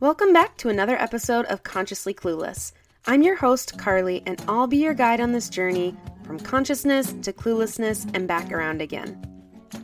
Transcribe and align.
Welcome 0.00 0.32
back 0.32 0.56
to 0.56 0.68
another 0.68 1.00
episode 1.00 1.46
of 1.46 1.62
Consciously 1.62 2.12
Clueless. 2.12 2.72
I'm 3.06 3.22
your 3.22 3.36
host, 3.36 3.78
Carly, 3.78 4.24
and 4.26 4.42
I'll 4.48 4.66
be 4.66 4.78
your 4.78 4.92
guide 4.92 5.20
on 5.20 5.30
this 5.30 5.48
journey 5.48 5.94
from 6.24 6.40
consciousness 6.40 7.14
to 7.22 7.32
cluelessness 7.32 8.10
and 8.12 8.26
back 8.26 8.50
around 8.50 8.82
again. 8.82 9.24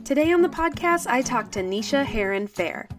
Today 0.03 0.33
on 0.33 0.41
the 0.41 0.49
podcast, 0.49 1.07
I 1.07 1.21
talk 1.21 1.49
to 1.51 1.61
Nischa 1.61 2.05
Heron 2.05 2.49
Phair. 2.49 2.89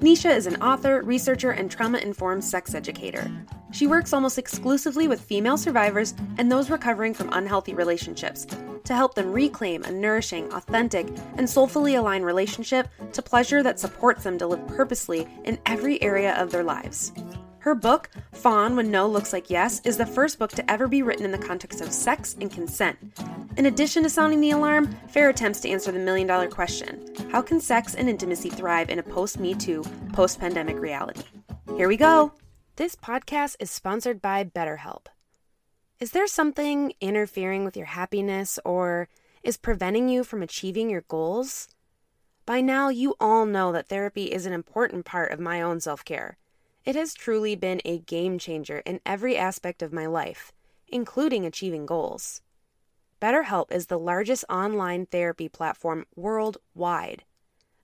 Nischa 0.00 0.34
is 0.34 0.46
an 0.46 0.62
author, 0.62 1.02
researcher, 1.02 1.50
and 1.50 1.70
trauma 1.70 1.98
informed 1.98 2.42
sex 2.42 2.74
educator. 2.74 3.30
She 3.72 3.86
works 3.86 4.12
almost 4.12 4.38
exclusively 4.38 5.08
with 5.08 5.20
female 5.20 5.56
survivors 5.56 6.14
and 6.38 6.52
those 6.52 6.70
recovering 6.70 7.14
from 7.14 7.30
unhealthy 7.32 7.74
relationships 7.74 8.46
to 8.84 8.94
help 8.94 9.14
them 9.14 9.32
reclaim 9.32 9.82
a 9.84 9.90
nourishing, 9.90 10.52
authentic, 10.52 11.06
and 11.36 11.48
soulfully 11.48 11.94
aligned 11.94 12.26
relationship 12.26 12.88
to 13.12 13.22
pleasure 13.22 13.62
that 13.62 13.80
supports 13.80 14.24
them 14.24 14.38
to 14.38 14.46
live 14.46 14.66
purposely 14.66 15.26
in 15.44 15.58
every 15.66 16.00
area 16.02 16.34
of 16.40 16.50
their 16.50 16.64
lives. 16.64 17.12
Her 17.60 17.74
book, 17.76 18.10
Fawn 18.32 18.74
When 18.74 18.90
No 18.90 19.06
Looks 19.06 19.32
Like 19.32 19.48
Yes, 19.48 19.80
is 19.84 19.96
the 19.96 20.04
first 20.04 20.38
book 20.38 20.50
to 20.52 20.70
ever 20.70 20.88
be 20.88 21.02
written 21.02 21.24
in 21.24 21.30
the 21.30 21.38
context 21.38 21.80
of 21.80 21.92
sex 21.92 22.34
and 22.40 22.50
consent. 22.50 22.98
In 23.56 23.66
addition 23.66 24.02
to 24.02 24.10
sounding 24.10 24.40
the 24.40 24.50
alarm, 24.50 24.94
Phair 25.12 25.30
attempts 25.30 25.60
to 25.60 25.68
answer 25.68 25.92
the 25.92 25.98
million 26.00 26.26
dollar 26.26 26.48
question 26.48 27.06
How 27.30 27.40
can 27.40 27.60
sex 27.60 27.94
and 27.94 28.08
intimacy 28.08 28.50
thrive 28.50 28.90
in 28.90 28.98
a 28.98 29.02
post 29.02 29.38
Me 29.38 29.54
Too, 29.54 29.84
post 30.12 30.40
pandemic 30.40 30.78
reality? 30.78 31.22
Here 31.76 31.86
we 31.86 31.96
go. 31.96 32.32
This 32.76 32.96
podcast 32.96 33.56
is 33.60 33.70
sponsored 33.70 34.22
by 34.22 34.44
BetterHelp. 34.44 35.08
Is 36.00 36.12
there 36.12 36.26
something 36.26 36.94
interfering 37.02 37.66
with 37.66 37.76
your 37.76 37.84
happiness 37.84 38.58
or 38.64 39.10
is 39.42 39.58
preventing 39.58 40.08
you 40.08 40.24
from 40.24 40.42
achieving 40.42 40.88
your 40.88 41.02
goals? 41.02 41.68
By 42.46 42.62
now, 42.62 42.88
you 42.88 43.14
all 43.20 43.44
know 43.44 43.72
that 43.72 43.88
therapy 43.88 44.32
is 44.32 44.46
an 44.46 44.54
important 44.54 45.04
part 45.04 45.32
of 45.32 45.38
my 45.38 45.60
own 45.60 45.80
self 45.80 46.02
care. 46.02 46.38
It 46.86 46.96
has 46.96 47.12
truly 47.12 47.54
been 47.54 47.82
a 47.84 47.98
game 47.98 48.38
changer 48.38 48.78
in 48.86 49.00
every 49.04 49.36
aspect 49.36 49.82
of 49.82 49.92
my 49.92 50.06
life, 50.06 50.50
including 50.88 51.44
achieving 51.44 51.84
goals. 51.84 52.40
BetterHelp 53.20 53.70
is 53.70 53.88
the 53.88 53.98
largest 53.98 54.46
online 54.48 55.04
therapy 55.04 55.50
platform 55.50 56.06
worldwide. 56.16 57.24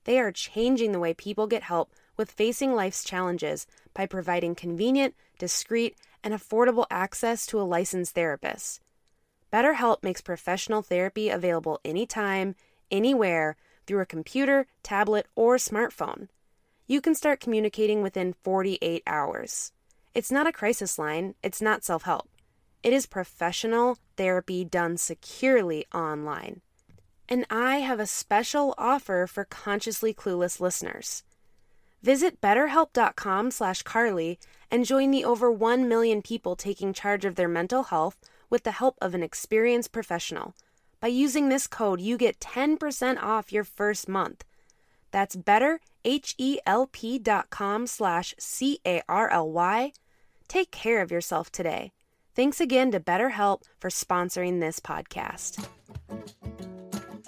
They 0.05 0.19
are 0.19 0.33
changing 0.33 0.93
the 0.93 0.99
way 0.99 1.13
people 1.13 1.47
get 1.47 1.65
help 1.65 1.93
with 2.19 2.31
facing 2.31 2.75
life's 2.75 3.03
challenges 3.03 3.67
by 3.95 4.05
providing 4.05 4.55
convenient, 4.55 5.15
discreet, 5.39 5.97
and 6.23 6.35
affordable 6.35 6.85
access 6.91 7.47
to 7.47 7.59
a 7.59 7.63
licensed 7.63 8.15
therapist. 8.15 8.83
BetterHelp 9.51 10.03
makes 10.03 10.21
professional 10.21 10.83
therapy 10.83 11.31
available 11.31 11.81
anytime, 11.85 12.55
anywhere, 12.91 13.57
through 13.87 14.01
a 14.01 14.07
computer, 14.07 14.67
tablet, 14.83 15.27
or 15.35 15.57
smartphone 15.57 16.29
you 16.91 17.03
can 17.03 17.15
start 17.15 17.39
communicating 17.39 18.03
within 18.03 18.33
48 18.43 19.03
hours. 19.07 19.73
It's 20.15 20.33
not 20.33 20.47
a 20.47 20.53
crisis 20.53 20.99
line, 20.99 21.35
it's 21.43 21.61
not 21.61 21.85
self 21.85 22.05
help. 22.05 22.29
It 22.83 22.95
is 22.95 23.05
professional 23.05 23.99
therapy 24.17 24.65
done 24.65 24.97
securely 24.97 25.85
online. 25.93 26.63
And 27.29 27.45
I 27.51 27.77
have 27.81 28.01
a 28.01 28.07
special 28.07 28.75
offer 28.79 29.27
for 29.27 29.45
consciously 29.45 30.15
clueless 30.15 30.61
listeners. 30.61 31.25
Visit 32.03 32.41
betterhelp.com 32.41 33.51
slash 33.51 33.83
Carly 33.83 34.39
and 34.71 34.85
join 34.85 35.11
the 35.11 35.25
over 35.25 35.51
1 35.51 35.89
million 35.89 36.23
people 36.23 36.55
taking 36.57 36.93
charge 36.93 37.25
of 37.25 37.35
their 37.35 37.49
mental 37.49 37.85
health 37.85 38.17
with 38.51 38.65
the 38.65 38.73
help 38.73 38.97
of 39.01 39.15
an 39.15 39.23
experienced 39.23 39.93
professional. 39.93 40.55
By 41.01 41.09
using 41.09 41.49
this 41.49 41.67
code, 41.67 42.01
you 42.01 42.17
get 42.17 42.41
10% 42.41 43.23
off 43.23 43.53
your 43.53 43.65
first 43.65 44.09
month. 44.09 44.45
That's 45.11 45.37
betterhelp.com 45.37 47.87
slash 47.87 48.35
C-A-R-L-Y. 48.39 49.93
Take 50.49 50.71
care 50.71 51.03
of 51.03 51.11
yourself 51.11 51.53
today. 51.53 51.93
Thanks 52.35 52.61
again 52.61 52.91
to 52.93 53.01
BetterHelp 53.01 53.63
for 53.81 53.91
sponsoring 53.91 54.61
this 54.61 54.81
podcast. 54.81 55.67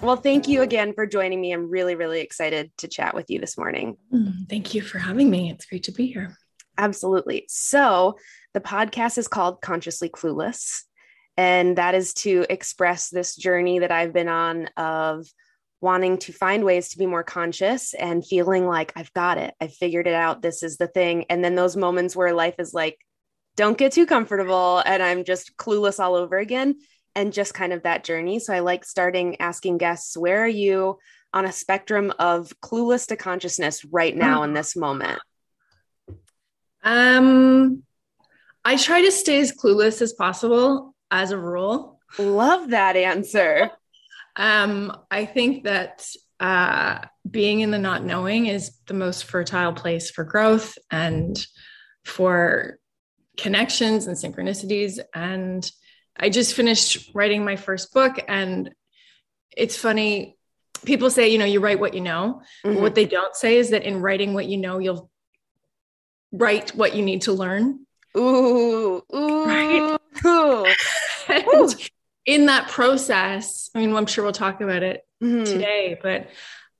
Well, 0.01 0.15
thank 0.15 0.47
you 0.47 0.63
again 0.63 0.93
for 0.93 1.05
joining 1.05 1.39
me. 1.39 1.51
I'm 1.51 1.69
really, 1.69 1.93
really 1.93 2.21
excited 2.21 2.71
to 2.77 2.87
chat 2.87 3.13
with 3.13 3.29
you 3.29 3.39
this 3.39 3.55
morning. 3.55 3.97
Mm, 4.11 4.49
thank 4.49 4.73
you 4.73 4.81
for 4.81 4.97
having 4.97 5.29
me. 5.29 5.51
It's 5.51 5.65
great 5.65 5.83
to 5.83 5.91
be 5.91 6.07
here. 6.07 6.35
Absolutely. 6.75 7.45
So, 7.49 8.17
the 8.55 8.61
podcast 8.61 9.19
is 9.19 9.27
called 9.27 9.61
Consciously 9.61 10.09
Clueless, 10.09 10.81
and 11.37 11.77
that 11.77 11.93
is 11.93 12.15
to 12.15 12.47
express 12.49 13.09
this 13.09 13.35
journey 13.35 13.77
that 13.77 13.91
I've 13.91 14.11
been 14.11 14.27
on 14.27 14.69
of 14.75 15.27
wanting 15.81 16.17
to 16.19 16.33
find 16.33 16.63
ways 16.63 16.89
to 16.89 16.97
be 16.97 17.05
more 17.05 17.23
conscious 17.23 17.93
and 17.93 18.25
feeling 18.25 18.65
like 18.65 18.91
I've 18.95 19.13
got 19.13 19.37
it. 19.37 19.53
I 19.61 19.67
figured 19.67 20.07
it 20.07 20.15
out. 20.15 20.41
This 20.41 20.63
is 20.63 20.77
the 20.77 20.87
thing. 20.87 21.25
And 21.29 21.43
then 21.43 21.53
those 21.53 21.77
moments 21.77 22.15
where 22.15 22.33
life 22.33 22.55
is 22.57 22.73
like, 22.73 22.97
don't 23.55 23.77
get 23.77 23.91
too 23.91 24.05
comfortable 24.05 24.81
and 24.85 25.03
I'm 25.03 25.23
just 25.23 25.57
clueless 25.57 25.99
all 25.99 26.15
over 26.15 26.37
again 26.37 26.75
and 27.15 27.33
just 27.33 27.53
kind 27.53 27.73
of 27.73 27.83
that 27.83 28.03
journey. 28.03 28.39
So 28.39 28.53
I 28.53 28.59
like 28.59 28.85
starting 28.85 29.39
asking 29.39 29.77
guests, 29.77 30.17
where 30.17 30.43
are 30.43 30.47
you 30.47 30.99
on 31.33 31.45
a 31.45 31.51
spectrum 31.51 32.13
of 32.19 32.53
clueless 32.61 33.07
to 33.07 33.15
consciousness 33.15 33.85
right 33.85 34.15
now 34.15 34.43
in 34.43 34.53
this 34.53 34.75
moment? 34.75 35.19
Um 36.83 37.83
I 38.63 38.77
try 38.77 39.01
to 39.01 39.11
stay 39.11 39.39
as 39.39 39.51
clueless 39.51 40.01
as 40.01 40.13
possible 40.13 40.95
as 41.09 41.31
a 41.31 41.37
rule. 41.37 41.99
Love 42.19 42.69
that 42.69 42.95
answer. 42.95 43.71
Um, 44.35 44.95
I 45.09 45.25
think 45.25 45.63
that 45.63 46.05
uh, 46.39 46.99
being 47.29 47.61
in 47.61 47.71
the 47.71 47.79
not 47.79 48.03
knowing 48.03 48.47
is 48.47 48.71
the 48.87 48.93
most 48.93 49.25
fertile 49.25 49.73
place 49.73 50.11
for 50.11 50.23
growth 50.23 50.77
and 50.89 51.43
for 52.05 52.77
connections 53.37 54.07
and 54.07 54.15
synchronicities. 54.15 54.99
And 55.13 55.69
I 56.21 56.29
just 56.29 56.53
finished 56.53 57.09
writing 57.13 57.43
my 57.43 57.55
first 57.55 57.93
book, 57.93 58.19
and 58.27 58.73
it's 59.57 59.75
funny. 59.75 60.37
People 60.85 61.09
say, 61.09 61.29
you 61.29 61.37
know, 61.37 61.45
you 61.45 61.59
write 61.59 61.79
what 61.79 61.93
you 61.93 62.01
know. 62.01 62.41
Mm-hmm. 62.65 62.81
What 62.81 62.95
they 62.95 63.05
don't 63.05 63.35
say 63.35 63.57
is 63.57 63.71
that 63.71 63.83
in 63.83 64.01
writing 64.01 64.33
what 64.33 64.45
you 64.45 64.57
know, 64.57 64.79
you'll 64.79 65.09
write 66.31 66.75
what 66.75 66.95
you 66.95 67.01
need 67.01 67.23
to 67.23 67.33
learn. 67.33 67.85
Ooh, 68.15 69.01
ooh, 69.13 69.45
right? 69.45 69.97
ooh. 70.25 70.65
and, 71.27 71.89
in 72.25 72.45
that 72.45 72.69
process, 72.69 73.69
I 73.73 73.79
mean, 73.79 73.95
I'm 73.95 74.05
sure 74.05 74.23
we'll 74.23 74.33
talk 74.33 74.61
about 74.61 74.83
it 74.83 75.01
mm-hmm. 75.23 75.43
today, 75.43 75.99
but 76.01 76.27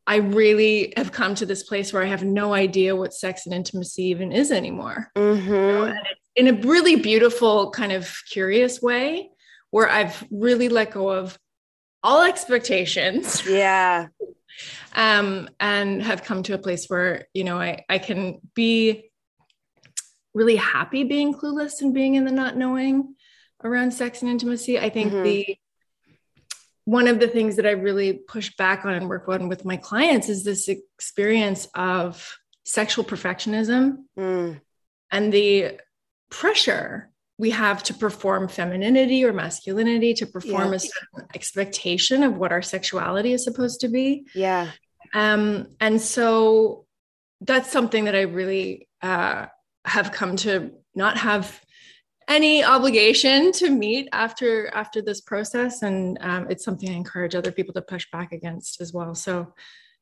I 0.06 0.18
really 0.18 0.94
have 0.98 1.12
come 1.12 1.36
to 1.36 1.46
this 1.46 1.64
place 1.64 1.94
where 1.94 2.04
I 2.04 2.08
have 2.08 2.24
no 2.24 2.54
idea 2.54 2.96
what 2.96 3.14
sex 3.14 3.46
and 3.46 3.56
intimacy 3.56 4.04
even 4.06 4.32
is 4.32 4.52
anymore. 4.52 5.12
Mm-hmm. 5.16 5.94
in 6.36 6.48
a 6.48 6.54
really 6.62 6.96
beautiful, 6.96 7.72
kind 7.72 7.92
of 7.92 8.14
curious 8.32 8.82
way, 8.82 9.31
where 9.72 9.90
I've 9.90 10.24
really 10.30 10.70
let 10.70 10.92
go 10.92 11.10
of 11.10 11.38
all 12.04 12.24
expectations. 12.24 13.46
Yeah. 13.46 14.08
um, 14.96 15.50
and 15.60 16.02
have 16.04 16.24
come 16.24 16.44
to 16.44 16.54
a 16.54 16.58
place 16.58 16.88
where, 16.88 17.28
you 17.34 17.44
know, 17.44 17.60
I, 17.60 17.86
I 17.90 17.98
can 17.98 18.40
be 18.54 19.12
really 20.34 20.56
happy 20.56 21.04
being 21.04 21.34
clueless 21.34 21.82
and 21.82 21.94
being 21.94 22.16
in 22.16 22.26
the 22.26 22.32
not 22.32 22.56
knowing 22.56 23.16
around 23.64 23.92
sex 23.92 24.22
and 24.22 24.32
intimacy. 24.32 24.80
I 24.80 24.90
think 24.90 25.12
mm-hmm. 25.12 25.24
the 25.24 25.58
one 26.86 27.08
of 27.08 27.20
the 27.20 27.28
things 27.28 27.58
that 27.58 27.66
I 27.66 27.72
really 27.72 28.14
push 28.14 28.56
back 28.56 28.86
on 28.86 28.94
and 28.94 29.08
work 29.08 29.30
on 29.30 29.48
with 29.48 29.66
my 29.66 29.78
clients 29.78 30.30
is 30.30 30.44
this 30.44 30.68
experience 30.68 31.68
of 31.76 32.38
sexual 32.66 33.06
perfectionism 33.06 33.98
mm. 34.18 34.60
and 35.12 35.34
the 35.34 35.80
pressure 36.30 37.11
we 37.42 37.50
have 37.50 37.82
to 37.82 37.94
perform 37.96 38.48
femininity 38.48 39.26
or 39.26 39.34
masculinity, 39.34 40.14
to 40.14 40.28
perform 40.28 40.70
yeah. 40.70 40.76
a 40.76 40.80
certain 40.80 41.28
expectation 41.34 42.22
of 42.22 42.38
what 42.38 42.52
our 42.52 42.62
sexuality 42.62 43.34
is 43.34 43.44
supposed 43.44 43.82
to 43.82 43.88
be. 43.88 44.28
Yeah. 44.36 44.70
Um, 45.16 45.66
and 45.80 46.00
so 46.00 46.86
that's 47.42 47.72
something 47.72 48.06
that 48.06 48.16
I 48.16 48.22
really 48.22 48.88
uh, 49.02 49.48
have 49.86 50.12
come 50.12 50.36
to 50.38 50.70
not 50.94 51.18
have 51.18 51.60
any 52.28 52.64
obligation 52.64 53.52
to 53.54 53.72
meet 53.72 54.08
after 54.12 54.72
after 54.76 55.02
this 55.02 55.20
process 55.20 55.82
and 55.82 56.20
um, 56.22 56.46
it's 56.50 56.64
something 56.64 56.90
i 56.90 56.94
encourage 56.94 57.34
other 57.34 57.52
people 57.52 57.74
to 57.74 57.82
push 57.82 58.06
back 58.12 58.32
against 58.32 58.80
as 58.80 58.94
well 58.94 59.16
so 59.16 59.52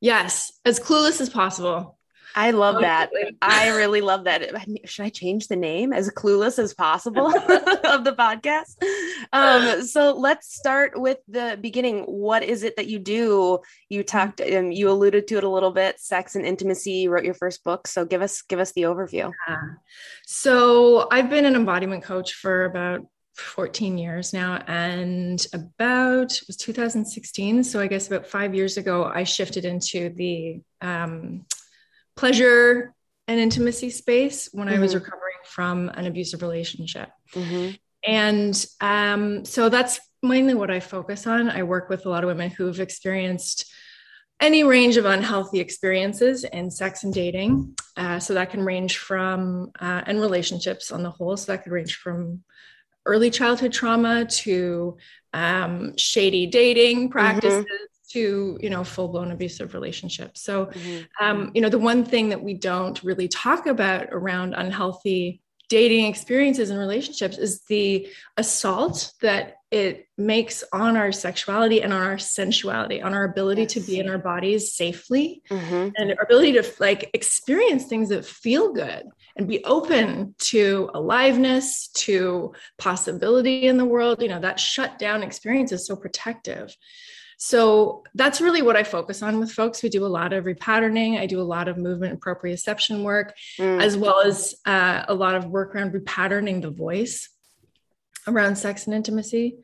yes 0.01 0.51
as 0.65 0.79
clueless 0.79 1.21
as 1.21 1.29
possible 1.29 1.97
I 2.35 2.51
love 2.51 2.81
that. 2.81 3.09
I 3.41 3.69
really 3.69 4.01
love 4.01 4.25
that. 4.25 4.43
Should 4.85 5.05
I 5.05 5.09
change 5.09 5.47
the 5.47 5.55
name 5.55 5.93
as 5.93 6.09
clueless 6.09 6.59
as 6.59 6.73
possible 6.73 7.27
of 7.35 8.03
the 8.03 8.15
podcast? 8.17 8.81
Um, 9.33 9.83
so 9.83 10.13
let's 10.13 10.55
start 10.55 10.99
with 10.99 11.17
the 11.27 11.57
beginning. 11.59 12.03
What 12.03 12.43
is 12.43 12.63
it 12.63 12.75
that 12.77 12.87
you 12.87 12.99
do? 12.99 13.59
You 13.89 14.03
talked, 14.03 14.41
um, 14.41 14.71
you 14.71 14.89
alluded 14.89 15.27
to 15.27 15.37
it 15.37 15.43
a 15.43 15.49
little 15.49 15.71
bit. 15.71 15.99
Sex 15.99 16.35
and 16.35 16.45
intimacy. 16.45 16.91
You 16.91 17.11
wrote 17.11 17.25
your 17.25 17.33
first 17.33 17.63
book, 17.63 17.87
so 17.87 18.05
give 18.05 18.21
us 18.21 18.41
give 18.43 18.59
us 18.59 18.71
the 18.73 18.83
overview. 18.83 19.31
Yeah. 19.47 19.57
So 20.25 21.07
I've 21.11 21.29
been 21.29 21.45
an 21.45 21.55
embodiment 21.55 22.03
coach 22.03 22.33
for 22.33 22.65
about 22.65 23.01
14 23.35 23.97
years 23.97 24.33
now 24.33 24.61
and 24.67 25.47
about 25.53 26.33
it 26.33 26.43
was 26.45 26.57
2016 26.57 27.63
so 27.63 27.79
i 27.79 27.87
guess 27.87 28.07
about 28.07 28.27
five 28.27 28.53
years 28.53 28.75
ago 28.75 29.05
i 29.05 29.23
shifted 29.23 29.63
into 29.63 30.09
the 30.09 30.59
um, 30.81 31.45
pleasure 32.19 32.93
and 33.27 33.39
intimacy 33.39 33.89
space 33.89 34.49
when 34.51 34.67
mm-hmm. 34.67 34.77
I 34.77 34.79
was 34.79 34.93
mm-hmm. 34.93 35.03
recovering 35.03 35.41
from 35.45 35.89
an 35.89 36.05
abusive 36.05 36.41
relationship. 36.41 37.09
Mm-hmm. 37.33 37.75
And 38.05 38.65
um, 38.81 39.45
so 39.45 39.69
that's 39.69 39.99
mainly 40.21 40.53
what 40.53 40.69
I 40.69 40.79
focus 40.79 41.27
on. 41.27 41.49
I 41.49 41.63
work 41.63 41.89
with 41.89 42.05
a 42.05 42.09
lot 42.09 42.23
of 42.23 42.27
women 42.27 42.49
who've 42.49 42.79
experienced 42.79 43.71
any 44.41 44.63
range 44.63 44.97
of 44.97 45.05
unhealthy 45.05 45.59
experiences 45.59 46.43
in 46.43 46.71
sex 46.71 47.03
and 47.03 47.13
dating. 47.13 47.75
Uh, 47.95 48.19
so 48.19 48.33
that 48.33 48.49
can 48.49 48.63
range 48.63 48.97
from, 48.97 49.71
uh, 49.79 50.01
and 50.05 50.19
relationships 50.19 50.91
on 50.91 51.03
the 51.03 51.09
whole. 51.09 51.35
So 51.37 51.51
that 51.51 51.63
could 51.63 51.71
range 51.71 51.95
from 51.95 52.43
early 53.05 53.29
childhood 53.29 53.73
trauma 53.73 54.25
to 54.25 54.97
um, 55.33 55.95
shady 55.97 56.47
dating 56.47 56.97
mm-hmm. 56.97 57.11
practices. 57.11 57.65
To 58.11 58.57
you 58.61 58.69
know, 58.69 58.83
full 58.83 59.07
blown 59.09 59.31
abusive 59.31 59.73
relationships. 59.73 60.41
So, 60.41 60.67
mm-hmm. 60.67 61.23
um, 61.23 61.51
you 61.53 61.61
know, 61.61 61.69
the 61.69 61.79
one 61.79 62.03
thing 62.03 62.29
that 62.29 62.43
we 62.43 62.53
don't 62.53 63.01
really 63.03 63.27
talk 63.27 63.67
about 63.67 64.07
around 64.11 64.53
unhealthy 64.53 65.41
dating 65.69 66.05
experiences 66.05 66.71
and 66.71 66.79
relationships 66.79 67.37
is 67.37 67.61
the 67.65 68.09
assault 68.37 69.13
that 69.21 69.57
it 69.71 70.07
makes 70.17 70.63
on 70.73 70.97
our 70.97 71.11
sexuality 71.11 71.83
and 71.83 71.93
on 71.93 72.01
our 72.01 72.17
sensuality 72.17 73.03
on 73.03 73.13
our 73.13 73.23
ability 73.23 73.61
yes. 73.61 73.73
to 73.73 73.79
be 73.81 73.99
in 73.99 74.09
our 74.09 74.17
bodies 74.17 74.73
safely 74.73 75.43
mm-hmm. 75.49 75.89
and 75.95 76.11
our 76.17 76.23
ability 76.23 76.53
to 76.53 76.63
like 76.79 77.11
experience 77.13 77.85
things 77.85 78.09
that 78.09 78.25
feel 78.25 78.73
good 78.73 79.03
and 79.35 79.47
be 79.47 79.63
open 79.65 80.33
to 80.39 80.89
aliveness 80.95 81.89
to 81.89 82.51
possibility 82.79 83.67
in 83.67 83.77
the 83.77 83.85
world 83.85 84.23
you 84.23 84.27
know 84.27 84.39
that 84.39 84.59
shut 84.59 84.97
down 84.97 85.21
experience 85.21 85.71
is 85.71 85.85
so 85.85 85.95
protective 85.95 86.75
so 87.41 88.03
that's 88.15 88.41
really 88.41 88.61
what 88.61 88.75
I 88.75 88.83
focus 88.83 89.23
on 89.23 89.39
with 89.39 89.49
folks. 89.49 89.81
We 89.81 89.87
do 89.87 90.05
a 90.05 90.07
lot 90.07 90.33
of 90.33 90.43
repatterning. 90.43 91.17
I 91.17 91.25
do 91.25 91.39
a 91.39 91.41
lot 91.41 91.69
of 91.69 91.77
movement 91.77 92.11
and 92.11 92.21
proprioception 92.21 93.01
work, 93.01 93.33
mm. 93.57 93.81
as 93.81 93.95
well 93.95 94.19
as 94.19 94.55
uh, 94.65 95.05
a 95.07 95.13
lot 95.13 95.35
of 95.35 95.45
work 95.45 95.73
around 95.73 95.93
repatterning 95.93 96.61
the 96.61 96.69
voice 96.69 97.29
around 98.27 98.57
sex 98.57 98.87
and 98.87 98.93
intimacy. 98.93 99.57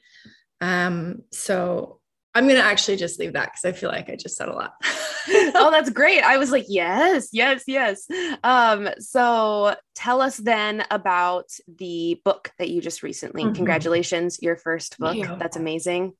Um, 0.61 1.23
so 1.33 1.99
I'm 2.33 2.45
going 2.45 2.59
to 2.59 2.65
actually 2.65 2.95
just 2.95 3.19
leave 3.19 3.33
that 3.33 3.51
because 3.51 3.65
I 3.65 3.73
feel 3.73 3.89
like 3.89 4.09
I 4.09 4.15
just 4.15 4.37
said 4.37 4.47
a 4.47 4.53
lot. 4.53 4.75
oh, 5.27 5.69
that's 5.69 5.89
great. 5.89 6.21
I 6.21 6.37
was 6.37 6.51
like, 6.51 6.65
yes, 6.69 7.27
yes, 7.33 7.63
yes. 7.67 8.07
Um, 8.41 8.87
so 8.99 9.75
tell 9.95 10.21
us 10.21 10.37
then 10.37 10.85
about 10.91 11.49
the 11.67 12.21
book 12.23 12.53
that 12.57 12.69
you 12.69 12.81
just 12.81 13.03
recently, 13.03 13.43
mm-hmm. 13.43 13.53
congratulations, 13.53 14.41
your 14.41 14.55
first 14.55 14.97
book. 14.97 15.17
That's 15.39 15.57
amazing. 15.57 16.13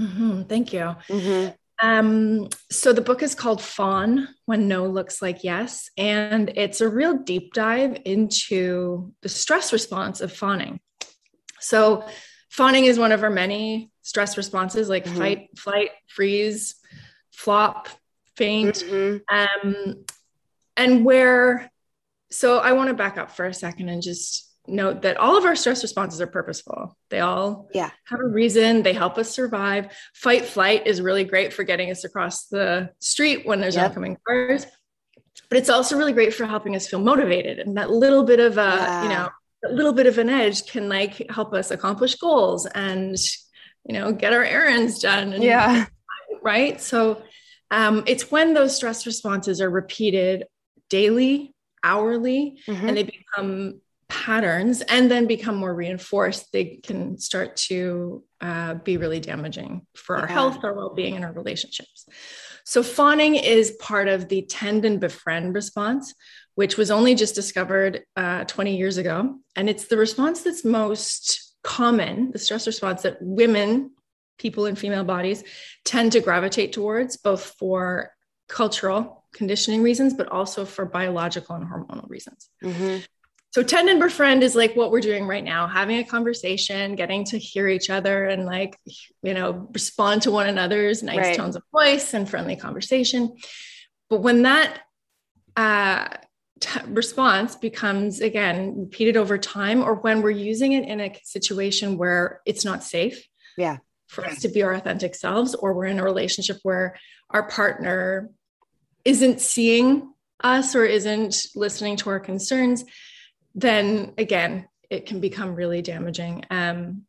Mm-hmm. 0.00 0.42
Thank 0.42 0.72
you. 0.72 0.96
Mm-hmm. 1.08 1.50
Um, 1.82 2.48
so 2.70 2.92
the 2.92 3.00
book 3.00 3.22
is 3.22 3.34
called 3.34 3.60
Fawn 3.60 4.28
When 4.46 4.68
No 4.68 4.86
Looks 4.86 5.20
Like 5.20 5.42
Yes, 5.44 5.90
and 5.96 6.50
it's 6.54 6.80
a 6.80 6.88
real 6.88 7.18
deep 7.18 7.52
dive 7.52 7.98
into 8.04 9.12
the 9.22 9.28
stress 9.28 9.72
response 9.72 10.20
of 10.20 10.32
fawning. 10.32 10.80
So, 11.60 12.06
fawning 12.50 12.84
is 12.84 12.98
one 12.98 13.12
of 13.12 13.22
our 13.22 13.30
many 13.30 13.90
stress 14.02 14.36
responses 14.36 14.88
like 14.88 15.04
mm-hmm. 15.04 15.18
fight, 15.18 15.58
flight, 15.58 15.90
freeze, 16.06 16.76
flop, 17.32 17.88
faint. 18.36 18.76
Mm-hmm. 18.76 19.68
Um, 19.68 20.04
and 20.76 21.04
where, 21.04 21.70
so 22.30 22.58
I 22.58 22.72
want 22.72 22.88
to 22.88 22.94
back 22.94 23.18
up 23.18 23.30
for 23.30 23.46
a 23.46 23.54
second 23.54 23.88
and 23.88 24.02
just 24.02 24.50
note 24.66 25.02
that 25.02 25.16
all 25.16 25.36
of 25.36 25.44
our 25.44 25.56
stress 25.56 25.82
responses 25.82 26.20
are 26.20 26.26
purposeful. 26.26 26.96
They 27.10 27.20
all 27.20 27.68
yeah. 27.74 27.90
have 28.06 28.20
a 28.20 28.26
reason. 28.26 28.82
They 28.82 28.92
help 28.92 29.18
us 29.18 29.30
survive. 29.30 29.92
Fight 30.14 30.44
flight 30.44 30.86
is 30.86 31.00
really 31.00 31.24
great 31.24 31.52
for 31.52 31.64
getting 31.64 31.90
us 31.90 32.04
across 32.04 32.46
the 32.46 32.90
street 32.98 33.46
when 33.46 33.60
there's 33.60 33.76
yep. 33.76 33.90
oncoming 33.90 34.16
cars. 34.26 34.66
But 35.48 35.58
it's 35.58 35.68
also 35.68 35.98
really 35.98 36.12
great 36.12 36.34
for 36.34 36.46
helping 36.46 36.74
us 36.74 36.88
feel 36.88 37.00
motivated. 37.00 37.58
And 37.58 37.76
that 37.76 37.90
little 37.90 38.24
bit 38.24 38.40
of 38.40 38.56
a, 38.56 38.62
yeah. 38.62 39.02
you 39.02 39.08
know, 39.08 39.28
a 39.66 39.72
little 39.72 39.92
bit 39.92 40.06
of 40.06 40.18
an 40.18 40.28
edge 40.28 40.66
can 40.66 40.88
like 40.88 41.30
help 41.30 41.52
us 41.52 41.70
accomplish 41.70 42.14
goals 42.16 42.66
and, 42.66 43.16
you 43.84 43.94
know, 43.94 44.12
get 44.12 44.32
our 44.32 44.44
errands 44.44 44.98
done. 44.98 45.32
And, 45.32 45.42
yeah. 45.42 45.86
Right. 46.42 46.78
So 46.78 47.22
um, 47.70 48.04
it's 48.06 48.30
when 48.30 48.52
those 48.52 48.76
stress 48.76 49.06
responses 49.06 49.62
are 49.62 49.70
repeated 49.70 50.44
daily, 50.90 51.54
hourly, 51.82 52.58
mm-hmm. 52.68 52.86
and 52.86 52.96
they 52.96 53.04
become 53.04 53.80
patterns 54.24 54.80
and 54.80 55.10
then 55.10 55.26
become 55.26 55.54
more 55.54 55.74
reinforced, 55.74 56.50
they 56.50 56.80
can 56.82 57.18
start 57.18 57.56
to 57.56 58.24
uh, 58.40 58.72
be 58.72 58.96
really 58.96 59.20
damaging 59.20 59.86
for 59.94 60.16
our 60.16 60.26
yeah. 60.26 60.32
health, 60.32 60.64
our 60.64 60.72
well 60.72 60.94
being, 60.94 61.14
and 61.14 61.24
our 61.26 61.32
relationships. 61.32 62.06
So, 62.64 62.82
fawning 62.82 63.34
is 63.34 63.72
part 63.72 64.08
of 64.08 64.28
the 64.30 64.42
tend 64.42 64.86
and 64.86 64.98
befriend 64.98 65.54
response, 65.54 66.14
which 66.54 66.78
was 66.78 66.90
only 66.90 67.14
just 67.14 67.34
discovered 67.34 68.04
uh, 68.16 68.44
20 68.44 68.78
years 68.78 68.96
ago. 68.96 69.38
And 69.56 69.68
it's 69.68 69.88
the 69.88 69.98
response 69.98 70.42
that's 70.42 70.64
most 70.64 71.54
common, 71.62 72.30
the 72.30 72.38
stress 72.38 72.66
response 72.66 73.02
that 73.02 73.18
women, 73.20 73.90
people 74.38 74.64
in 74.64 74.74
female 74.74 75.04
bodies, 75.04 75.44
tend 75.84 76.12
to 76.12 76.20
gravitate 76.20 76.72
towards, 76.72 77.18
both 77.18 77.54
for 77.58 78.10
cultural 78.48 79.24
conditioning 79.34 79.82
reasons, 79.82 80.14
but 80.14 80.28
also 80.28 80.64
for 80.64 80.86
biological 80.86 81.56
and 81.56 81.66
hormonal 81.66 82.08
reasons. 82.08 82.48
Mm-hmm. 82.62 82.98
So 83.54 83.62
tend 83.62 83.88
and 83.88 84.00
befriend 84.00 84.42
is 84.42 84.56
like 84.56 84.74
what 84.74 84.90
we're 84.90 84.98
doing 84.98 85.28
right 85.28 85.44
now, 85.44 85.68
having 85.68 85.98
a 85.98 86.04
conversation, 86.04 86.96
getting 86.96 87.24
to 87.26 87.38
hear 87.38 87.68
each 87.68 87.88
other 87.88 88.24
and 88.24 88.46
like, 88.46 88.76
you 89.22 89.32
know, 89.32 89.68
respond 89.72 90.22
to 90.22 90.32
one 90.32 90.48
another's 90.48 91.04
nice 91.04 91.18
right. 91.18 91.36
tones 91.36 91.54
of 91.54 91.62
voice 91.70 92.14
and 92.14 92.28
friendly 92.28 92.56
conversation. 92.56 93.36
But 94.10 94.22
when 94.22 94.42
that 94.42 94.80
uh, 95.54 96.08
t- 96.58 96.80
response 96.88 97.54
becomes 97.54 98.20
again 98.20 98.74
repeated 98.76 99.16
over 99.16 99.38
time, 99.38 99.84
or 99.84 99.94
when 99.94 100.20
we're 100.20 100.30
using 100.30 100.72
it 100.72 100.88
in 100.88 101.00
a 101.00 101.16
situation 101.22 101.96
where 101.96 102.40
it's 102.44 102.64
not 102.64 102.82
safe, 102.82 103.24
yeah, 103.56 103.76
for 104.08 104.24
us 104.24 104.40
to 104.40 104.48
be 104.48 104.64
our 104.64 104.74
authentic 104.74 105.14
selves, 105.14 105.54
or 105.54 105.74
we're 105.74 105.84
in 105.84 106.00
a 106.00 106.04
relationship 106.04 106.56
where 106.64 106.96
our 107.30 107.48
partner 107.48 108.30
isn't 109.04 109.40
seeing 109.40 110.12
us 110.42 110.74
or 110.74 110.84
isn't 110.84 111.46
listening 111.54 111.94
to 111.98 112.10
our 112.10 112.18
concerns, 112.18 112.84
then 113.54 114.14
again, 114.18 114.68
it 114.90 115.06
can 115.06 115.20
become 115.20 115.54
really 115.54 115.82
damaging. 115.82 116.44
Um, 116.50 117.02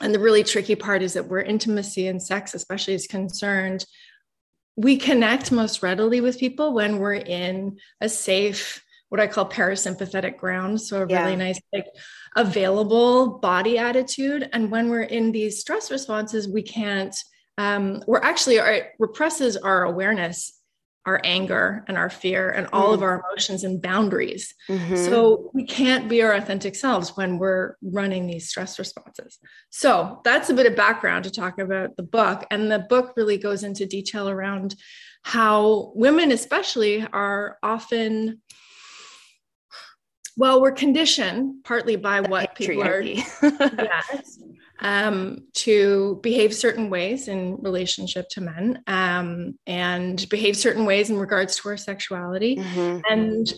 and 0.00 0.14
the 0.14 0.18
really 0.18 0.42
tricky 0.42 0.74
part 0.74 1.02
is 1.02 1.14
that 1.14 1.28
where 1.28 1.42
intimacy 1.42 2.06
and 2.06 2.22
sex, 2.22 2.54
especially, 2.54 2.94
is 2.94 3.06
concerned, 3.06 3.84
we 4.76 4.96
connect 4.96 5.52
most 5.52 5.82
readily 5.82 6.20
with 6.20 6.38
people 6.38 6.72
when 6.72 6.98
we're 6.98 7.14
in 7.14 7.78
a 8.00 8.08
safe, 8.08 8.82
what 9.10 9.20
I 9.20 9.26
call 9.26 9.48
parasympathetic 9.48 10.38
ground. 10.38 10.80
So 10.80 11.02
a 11.02 11.06
yeah. 11.08 11.24
really 11.24 11.36
nice, 11.36 11.60
like 11.72 11.86
available 12.34 13.38
body 13.38 13.76
attitude. 13.78 14.48
And 14.52 14.70
when 14.70 14.88
we're 14.88 15.02
in 15.02 15.30
these 15.30 15.60
stress 15.60 15.90
responses, 15.90 16.48
we 16.48 16.62
can't, 16.62 17.14
um, 17.58 18.02
we're 18.06 18.22
actually, 18.22 18.58
our 18.58 18.88
represses 18.98 19.58
our 19.58 19.84
awareness 19.84 20.58
our 21.04 21.20
anger 21.24 21.84
and 21.88 21.98
our 21.98 22.08
fear 22.08 22.50
and 22.50 22.68
all 22.72 22.90
mm 22.90 22.94
of 22.94 23.02
our 23.02 23.20
emotions 23.20 23.64
and 23.64 23.80
boundaries. 23.80 24.54
Mm-hmm. 24.68 24.96
So 24.96 25.50
we 25.54 25.64
can't 25.64 26.08
be 26.08 26.22
our 26.22 26.34
authentic 26.34 26.74
selves 26.74 27.16
when 27.16 27.38
we're 27.38 27.76
running 27.82 28.26
these 28.26 28.48
stress 28.48 28.78
responses. 28.78 29.38
So 29.70 30.20
that's 30.24 30.50
a 30.50 30.54
bit 30.54 30.66
of 30.66 30.76
background 30.76 31.24
to 31.24 31.30
talk 31.30 31.58
about 31.58 31.96
the 31.96 32.02
book. 32.02 32.44
And 32.50 32.70
the 32.70 32.80
book 32.80 33.14
really 33.16 33.38
goes 33.38 33.64
into 33.64 33.86
detail 33.86 34.28
around 34.28 34.74
how 35.22 35.92
women, 35.94 36.32
especially, 36.32 37.06
are 37.12 37.58
often. 37.62 38.42
Well, 40.36 40.60
we're 40.60 40.72
conditioned 40.72 41.64
partly 41.64 41.96
by 41.96 42.20
what 42.20 42.54
people 42.54 42.82
are. 42.82 43.00
yes, 43.42 44.38
um, 44.82 45.46
to 45.54 46.18
behave 46.22 46.54
certain 46.54 46.90
ways 46.90 47.28
in 47.28 47.56
relationship 47.62 48.28
to 48.30 48.40
men 48.40 48.82
um, 48.88 49.56
and 49.66 50.28
behave 50.28 50.56
certain 50.56 50.84
ways 50.84 51.08
in 51.08 51.16
regards 51.16 51.56
to 51.56 51.68
our 51.68 51.76
sexuality. 51.76 52.56
Mm-hmm. 52.56 53.00
And 53.08 53.52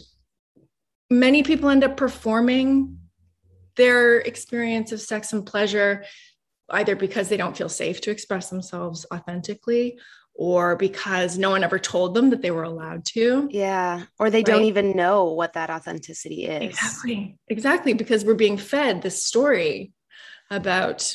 many 1.11 1.43
people 1.43 1.71
end 1.71 1.83
up 1.83 1.97
performing 1.97 2.99
their 3.77 4.19
experience 4.19 4.93
of 4.93 5.01
sex 5.01 5.33
and 5.33 5.47
pleasure 5.47 6.05
either 6.71 6.95
because 6.95 7.29
they 7.29 7.37
don't 7.39 7.57
feel 7.57 7.69
safe 7.69 8.03
to 8.03 8.11
express 8.11 8.51
themselves 8.51 9.07
authentically 9.13 9.99
or 10.35 10.77
because 10.77 11.39
no 11.39 11.51
one 11.51 11.65
ever 11.65 11.79
told 11.79 12.15
them 12.15 12.31
that 12.31 12.43
they 12.43 12.51
were 12.51 12.65
allowed 12.65 13.05
to. 13.05 13.49
Yeah. 13.51 14.03
Or 14.19 14.31
they 14.31 14.39
right? 14.39 14.47
don't 14.47 14.65
even 14.65 14.97
know 14.97 15.33
what 15.33 15.55
that 15.55 15.71
authenticity 15.71 16.47
is. 16.47 16.63
Exactly. 16.63 17.39
Exactly. 17.49 17.95
Because 17.95 18.25
we're 18.25 18.35
being 18.35 18.59
fed 18.59 19.01
this 19.01 19.25
story 19.25 19.93
about 20.57 21.15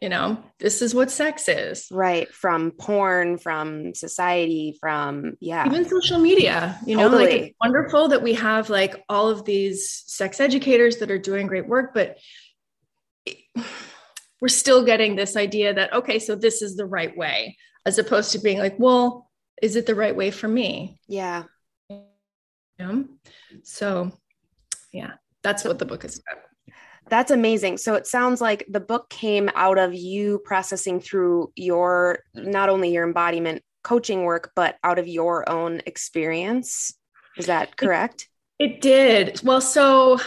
you 0.00 0.08
know 0.08 0.42
this 0.58 0.82
is 0.82 0.94
what 0.94 1.10
sex 1.10 1.48
is. 1.48 1.86
Right. 1.90 2.28
From 2.32 2.70
porn 2.72 3.38
from 3.38 3.94
society 3.94 4.76
from 4.80 5.36
yeah. 5.40 5.66
Even 5.66 5.88
social 5.88 6.18
media 6.18 6.78
you 6.86 6.96
know 6.96 7.08
like 7.08 7.30
it's 7.30 7.56
wonderful 7.60 8.08
that 8.08 8.22
we 8.22 8.34
have 8.34 8.70
like 8.70 9.04
all 9.08 9.28
of 9.28 9.44
these 9.44 10.04
sex 10.06 10.40
educators 10.40 10.98
that 10.98 11.10
are 11.10 11.18
doing 11.18 11.46
great 11.46 11.66
work 11.66 11.92
but 11.94 12.18
we're 14.40 14.48
still 14.48 14.84
getting 14.84 15.16
this 15.16 15.36
idea 15.36 15.72
that 15.72 15.92
okay 15.92 16.18
so 16.18 16.34
this 16.34 16.60
is 16.62 16.76
the 16.76 16.84
right 16.84 17.16
way 17.16 17.56
as 17.86 17.98
opposed 17.98 18.32
to 18.32 18.38
being 18.38 18.58
like 18.58 18.78
well 18.78 19.26
is 19.62 19.76
it 19.76 19.86
the 19.86 19.94
right 19.94 20.14
way 20.14 20.30
for 20.30 20.48
me? 20.48 21.00
Yeah. 21.08 21.44
Know? 22.78 23.06
So, 23.62 24.12
yeah, 24.92 25.14
that's 25.42 25.64
what 25.64 25.78
the 25.78 25.86
book 25.86 26.04
is 26.04 26.20
about. 26.20 26.44
That's 27.08 27.30
amazing. 27.30 27.78
So 27.78 27.94
it 27.94 28.06
sounds 28.06 28.40
like 28.40 28.66
the 28.68 28.80
book 28.80 29.08
came 29.10 29.50
out 29.54 29.78
of 29.78 29.94
you 29.94 30.40
processing 30.44 31.00
through 31.00 31.52
your 31.54 32.20
not 32.34 32.68
only 32.68 32.92
your 32.92 33.06
embodiment 33.06 33.62
coaching 33.84 34.24
work, 34.24 34.50
but 34.56 34.76
out 34.82 34.98
of 34.98 35.06
your 35.06 35.48
own 35.48 35.80
experience. 35.86 36.92
Is 37.36 37.46
that 37.46 37.76
correct? 37.76 38.28
It, 38.58 38.72
it 38.72 38.80
did. 38.80 39.40
Well, 39.44 39.60
so 39.60 40.18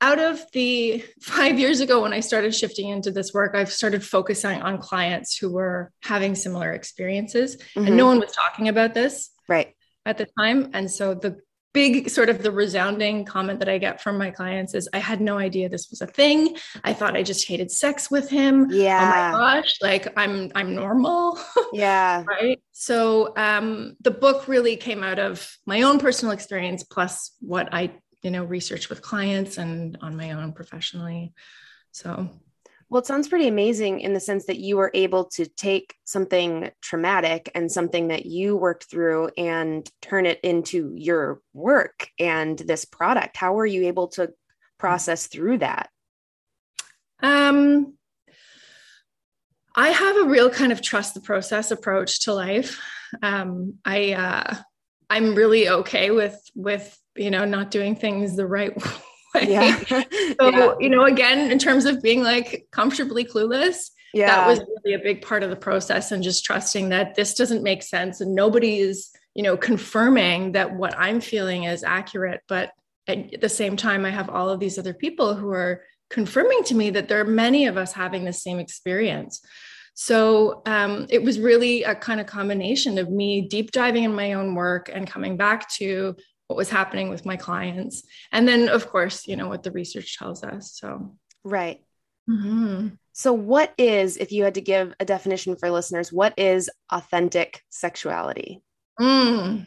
out 0.00 0.18
of 0.18 0.40
the 0.52 1.04
five 1.22 1.58
years 1.58 1.80
ago 1.80 2.02
when 2.02 2.12
I 2.12 2.20
started 2.20 2.54
shifting 2.54 2.88
into 2.88 3.12
this 3.12 3.32
work, 3.32 3.54
I've 3.54 3.72
started 3.72 4.04
focusing 4.04 4.60
on 4.62 4.78
clients 4.78 5.36
who 5.36 5.52
were 5.52 5.92
having 6.02 6.34
similar 6.34 6.72
experiences, 6.72 7.56
mm-hmm. 7.56 7.86
and 7.86 7.96
no 7.96 8.06
one 8.06 8.18
was 8.18 8.32
talking 8.32 8.68
about 8.68 8.94
this 8.94 9.30
right 9.48 9.74
at 10.04 10.18
the 10.18 10.26
time. 10.38 10.70
And 10.74 10.90
so 10.90 11.14
the 11.14 11.38
big 11.74 12.08
sort 12.08 12.30
of 12.30 12.42
the 12.42 12.52
resounding 12.52 13.24
comment 13.24 13.58
that 13.58 13.68
I 13.68 13.78
get 13.78 14.00
from 14.00 14.16
my 14.16 14.30
clients 14.30 14.74
is 14.74 14.88
I 14.94 14.98
had 14.98 15.20
no 15.20 15.36
idea 15.36 15.68
this 15.68 15.90
was 15.90 16.00
a 16.00 16.06
thing. 16.06 16.56
I 16.84 16.94
thought 16.94 17.16
I 17.16 17.24
just 17.24 17.46
hated 17.46 17.70
sex 17.70 18.10
with 18.10 18.30
him. 18.30 18.68
Yeah. 18.70 19.32
Oh 19.32 19.36
my 19.36 19.38
gosh, 19.38 19.74
like 19.82 20.06
I'm 20.16 20.50
I'm 20.54 20.74
normal. 20.74 21.38
Yeah. 21.72 22.22
right. 22.28 22.62
So 22.70 23.32
um 23.36 23.96
the 24.00 24.12
book 24.12 24.46
really 24.46 24.76
came 24.76 25.02
out 25.02 25.18
of 25.18 25.56
my 25.66 25.82
own 25.82 25.98
personal 25.98 26.32
experience 26.32 26.84
plus 26.84 27.32
what 27.40 27.68
I, 27.72 27.90
you 28.22 28.30
know, 28.30 28.44
researched 28.44 28.88
with 28.88 29.02
clients 29.02 29.58
and 29.58 29.98
on 30.00 30.16
my 30.16 30.30
own 30.32 30.52
professionally. 30.52 31.34
So 31.90 32.30
well, 32.88 33.00
it 33.00 33.06
sounds 33.06 33.28
pretty 33.28 33.48
amazing 33.48 34.00
in 34.00 34.12
the 34.12 34.20
sense 34.20 34.46
that 34.46 34.58
you 34.58 34.76
were 34.76 34.90
able 34.94 35.24
to 35.24 35.46
take 35.46 35.94
something 36.04 36.70
traumatic 36.82 37.50
and 37.54 37.70
something 37.70 38.08
that 38.08 38.26
you 38.26 38.56
worked 38.56 38.90
through 38.90 39.30
and 39.36 39.88
turn 40.02 40.26
it 40.26 40.40
into 40.42 40.92
your 40.94 41.40
work 41.52 42.08
and 42.18 42.58
this 42.58 42.84
product. 42.84 43.36
How 43.36 43.54
were 43.54 43.66
you 43.66 43.86
able 43.86 44.08
to 44.08 44.32
process 44.78 45.26
through 45.26 45.58
that? 45.58 45.88
Um, 47.20 47.94
I 49.74 49.88
have 49.88 50.16
a 50.16 50.28
real 50.28 50.50
kind 50.50 50.70
of 50.72 50.82
trust 50.82 51.14
the 51.14 51.20
process 51.20 51.70
approach 51.70 52.24
to 52.24 52.34
life. 52.34 52.80
Um, 53.22 53.74
I 53.84 54.12
uh, 54.12 54.54
I'm 55.10 55.34
really 55.34 55.68
okay 55.68 56.10
with 56.10 56.40
with 56.54 56.96
you 57.16 57.30
know 57.30 57.44
not 57.44 57.70
doing 57.70 57.96
things 57.96 58.36
the 58.36 58.46
right 58.46 58.76
Yeah. 59.42 59.78
so, 59.88 60.04
yeah. 60.40 60.74
you 60.78 60.88
know, 60.88 61.04
again, 61.04 61.50
in 61.50 61.58
terms 61.58 61.86
of 61.86 62.00
being 62.02 62.22
like 62.22 62.66
comfortably 62.70 63.24
clueless, 63.24 63.90
yeah. 64.12 64.26
that 64.26 64.46
was 64.46 64.60
really 64.60 64.94
a 64.94 65.02
big 65.02 65.22
part 65.22 65.42
of 65.42 65.50
the 65.50 65.56
process 65.56 66.12
and 66.12 66.22
just 66.22 66.44
trusting 66.44 66.90
that 66.90 67.14
this 67.16 67.34
doesn't 67.34 67.62
make 67.62 67.82
sense 67.82 68.20
and 68.20 68.34
nobody 68.34 68.78
is, 68.78 69.10
you 69.34 69.42
know, 69.42 69.56
confirming 69.56 70.52
that 70.52 70.76
what 70.76 70.94
I'm 70.96 71.20
feeling 71.20 71.64
is 71.64 71.82
accurate. 71.82 72.42
But 72.46 72.70
at 73.08 73.40
the 73.40 73.48
same 73.48 73.76
time, 73.76 74.04
I 74.04 74.10
have 74.10 74.30
all 74.30 74.50
of 74.50 74.60
these 74.60 74.78
other 74.78 74.94
people 74.94 75.34
who 75.34 75.50
are 75.50 75.82
confirming 76.10 76.62
to 76.64 76.74
me 76.74 76.90
that 76.90 77.08
there 77.08 77.20
are 77.20 77.24
many 77.24 77.66
of 77.66 77.76
us 77.76 77.92
having 77.92 78.24
the 78.24 78.32
same 78.32 78.60
experience. 78.60 79.40
So 79.94 80.62
um, 80.66 81.06
it 81.08 81.22
was 81.22 81.38
really 81.38 81.84
a 81.84 81.94
kind 81.94 82.20
of 82.20 82.26
combination 82.26 82.98
of 82.98 83.10
me 83.10 83.42
deep 83.42 83.70
diving 83.70 84.04
in 84.04 84.14
my 84.14 84.32
own 84.32 84.54
work 84.54 84.90
and 84.92 85.06
coming 85.08 85.36
back 85.36 85.68
to 85.74 86.16
what 86.46 86.56
was 86.56 86.70
happening 86.70 87.08
with 87.08 87.24
my 87.24 87.36
clients 87.36 88.02
and 88.32 88.46
then 88.46 88.68
of 88.68 88.88
course 88.88 89.26
you 89.26 89.36
know 89.36 89.48
what 89.48 89.62
the 89.62 89.70
research 89.70 90.18
tells 90.18 90.44
us 90.44 90.72
so 90.74 91.14
right 91.42 91.82
mm-hmm. 92.28 92.88
so 93.12 93.32
what 93.32 93.72
is 93.78 94.16
if 94.16 94.32
you 94.32 94.44
had 94.44 94.54
to 94.54 94.60
give 94.60 94.94
a 95.00 95.04
definition 95.04 95.56
for 95.56 95.70
listeners 95.70 96.12
what 96.12 96.34
is 96.38 96.70
authentic 96.90 97.62
sexuality 97.70 98.62
mm. 99.00 99.66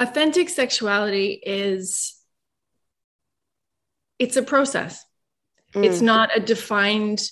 authentic 0.00 0.48
sexuality 0.48 1.40
is 1.44 2.16
it's 4.18 4.36
a 4.36 4.42
process 4.42 5.04
mm. 5.74 5.84
it's 5.84 6.00
not 6.00 6.36
a 6.36 6.40
defined 6.40 7.22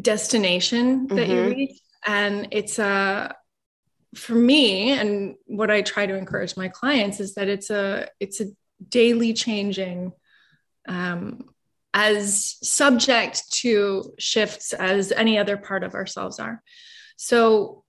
destination 0.00 1.06
that 1.08 1.28
mm-hmm. 1.28 1.32
you 1.32 1.44
reach 1.48 1.80
and 2.06 2.48
it's 2.52 2.78
a 2.78 3.34
for 4.14 4.34
me 4.34 4.92
and 4.92 5.34
what 5.46 5.70
i 5.70 5.82
try 5.82 6.06
to 6.06 6.14
encourage 6.14 6.56
my 6.56 6.68
clients 6.68 7.20
is 7.20 7.34
that 7.34 7.48
it's 7.48 7.70
a 7.70 8.08
it's 8.20 8.40
a 8.40 8.46
daily 8.88 9.32
changing 9.32 10.12
um, 10.86 11.44
as 11.92 12.56
subject 12.62 13.50
to 13.50 14.14
shifts 14.18 14.72
as 14.72 15.12
any 15.12 15.36
other 15.38 15.56
part 15.56 15.82
of 15.84 15.94
ourselves 15.94 16.38
are 16.38 16.62
so 17.16 17.84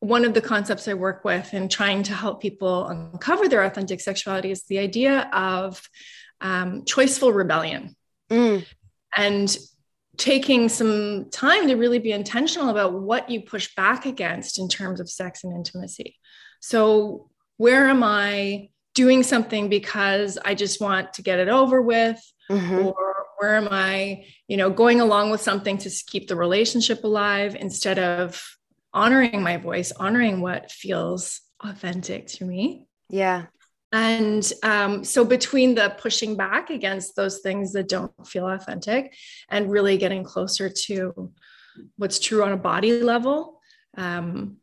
one 0.00 0.24
of 0.24 0.34
the 0.34 0.40
concepts 0.40 0.86
i 0.86 0.94
work 0.94 1.24
with 1.24 1.52
in 1.54 1.68
trying 1.68 2.02
to 2.04 2.12
help 2.12 2.40
people 2.40 2.86
uncover 2.86 3.48
their 3.48 3.64
authentic 3.64 4.00
sexuality 4.00 4.50
is 4.50 4.62
the 4.64 4.78
idea 4.78 5.28
of 5.32 5.88
um, 6.40 6.82
choiceful 6.82 7.34
rebellion 7.34 7.96
mm. 8.30 8.64
and 9.16 9.56
taking 10.18 10.68
some 10.68 11.30
time 11.30 11.68
to 11.68 11.76
really 11.76 12.00
be 12.00 12.12
intentional 12.12 12.68
about 12.68 12.92
what 12.92 13.30
you 13.30 13.40
push 13.40 13.74
back 13.76 14.04
against 14.04 14.58
in 14.58 14.68
terms 14.68 15.00
of 15.00 15.08
sex 15.08 15.44
and 15.44 15.54
intimacy. 15.54 16.16
So, 16.60 17.30
where 17.56 17.88
am 17.88 18.02
I 18.04 18.68
doing 18.94 19.22
something 19.22 19.68
because 19.68 20.38
I 20.44 20.54
just 20.54 20.80
want 20.80 21.14
to 21.14 21.22
get 21.22 21.38
it 21.38 21.48
over 21.48 21.80
with? 21.80 22.20
Mm-hmm. 22.50 22.86
Or 22.86 23.26
where 23.38 23.56
am 23.56 23.68
I, 23.70 24.24
you 24.48 24.56
know, 24.56 24.70
going 24.70 25.00
along 25.00 25.30
with 25.30 25.40
something 25.40 25.78
to 25.78 25.90
keep 26.08 26.28
the 26.28 26.36
relationship 26.36 27.04
alive 27.04 27.54
instead 27.54 27.98
of 27.98 28.42
honoring 28.92 29.42
my 29.42 29.56
voice, 29.56 29.92
honoring 29.92 30.40
what 30.40 30.72
feels 30.72 31.40
authentic 31.60 32.26
to 32.26 32.44
me? 32.44 32.86
Yeah. 33.08 33.46
And 33.92 34.50
um, 34.62 35.02
so, 35.02 35.24
between 35.24 35.74
the 35.74 35.94
pushing 35.98 36.36
back 36.36 36.68
against 36.68 37.16
those 37.16 37.38
things 37.38 37.72
that 37.72 37.88
don't 37.88 38.12
feel 38.26 38.46
authentic 38.46 39.14
and 39.48 39.70
really 39.70 39.96
getting 39.96 40.24
closer 40.24 40.68
to 40.68 41.32
what's 41.96 42.18
true 42.18 42.44
on 42.44 42.52
a 42.52 42.56
body 42.56 43.00
level, 43.02 43.60
um, 43.96 44.58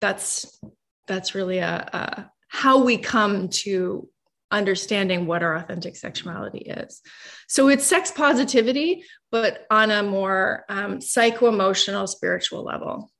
that's 0.00 0.58
that's 1.06 1.34
really 1.34 1.58
a, 1.58 1.88
a 1.92 2.30
how 2.48 2.82
we 2.82 2.96
come 2.96 3.48
to 3.48 4.08
understanding 4.50 5.26
what 5.26 5.42
our 5.42 5.56
authentic 5.56 5.96
sexuality 5.96 6.58
is. 6.58 7.02
So 7.48 7.68
it's 7.68 7.84
sex 7.84 8.10
positivity, 8.10 9.04
but 9.30 9.66
on 9.70 9.90
a 9.90 10.02
more 10.02 10.64
um, 10.68 11.00
psycho 11.00 11.48
emotional, 11.48 12.06
spiritual 12.06 12.62
level. 12.62 13.10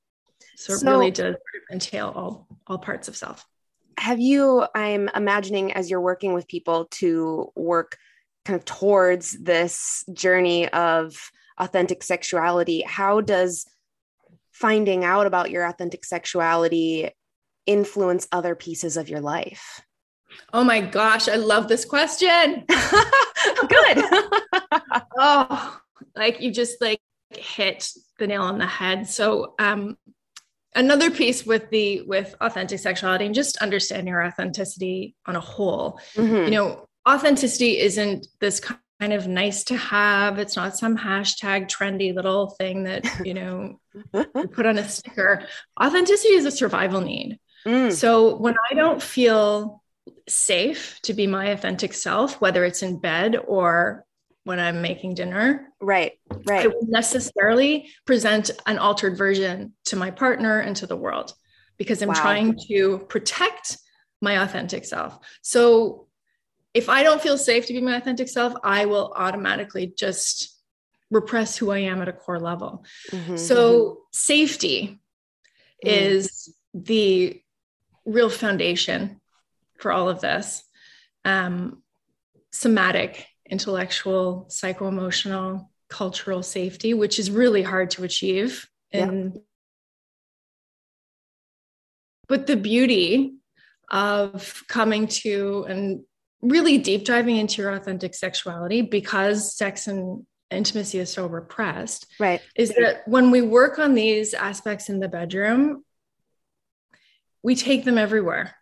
So 0.55 0.73
it 0.73 0.77
so, 0.77 0.91
really 0.91 1.11
does 1.11 1.35
entail 1.71 2.11
all 2.15 2.47
all 2.65 2.79
parts 2.79 3.07
of 3.07 3.15
self 3.15 3.45
have 3.97 4.19
you 4.19 4.65
i'm 4.75 5.09
imagining 5.15 5.71
as 5.73 5.89
you're 5.89 6.01
working 6.01 6.33
with 6.33 6.47
people 6.47 6.85
to 6.91 7.51
work 7.55 7.97
kind 8.43 8.57
of 8.57 8.65
towards 8.65 9.31
this 9.31 10.03
journey 10.13 10.67
of 10.69 11.31
authentic 11.57 12.03
sexuality 12.03 12.81
how 12.81 13.21
does 13.21 13.65
finding 14.55 15.03
out 15.03 15.27
about 15.27 15.51
your 15.51 15.65
authentic 15.65 16.05
sexuality 16.05 17.09
influence 17.65 18.25
other 18.31 18.55
pieces 18.55 18.95
of 18.95 19.09
your 19.09 19.19
life? 19.19 19.81
Oh 20.53 20.63
my 20.63 20.79
gosh 20.79 21.27
i 21.27 21.35
love 21.35 21.67
this 21.67 21.83
question. 21.85 22.63
Good. 23.67 24.03
Oh 25.17 25.77
like 26.15 26.41
you 26.41 26.51
just 26.51 26.81
like 26.81 26.99
hit 27.31 27.89
the 28.17 28.27
nail 28.27 28.43
on 28.43 28.57
the 28.57 28.65
head. 28.65 29.07
So 29.07 29.55
um 29.59 29.97
another 30.75 31.09
piece 31.09 31.45
with 31.45 31.69
the 31.69 32.01
with 32.01 32.35
authentic 32.41 32.79
sexuality 32.79 33.25
and 33.25 33.33
just 33.33 33.57
understanding 33.57 34.07
your 34.07 34.23
authenticity 34.23 35.15
on 35.25 35.35
a 35.35 35.39
whole 35.39 35.99
mm-hmm. 36.15 36.35
you 36.35 36.51
know 36.51 36.85
authenticity 37.07 37.79
isn't 37.79 38.27
this 38.39 38.59
kind 38.59 39.13
of 39.13 39.27
nice 39.27 39.63
to 39.63 39.75
have 39.77 40.37
it's 40.37 40.55
not 40.55 40.77
some 40.77 40.97
hashtag 40.97 41.67
trendy 41.67 42.13
little 42.13 42.49
thing 42.51 42.83
that 42.83 43.05
you 43.25 43.33
know 43.33 43.79
put 44.51 44.65
on 44.65 44.77
a 44.77 44.87
sticker 44.87 45.43
authenticity 45.81 46.33
is 46.33 46.45
a 46.45 46.51
survival 46.51 47.01
need 47.01 47.39
mm. 47.65 47.91
so 47.91 48.35
when 48.35 48.55
i 48.69 48.73
don't 48.73 49.01
feel 49.01 49.81
safe 50.27 50.99
to 51.01 51.13
be 51.13 51.25
my 51.25 51.47
authentic 51.47 51.93
self 51.93 52.39
whether 52.41 52.63
it's 52.63 52.83
in 52.83 52.99
bed 52.99 53.35
or 53.35 54.05
when 54.45 54.59
I'm 54.59 54.81
making 54.81 55.15
dinner. 55.15 55.67
Right, 55.81 56.13
right. 56.47 56.63
I 56.63 56.67
will 56.67 56.87
necessarily 56.87 57.89
present 58.05 58.51
an 58.65 58.77
altered 58.77 59.17
version 59.17 59.73
to 59.85 59.95
my 59.95 60.11
partner 60.11 60.59
and 60.59 60.75
to 60.77 60.87
the 60.87 60.95
world 60.95 61.33
because 61.77 62.01
I'm 62.01 62.09
wow. 62.09 62.13
trying 62.13 62.57
to 62.69 62.99
protect 63.09 63.77
my 64.21 64.43
authentic 64.43 64.85
self. 64.85 65.19
So 65.41 66.07
if 66.73 66.89
I 66.89 67.03
don't 67.03 67.21
feel 67.21 67.37
safe 67.37 67.65
to 67.65 67.73
be 67.73 67.81
my 67.81 67.95
authentic 67.95 68.29
self, 68.29 68.53
I 68.63 68.85
will 68.85 69.13
automatically 69.15 69.93
just 69.97 70.55
repress 71.09 71.57
who 71.57 71.71
I 71.71 71.79
am 71.79 72.01
at 72.01 72.07
a 72.07 72.13
core 72.13 72.39
level. 72.39 72.85
Mm-hmm, 73.11 73.37
so 73.37 73.81
mm-hmm. 73.81 73.99
safety 74.11 74.99
mm. 75.83 75.91
is 75.91 76.53
the 76.73 77.41
real 78.05 78.29
foundation 78.29 79.19
for 79.79 79.91
all 79.91 80.07
of 80.07 80.21
this. 80.21 80.63
Um, 81.23 81.81
somatic 82.51 83.25
intellectual, 83.49 84.45
psycho 84.49 84.87
emotional, 84.87 85.69
cultural 85.89 86.43
safety, 86.43 86.93
which 86.93 87.19
is 87.19 87.29
really 87.29 87.61
hard 87.61 87.91
to 87.91 88.03
achieve 88.03 88.67
in 88.91 89.41
but 92.27 92.47
the 92.47 92.55
beauty 92.55 93.35
of 93.89 94.63
coming 94.67 95.07
to 95.07 95.65
and 95.69 96.01
really 96.41 96.77
deep 96.77 97.05
diving 97.05 97.37
into 97.37 97.61
your 97.61 97.71
authentic 97.71 98.13
sexuality 98.13 98.81
because 98.81 99.55
sex 99.55 99.87
and 99.87 100.25
intimacy 100.51 100.99
is 100.99 101.11
so 101.11 101.25
repressed 101.25 102.07
right 102.19 102.41
is 102.55 102.69
that 102.69 103.07
when 103.07 103.31
we 103.31 103.41
work 103.41 103.79
on 103.79 103.95
these 103.95 104.33
aspects 104.33 104.89
in 104.89 104.99
the 104.99 105.07
bedroom 105.07 105.83
we 107.41 107.55
take 107.55 107.83
them 107.83 107.97
everywhere 107.97 108.55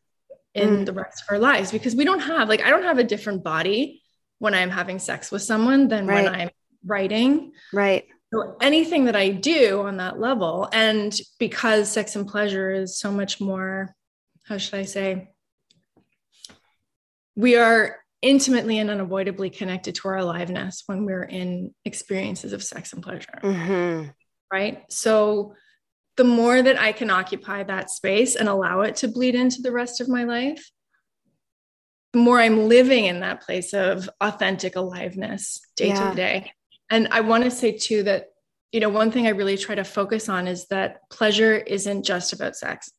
in 0.53 0.69
mm. 0.69 0.85
the 0.85 0.93
rest 0.93 1.21
of 1.21 1.33
our 1.33 1.39
lives 1.39 1.71
because 1.71 1.95
we 1.95 2.05
don't 2.05 2.21
have 2.21 2.47
like 2.47 2.61
i 2.61 2.69
don't 2.69 2.83
have 2.83 2.99
a 2.99 3.03
different 3.03 3.43
body 3.43 4.02
when 4.39 4.53
i'm 4.53 4.69
having 4.69 4.99
sex 4.99 5.31
with 5.31 5.41
someone 5.41 5.87
than 5.87 6.07
right. 6.07 6.23
when 6.23 6.33
i'm 6.33 6.49
writing 6.85 7.51
right 7.71 8.05
so 8.33 8.57
anything 8.61 9.05
that 9.05 9.15
i 9.15 9.29
do 9.29 9.81
on 9.81 9.97
that 9.97 10.19
level 10.19 10.67
and 10.73 11.19
because 11.39 11.89
sex 11.89 12.15
and 12.15 12.27
pleasure 12.27 12.71
is 12.71 12.97
so 12.97 13.11
much 13.11 13.39
more 13.39 13.95
how 14.43 14.57
should 14.57 14.75
i 14.75 14.83
say 14.83 15.29
we 17.35 17.55
are 17.55 18.03
intimately 18.23 18.79
and 18.79 18.89
unavoidably 18.89 19.49
connected 19.49 19.93
to 19.93 20.07
our 20.07 20.17
aliveness 20.17 20.83
when 20.87 21.05
we're 21.05 21.23
in 21.23 21.75
experiences 21.83 22.53
of 22.53 22.63
sex 22.63 22.93
and 22.93 23.03
pleasure. 23.03 23.39
Mm-hmm. 23.43 24.09
Right. 24.51 24.83
So 24.89 25.55
the 26.15 26.23
more 26.23 26.61
that 26.61 26.79
I 26.79 26.93
can 26.93 27.09
occupy 27.09 27.63
that 27.63 27.89
space 27.89 28.35
and 28.35 28.47
allow 28.47 28.81
it 28.81 28.95
to 28.97 29.07
bleed 29.09 29.35
into 29.35 29.61
the 29.61 29.71
rest 29.71 29.99
of 29.99 30.07
my 30.07 30.23
life, 30.23 30.71
more 32.15 32.39
I'm 32.39 32.67
living 32.67 33.05
in 33.05 33.21
that 33.21 33.41
place 33.41 33.73
of 33.73 34.09
authentic 34.21 34.75
aliveness 34.75 35.61
day 35.75 35.89
yeah. 35.89 36.09
to 36.09 36.15
day. 36.15 36.51
And 36.89 37.07
I 37.11 37.21
want 37.21 37.43
to 37.43 37.51
say 37.51 37.71
too 37.71 38.03
that, 38.03 38.29
you 38.71 38.79
know, 38.79 38.89
one 38.89 39.11
thing 39.11 39.25
I 39.25 39.31
really 39.31 39.57
try 39.57 39.75
to 39.75 39.83
focus 39.83 40.29
on 40.29 40.47
is 40.47 40.67
that 40.67 41.09
pleasure 41.09 41.55
isn't 41.55 42.03
just 42.03 42.33
about 42.33 42.55
sex. 42.55 42.91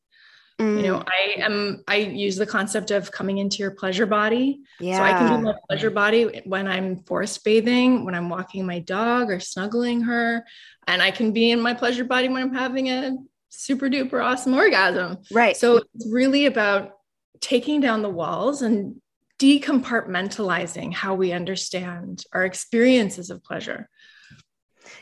Mm. 0.60 0.76
You 0.76 0.82
know, 0.86 0.98
mm. 1.00 1.08
I 1.08 1.42
am, 1.42 1.84
I 1.88 1.96
use 1.96 2.36
the 2.36 2.46
concept 2.46 2.90
of 2.90 3.10
coming 3.10 3.38
into 3.38 3.58
your 3.58 3.72
pleasure 3.72 4.06
body. 4.06 4.60
Yeah. 4.80 4.98
So 4.98 5.02
I 5.02 5.12
can 5.12 5.32
do 5.32 5.44
my 5.44 5.54
pleasure 5.68 5.90
body 5.90 6.42
when 6.44 6.68
I'm 6.68 7.02
forest 7.04 7.44
bathing, 7.44 8.04
when 8.04 8.14
I'm 8.14 8.28
walking 8.28 8.66
my 8.66 8.78
dog 8.78 9.30
or 9.30 9.40
snuggling 9.40 10.02
her. 10.02 10.44
And 10.86 11.02
I 11.02 11.10
can 11.10 11.32
be 11.32 11.50
in 11.50 11.60
my 11.60 11.74
pleasure 11.74 12.04
body 12.04 12.28
when 12.28 12.42
I'm 12.42 12.54
having 12.54 12.88
a 12.88 13.16
super 13.50 13.88
duper 13.88 14.24
awesome 14.24 14.54
orgasm. 14.54 15.18
Right. 15.32 15.56
So 15.56 15.82
it's 15.94 16.08
really 16.08 16.46
about 16.46 16.92
taking 17.40 17.80
down 17.80 18.02
the 18.02 18.08
walls 18.08 18.62
and 18.62 19.00
decompartmentalizing 19.38 20.94
how 20.94 21.14
we 21.14 21.32
understand 21.32 22.24
our 22.32 22.44
experiences 22.44 23.30
of 23.30 23.42
pleasure. 23.42 23.88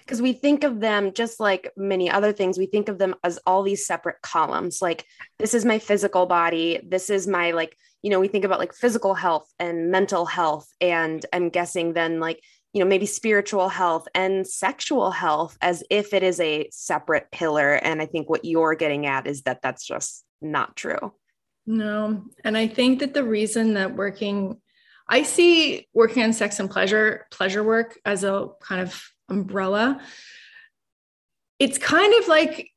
Because 0.04 0.22
we 0.22 0.32
think 0.32 0.64
of 0.64 0.80
them 0.80 1.12
just 1.12 1.40
like 1.40 1.72
many 1.76 2.10
other 2.10 2.32
things. 2.32 2.58
We 2.58 2.66
think 2.66 2.88
of 2.88 2.98
them 2.98 3.14
as 3.24 3.38
all 3.46 3.62
these 3.62 3.86
separate 3.86 4.22
columns 4.22 4.80
like 4.80 5.04
this 5.38 5.54
is 5.54 5.64
my 5.64 5.78
physical 5.78 6.26
body. 6.26 6.80
This 6.86 7.10
is 7.10 7.26
my 7.26 7.50
like 7.50 7.76
you 8.02 8.10
know 8.10 8.20
we 8.20 8.28
think 8.28 8.44
about 8.44 8.58
like 8.58 8.74
physical 8.74 9.14
health 9.14 9.48
and 9.58 9.90
mental 9.90 10.26
health 10.26 10.68
and 10.80 11.24
i'm 11.32 11.48
guessing 11.48 11.92
then 11.92 12.18
like 12.20 12.42
you 12.72 12.80
know 12.80 12.88
maybe 12.88 13.06
spiritual 13.06 13.68
health 13.68 14.08
and 14.14 14.46
sexual 14.46 15.10
health 15.10 15.56
as 15.62 15.84
if 15.88 16.12
it 16.12 16.22
is 16.22 16.40
a 16.40 16.68
separate 16.70 17.30
pillar. 17.30 17.74
And 17.74 18.02
i 18.02 18.06
think 18.06 18.28
what 18.28 18.44
you're 18.44 18.74
getting 18.74 19.06
at 19.06 19.26
is 19.26 19.42
that 19.42 19.62
that's 19.62 19.86
just 19.86 20.24
not 20.40 20.76
true 20.76 21.12
no 21.66 22.24
and 22.44 22.56
i 22.56 22.66
think 22.66 23.00
that 23.00 23.14
the 23.14 23.24
reason 23.24 23.74
that 23.74 23.94
working 23.94 24.60
i 25.08 25.22
see 25.22 25.88
working 25.94 26.22
on 26.22 26.32
sex 26.32 26.60
and 26.60 26.70
pleasure 26.70 27.26
pleasure 27.30 27.62
work 27.62 27.98
as 28.04 28.24
a 28.24 28.48
kind 28.60 28.80
of 28.80 29.02
umbrella. 29.32 30.00
It's 31.58 31.78
kind 31.78 32.14
of 32.22 32.28
like 32.28 32.70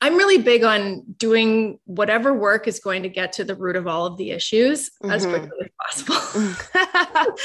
I'm 0.00 0.16
really 0.16 0.38
big 0.38 0.62
on 0.62 1.04
doing 1.16 1.78
whatever 1.84 2.34
work 2.34 2.68
is 2.68 2.80
going 2.80 3.04
to 3.04 3.08
get 3.08 3.32
to 3.34 3.44
the 3.44 3.54
root 3.54 3.76
of 3.76 3.86
all 3.86 4.04
of 4.04 4.18
the 4.18 4.30
issues 4.30 4.90
mm-hmm. 5.02 5.10
as 5.10 5.24
quickly 5.24 5.70
as 5.88 6.02
possible. 6.04 6.16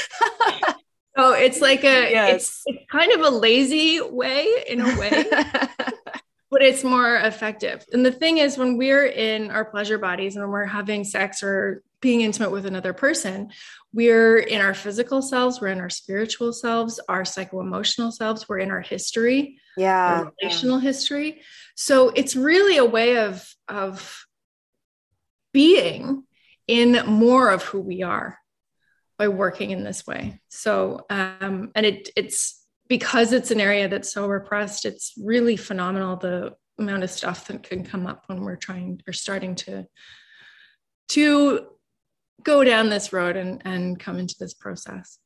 so 1.16 1.32
it's 1.32 1.62
like 1.62 1.84
a 1.84 2.10
yes. 2.10 2.34
it's, 2.34 2.62
it's 2.66 2.84
kind 2.90 3.12
of 3.12 3.22
a 3.22 3.30
lazy 3.30 4.02
way 4.02 4.46
in 4.68 4.82
a 4.82 4.98
way. 4.98 5.24
but 6.52 6.60
it's 6.60 6.84
more 6.84 7.16
effective. 7.16 7.82
And 7.94 8.04
the 8.04 8.12
thing 8.12 8.36
is, 8.36 8.58
when 8.58 8.76
we're 8.76 9.06
in 9.06 9.50
our 9.50 9.64
pleasure 9.64 9.96
bodies 9.96 10.36
and 10.36 10.44
when 10.44 10.52
we're 10.52 10.66
having 10.66 11.02
sex 11.02 11.42
or 11.42 11.82
being 12.02 12.20
intimate 12.20 12.50
with 12.50 12.66
another 12.66 12.92
person, 12.92 13.50
we're 13.94 14.36
in 14.36 14.60
our 14.60 14.74
physical 14.74 15.22
selves, 15.22 15.62
we're 15.62 15.68
in 15.68 15.80
our 15.80 15.88
spiritual 15.88 16.52
selves, 16.52 17.00
our 17.08 17.24
psycho 17.24 17.60
emotional 17.60 18.12
selves, 18.12 18.50
we're 18.50 18.58
in 18.58 18.70
our 18.70 18.82
history, 18.82 19.58
yeah, 19.78 20.18
our 20.18 20.32
relational 20.42 20.78
yeah. 20.78 20.88
history. 20.88 21.40
So 21.74 22.10
it's 22.10 22.36
really 22.36 22.76
a 22.76 22.84
way 22.84 23.16
of, 23.16 23.48
of 23.66 24.26
being 25.54 26.24
in 26.68 27.02
more 27.06 27.48
of 27.48 27.62
who 27.62 27.80
we 27.80 28.02
are 28.02 28.38
by 29.16 29.28
working 29.28 29.70
in 29.70 29.84
this 29.84 30.06
way. 30.06 30.42
So, 30.50 31.06
um, 31.08 31.72
and 31.74 31.86
it, 31.86 32.10
it's 32.14 32.61
because 32.92 33.32
it's 33.32 33.50
an 33.50 33.58
area 33.58 33.88
that's 33.88 34.12
so 34.12 34.26
repressed, 34.26 34.84
it's 34.84 35.14
really 35.16 35.56
phenomenal 35.56 36.14
the 36.14 36.54
amount 36.78 37.02
of 37.02 37.10
stuff 37.10 37.46
that 37.46 37.62
can 37.62 37.82
come 37.82 38.06
up 38.06 38.24
when 38.26 38.42
we're 38.42 38.54
trying 38.54 39.00
or 39.06 39.14
starting 39.14 39.54
to 39.54 39.86
to 41.08 41.68
go 42.42 42.62
down 42.62 42.90
this 42.90 43.10
road 43.10 43.34
and, 43.34 43.62
and 43.64 43.98
come 43.98 44.18
into 44.18 44.34
this 44.38 44.52
process. 44.52 45.16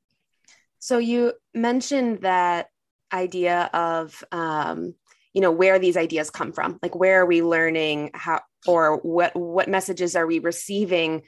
So 0.78 0.98
you 0.98 1.32
mentioned 1.54 2.20
that 2.20 2.68
idea 3.12 3.68
of 3.74 4.22
um, 4.30 4.94
you 5.34 5.40
know 5.40 5.50
where 5.50 5.80
these 5.80 5.96
ideas 5.96 6.30
come 6.30 6.52
from 6.52 6.78
like 6.84 6.94
where 6.94 7.22
are 7.22 7.26
we 7.26 7.42
learning 7.42 8.12
how 8.14 8.42
or 8.68 8.98
what 8.98 9.34
what 9.34 9.68
messages 9.68 10.14
are 10.14 10.28
we 10.28 10.38
receiving 10.38 11.22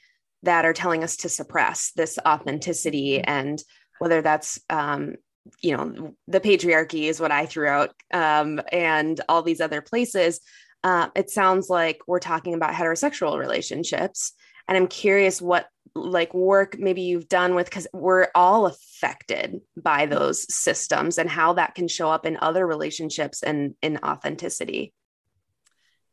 that 0.44 0.64
are 0.64 0.72
telling 0.72 1.02
us 1.02 1.16
to 1.16 1.28
suppress 1.28 1.90
this 1.96 2.16
authenticity 2.24 3.20
and 3.20 3.60
whether 3.98 4.22
that's 4.22 4.60
um, 4.70 5.16
you 5.62 5.76
know 5.76 6.14
the 6.26 6.40
patriarchy 6.40 7.04
is 7.04 7.20
what 7.20 7.32
i 7.32 7.46
threw 7.46 7.68
out 7.68 7.90
um, 8.12 8.60
and 8.72 9.20
all 9.28 9.42
these 9.42 9.60
other 9.60 9.80
places 9.80 10.40
uh, 10.84 11.08
it 11.16 11.28
sounds 11.28 11.68
like 11.68 12.00
we're 12.06 12.20
talking 12.20 12.54
about 12.54 12.72
heterosexual 12.74 13.38
relationships 13.38 14.32
and 14.66 14.76
i'm 14.76 14.86
curious 14.86 15.42
what 15.42 15.66
like 15.94 16.32
work 16.34 16.78
maybe 16.78 17.02
you've 17.02 17.28
done 17.28 17.54
with 17.54 17.66
because 17.66 17.86
we're 17.92 18.28
all 18.34 18.66
affected 18.66 19.60
by 19.76 20.06
those 20.06 20.52
systems 20.52 21.18
and 21.18 21.28
how 21.28 21.54
that 21.54 21.74
can 21.74 21.88
show 21.88 22.10
up 22.10 22.26
in 22.26 22.38
other 22.40 22.66
relationships 22.66 23.42
and 23.42 23.74
in 23.82 23.98
authenticity 24.04 24.92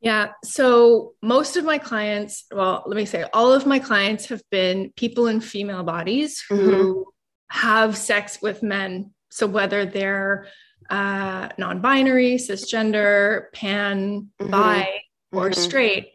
yeah 0.01 0.31
so 0.43 1.13
most 1.21 1.57
of 1.57 1.65
my 1.65 1.77
clients 1.77 2.45
well 2.51 2.83
let 2.85 2.95
me 2.95 3.05
say 3.05 3.25
all 3.33 3.53
of 3.53 3.65
my 3.65 3.79
clients 3.79 4.27
have 4.27 4.41
been 4.49 4.91
people 4.95 5.27
in 5.27 5.39
female 5.41 5.83
bodies 5.83 6.43
who 6.47 6.55
mm-hmm. 6.57 7.01
have 7.49 7.97
sex 7.97 8.39
with 8.41 8.63
men 8.63 9.11
so 9.35 9.47
whether 9.47 9.85
they're 9.85 10.47
uh, 10.89 11.49
non-binary 11.57 12.35
cisgender 12.35 13.51
pan 13.53 14.29
mm-hmm. 14.39 14.51
bi 14.51 14.87
or 15.31 15.49
mm-hmm. 15.49 15.61
straight 15.61 16.11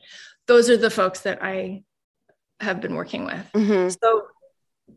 those 0.46 0.70
are 0.70 0.76
the 0.76 0.90
folks 0.90 1.20
that 1.20 1.42
i 1.42 1.83
have 2.61 2.80
been 2.80 2.94
working 2.94 3.24
with. 3.24 3.50
Mm-hmm. 3.54 3.88
So 4.02 4.26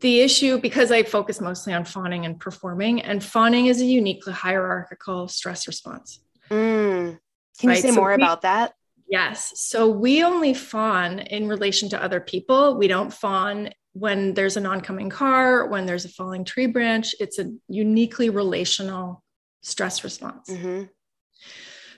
the 0.00 0.20
issue, 0.20 0.58
because 0.58 0.90
I 0.90 1.02
focus 1.02 1.40
mostly 1.40 1.72
on 1.72 1.84
fawning 1.84 2.26
and 2.26 2.38
performing, 2.38 3.02
and 3.02 3.22
fawning 3.22 3.66
is 3.66 3.80
a 3.80 3.84
uniquely 3.84 4.32
hierarchical 4.32 5.28
stress 5.28 5.66
response. 5.66 6.20
Mm. 6.50 7.18
Can 7.58 7.68
right? 7.68 7.76
you 7.76 7.82
say 7.82 7.90
so 7.90 7.94
more 7.94 8.10
we, 8.10 8.14
about 8.14 8.42
that? 8.42 8.74
Yes. 9.08 9.52
So 9.56 9.88
we 9.88 10.22
only 10.22 10.54
fawn 10.54 11.20
in 11.20 11.48
relation 11.48 11.88
to 11.90 12.02
other 12.02 12.20
people. 12.20 12.76
We 12.76 12.88
don't 12.88 13.12
fawn 13.12 13.70
when 13.94 14.34
there's 14.34 14.56
an 14.56 14.66
oncoming 14.66 15.08
car, 15.08 15.66
when 15.66 15.86
there's 15.86 16.04
a 16.04 16.10
falling 16.10 16.44
tree 16.44 16.66
branch. 16.66 17.14
It's 17.18 17.38
a 17.38 17.50
uniquely 17.68 18.28
relational 18.28 19.22
stress 19.62 20.04
response. 20.04 20.50
Mm-hmm. 20.50 20.84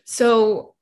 So 0.04 0.76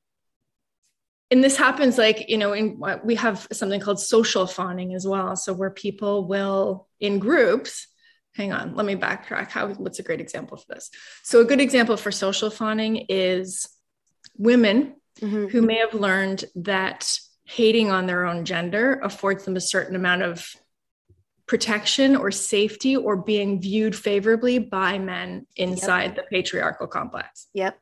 and 1.31 1.43
this 1.43 1.57
happens 1.57 1.99
like 1.99 2.29
you 2.29 2.39
know 2.39 2.53
in 2.53 2.79
what 2.79 3.05
we 3.05 3.17
have 3.17 3.47
something 3.53 3.81
called 3.81 3.99
social 3.99 4.47
fawning 4.47 4.95
as 4.95 5.07
well 5.07 5.35
so 5.35 5.53
where 5.53 5.71
people 5.71 6.29
will 6.29 6.87
in 7.01 7.19
groups 7.19 7.89
hang 8.35 8.53
on 8.53 8.77
let 8.77 8.87
me 8.87 8.95
backtrack 8.95 9.51
how 9.51 9.69
what's 9.69 9.99
a 9.99 10.03
great 10.03 10.21
example 10.21 10.57
for 10.57 10.75
this 10.75 10.91
so 11.23 11.41
a 11.41 11.45
good 11.45 11.61
example 11.61 11.97
for 11.97 12.13
social 12.13 12.51
fawning 12.51 13.07
is 13.09 13.67
women 14.37 14.95
mm-hmm. 15.21 15.47
who 15.47 15.63
may 15.63 15.79
have 15.79 15.95
learned 15.95 16.45
that 16.55 17.19
hating 17.47 17.91
on 17.91 18.07
their 18.07 18.27
own 18.27 18.45
gender 18.45 19.01
affords 19.03 19.45
them 19.45 19.57
a 19.57 19.61
certain 19.61 19.97
amount 19.97 20.23
of 20.23 20.47
protection 21.47 22.17
or 22.17 22.31
safety 22.31 22.97
or 22.97 23.17
being 23.17 23.61
viewed 23.61 23.95
favorably 23.95 24.59
by 24.59 24.99
men 24.99 25.47
inside 25.57 26.05
yep. 26.05 26.17
the 26.17 26.23
patriarchal 26.31 26.87
complex 26.87 27.49
yep 27.53 27.79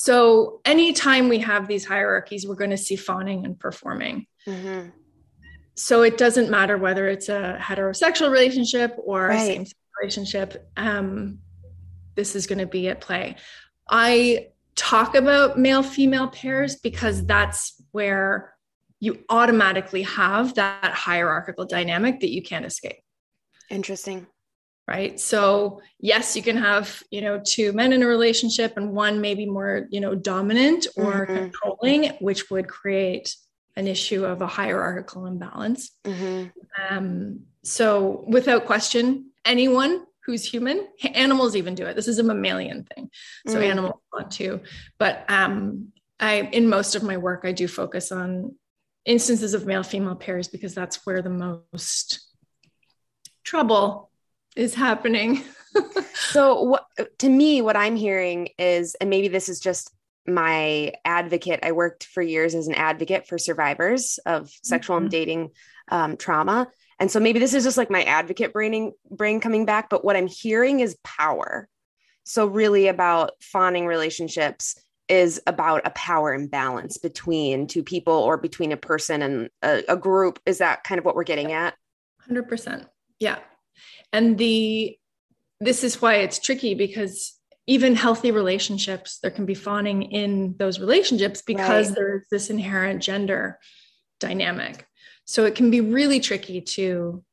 so 0.00 0.62
anytime 0.64 1.28
we 1.28 1.40
have 1.40 1.68
these 1.68 1.84
hierarchies, 1.84 2.46
we're 2.48 2.54
going 2.54 2.70
to 2.70 2.78
see 2.78 2.96
fawning 2.96 3.44
and 3.44 3.58
performing. 3.58 4.26
Mm-hmm. 4.46 4.88
So 5.74 6.00
it 6.00 6.16
doesn't 6.16 6.48
matter 6.48 6.78
whether 6.78 7.06
it's 7.06 7.28
a 7.28 7.58
heterosexual 7.60 8.30
relationship 8.30 8.96
or 8.96 9.26
right. 9.26 9.36
a 9.36 9.44
same 9.44 9.66
relationship. 10.00 10.70
Um, 10.78 11.40
this 12.14 12.34
is 12.34 12.46
going 12.46 12.60
to 12.60 12.66
be 12.66 12.88
at 12.88 13.02
play. 13.02 13.36
I 13.90 14.48
talk 14.74 15.14
about 15.14 15.58
male 15.58 15.82
female 15.82 16.28
pairs 16.28 16.76
because 16.76 17.26
that's 17.26 17.74
where 17.92 18.54
you 19.00 19.24
automatically 19.30 20.02
have 20.02 20.54
that 20.54 20.92
hierarchical 20.92 21.64
dynamic 21.64 22.20
that 22.20 22.30
you 22.30 22.42
can't 22.42 22.66
escape. 22.66 23.00
Interesting. 23.70 24.26
Right. 24.86 25.20
So, 25.20 25.80
yes, 26.00 26.34
you 26.34 26.42
can 26.42 26.56
have, 26.56 27.02
you 27.10 27.20
know, 27.20 27.40
two 27.44 27.72
men 27.72 27.92
in 27.92 28.02
a 28.02 28.08
relationship 28.08 28.76
and 28.76 28.92
one 28.92 29.20
maybe 29.20 29.46
more, 29.46 29.86
you 29.88 30.00
know, 30.00 30.16
dominant 30.16 30.88
or 30.96 31.26
mm-hmm. 31.26 31.36
controlling, 31.36 32.10
which 32.20 32.50
would 32.50 32.66
create 32.66 33.36
an 33.76 33.86
issue 33.86 34.24
of 34.24 34.42
a 34.42 34.48
hierarchical 34.48 35.26
imbalance. 35.26 35.92
Mm-hmm. 36.04 36.48
Um, 36.88 37.40
so, 37.62 38.24
without 38.26 38.66
question, 38.66 39.30
anyone 39.44 40.04
who's 40.26 40.44
human, 40.44 40.88
animals 41.14 41.54
even 41.54 41.76
do 41.76 41.86
it. 41.86 41.94
This 41.94 42.08
is 42.08 42.18
a 42.18 42.24
mammalian 42.24 42.84
thing. 42.84 43.10
So, 43.46 43.58
mm. 43.58 43.70
animals 43.70 44.00
want 44.12 44.32
to. 44.32 44.60
But 44.98 45.24
um, 45.28 45.92
I, 46.18 46.40
in 46.40 46.68
most 46.68 46.96
of 46.96 47.04
my 47.04 47.16
work, 47.16 47.42
I 47.44 47.52
do 47.52 47.68
focus 47.68 48.10
on 48.10 48.56
instances 49.04 49.54
of 49.54 49.66
male 49.66 49.82
female 49.82 50.14
pairs 50.14 50.48
because 50.48 50.74
that's 50.74 51.04
where 51.06 51.22
the 51.22 51.62
most 51.72 52.26
trouble 53.44 54.10
is 54.56 54.74
happening. 54.74 55.42
so 56.14 56.62
what 56.62 56.86
to 57.18 57.28
me 57.28 57.62
what 57.62 57.76
I'm 57.76 57.96
hearing 57.96 58.48
is 58.58 58.94
and 59.00 59.10
maybe 59.10 59.28
this 59.28 59.48
is 59.48 59.60
just 59.60 59.92
my 60.26 60.92
advocate 61.04 61.60
I 61.62 61.72
worked 61.72 62.04
for 62.04 62.22
years 62.22 62.54
as 62.54 62.68
an 62.68 62.74
advocate 62.74 63.26
for 63.26 63.38
survivors 63.38 64.18
of 64.26 64.50
sexual 64.62 64.96
mm-hmm. 64.96 65.04
and 65.04 65.10
dating 65.10 65.50
um, 65.88 66.16
trauma 66.16 66.68
and 66.98 67.10
so 67.10 67.20
maybe 67.20 67.38
this 67.38 67.54
is 67.54 67.64
just 67.64 67.78
like 67.78 67.90
my 67.90 68.02
advocate 68.02 68.52
braining 68.52 68.92
brain 69.10 69.40
coming 69.40 69.64
back 69.64 69.88
but 69.90 70.04
what 70.04 70.16
I'm 70.16 70.26
hearing 70.26 70.80
is 70.80 70.96
power 71.02 71.68
so 72.24 72.46
really 72.46 72.88
about 72.88 73.32
fawning 73.40 73.86
relationships 73.86 74.76
is 75.10 75.40
about 75.46 75.86
a 75.86 75.90
power 75.90 76.32
imbalance 76.32 76.96
between 76.96 77.66
two 77.66 77.82
people 77.82 78.14
or 78.14 78.36
between 78.36 78.72
a 78.72 78.76
person 78.76 79.22
and 79.22 79.50
a, 79.62 79.82
a 79.88 79.96
group. 79.96 80.38
Is 80.46 80.58
that 80.58 80.84
kind 80.84 80.98
of 80.98 81.04
what 81.04 81.14
we're 81.14 81.24
getting 81.24 81.52
at? 81.52 81.74
100%. 82.30 82.86
Yeah. 83.18 83.38
And 84.12 84.38
the, 84.38 84.96
this 85.60 85.84
is 85.84 86.00
why 86.00 86.16
it's 86.16 86.38
tricky 86.38 86.74
because 86.74 87.36
even 87.66 87.94
healthy 87.94 88.30
relationships, 88.30 89.18
there 89.22 89.30
can 89.30 89.46
be 89.46 89.54
fawning 89.54 90.02
in 90.02 90.54
those 90.58 90.80
relationships 90.80 91.42
because 91.42 91.88
right. 91.88 91.96
there's 91.96 92.22
this 92.30 92.50
inherent 92.50 93.02
gender 93.02 93.58
dynamic. 94.20 94.86
So 95.24 95.44
it 95.44 95.54
can 95.54 95.70
be 95.70 95.80
really 95.80 96.20
tricky 96.20 96.60
to 96.60 97.24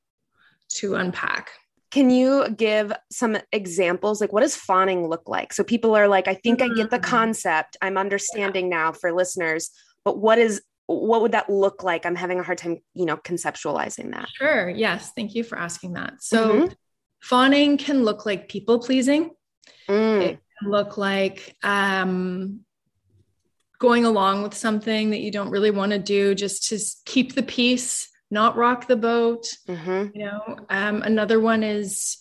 to 0.70 0.96
unpack. 0.96 1.50
Can 1.89 2.10
you 2.10 2.50
give 2.50 2.91
some 3.12 3.38
examples? 3.52 4.19
Like, 4.19 4.34
what 4.34 4.41
does 4.41 4.56
fawning 4.56 5.08
look 5.08 5.28
like? 5.28 5.54
So 5.54 5.63
people 5.63 5.95
are 5.95 6.08
like, 6.08 6.28
I 6.28 6.34
think 6.34 6.60
mm-hmm. 6.60 6.73
I 6.73 6.76
get 6.76 6.89
the 6.89 6.97
mm-hmm. 6.97 7.10
concept. 7.10 7.78
I'm 7.82 7.97
understanding 7.97 8.69
yeah. 8.69 8.78
now 8.78 8.91
for 8.91 9.13
listeners, 9.13 9.71
but 10.04 10.19
what 10.19 10.38
is 10.38 10.62
what 10.88 11.21
would 11.21 11.34
that 11.34 11.50
look 11.50 11.84
like? 11.84 12.06
I'm 12.06 12.15
having 12.15 12.39
a 12.39 12.43
hard 12.43 12.58
time, 12.58 12.78
you 12.93 13.06
know, 13.06 13.17
conceptualizing 13.17 14.12
that. 14.12 14.30
Sure. 14.34 14.69
Yes. 14.69 15.12
Thank 15.15 15.36
you 15.36 15.43
for 15.43 15.58
asking 15.58 15.93
that. 15.93 16.23
So 16.23 16.50
mm-hmm. 16.50 16.73
fawning 17.21 17.78
can 17.78 18.04
look 18.06 18.26
like 18.26 18.47
people 18.47 18.80
pleasing. 18.80 19.32
Mm. 19.89 20.21
It 20.21 20.39
can 20.60 20.71
look 20.71 20.97
like 20.97 21.58
um, 21.62 22.62
going 23.80 24.06
along 24.06 24.43
with 24.43 24.54
something 24.54 25.10
that 25.10 25.19
you 25.19 25.30
don't 25.30 25.50
really 25.50 25.71
want 25.71 25.91
to 25.91 26.00
do 26.00 26.34
just 26.34 26.69
to 26.69 26.80
keep 27.06 27.36
the 27.36 27.43
peace 27.43 28.10
not 28.30 28.56
rock 28.56 28.88
the 28.88 28.96
boat. 28.96 29.48
Mm-hmm. 29.68 30.18
You 30.18 30.26
know, 30.26 30.58
um, 30.70 31.02
another 31.04 31.40
one 31.40 31.63
is 31.63 32.18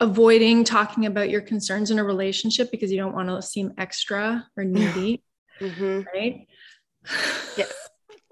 avoiding 0.00 0.64
talking 0.64 1.06
about 1.06 1.30
your 1.30 1.40
concerns 1.40 1.90
in 1.90 1.98
a 1.98 2.04
relationship 2.04 2.70
because 2.70 2.90
you 2.90 2.98
don't 2.98 3.14
want 3.14 3.28
to 3.28 3.40
seem 3.42 3.72
extra 3.78 4.46
or 4.56 4.64
needy. 4.64 5.22
mm-hmm. 5.60 6.02
Right? 6.12 6.46
Yeah. 7.56 7.66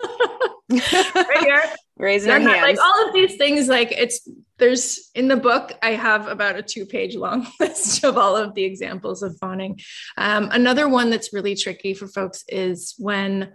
right 0.70 1.38
here. 1.40 1.62
Raising 1.96 2.32
our 2.32 2.40
hands. 2.40 2.62
Like 2.62 2.78
all 2.80 3.06
of 3.06 3.14
these 3.14 3.36
things, 3.36 3.68
like 3.68 3.92
it's 3.92 4.28
there's 4.58 5.10
in 5.14 5.28
the 5.28 5.36
book, 5.36 5.72
I 5.82 5.90
have 5.90 6.26
about 6.26 6.56
a 6.56 6.62
two-page 6.62 7.16
long 7.16 7.46
list 7.60 8.02
of 8.04 8.16
all 8.16 8.36
of 8.36 8.54
the 8.54 8.64
examples 8.64 9.22
of 9.22 9.36
fawning. 9.38 9.80
Um, 10.16 10.48
another 10.50 10.88
one 10.88 11.10
that's 11.10 11.32
really 11.32 11.54
tricky 11.54 11.94
for 11.94 12.08
folks 12.08 12.44
is 12.48 12.94
when 12.98 13.52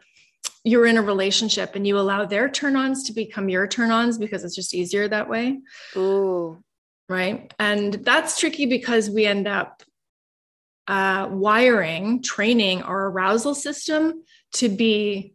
you're 0.68 0.86
in 0.86 0.98
a 0.98 1.02
relationship 1.02 1.76
and 1.76 1.88
you 1.88 1.98
allow 1.98 2.26
their 2.26 2.50
turn-ons 2.50 3.04
to 3.06 3.14
become 3.14 3.48
your 3.48 3.68
turn-ons 3.68 4.18
because 4.18 4.44
it's 4.44 4.56
just 4.56 4.74
easier 4.74 5.08
that 5.08 5.30
way. 5.30 5.60
Ooh. 5.96 6.62
Right. 7.08 7.54
And 7.58 7.94
that's 7.94 8.38
tricky 8.38 8.66
because 8.66 9.10
we 9.10 9.26
end 9.26 9.48
up 9.48 9.82
uh, 10.88 11.30
wiring, 11.32 12.22
training 12.22 12.82
our 12.82 13.08
arousal 13.08 13.56
system 13.56 14.24
to 14.54 14.68
be 14.68 15.34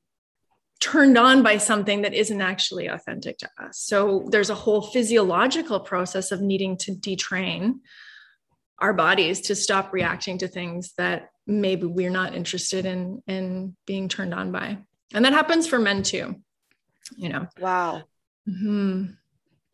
turned 0.81 1.16
on 1.16 1.42
by 1.42 1.57
something 1.57 2.03
that 2.03 2.12
isn't 2.12 2.42
actually 2.42 2.88
authentic 2.88 3.38
to 3.38 3.49
us. 3.59 3.79
So 3.79 4.27
there's 4.29 4.51
a 4.51 4.55
whole 4.55 4.83
physiological 4.83 5.81
process 5.81 6.31
of 6.31 6.42
needing 6.42 6.77
to 6.79 6.92
detrain 6.92 7.81
our 8.81 8.92
bodies 8.92 9.40
to 9.42 9.55
stop 9.55 9.92
reacting 9.92 10.38
to 10.38 10.49
things 10.49 10.92
that 10.99 11.31
maybe 11.47 11.87
we're 11.87 12.11
not 12.11 12.35
interested 12.35 12.85
in 12.85 13.23
in 13.27 13.77
being 13.87 14.09
turned 14.09 14.35
on 14.35 14.53
by 14.53 14.79
and 15.14 15.25
that 15.25 15.33
happens 15.33 15.66
for 15.66 15.79
men 15.79 16.03
too 16.03 16.37
you 17.16 17.29
know. 17.29 17.46
Wow. 17.59 18.03
Mm-hmm. 18.48 19.12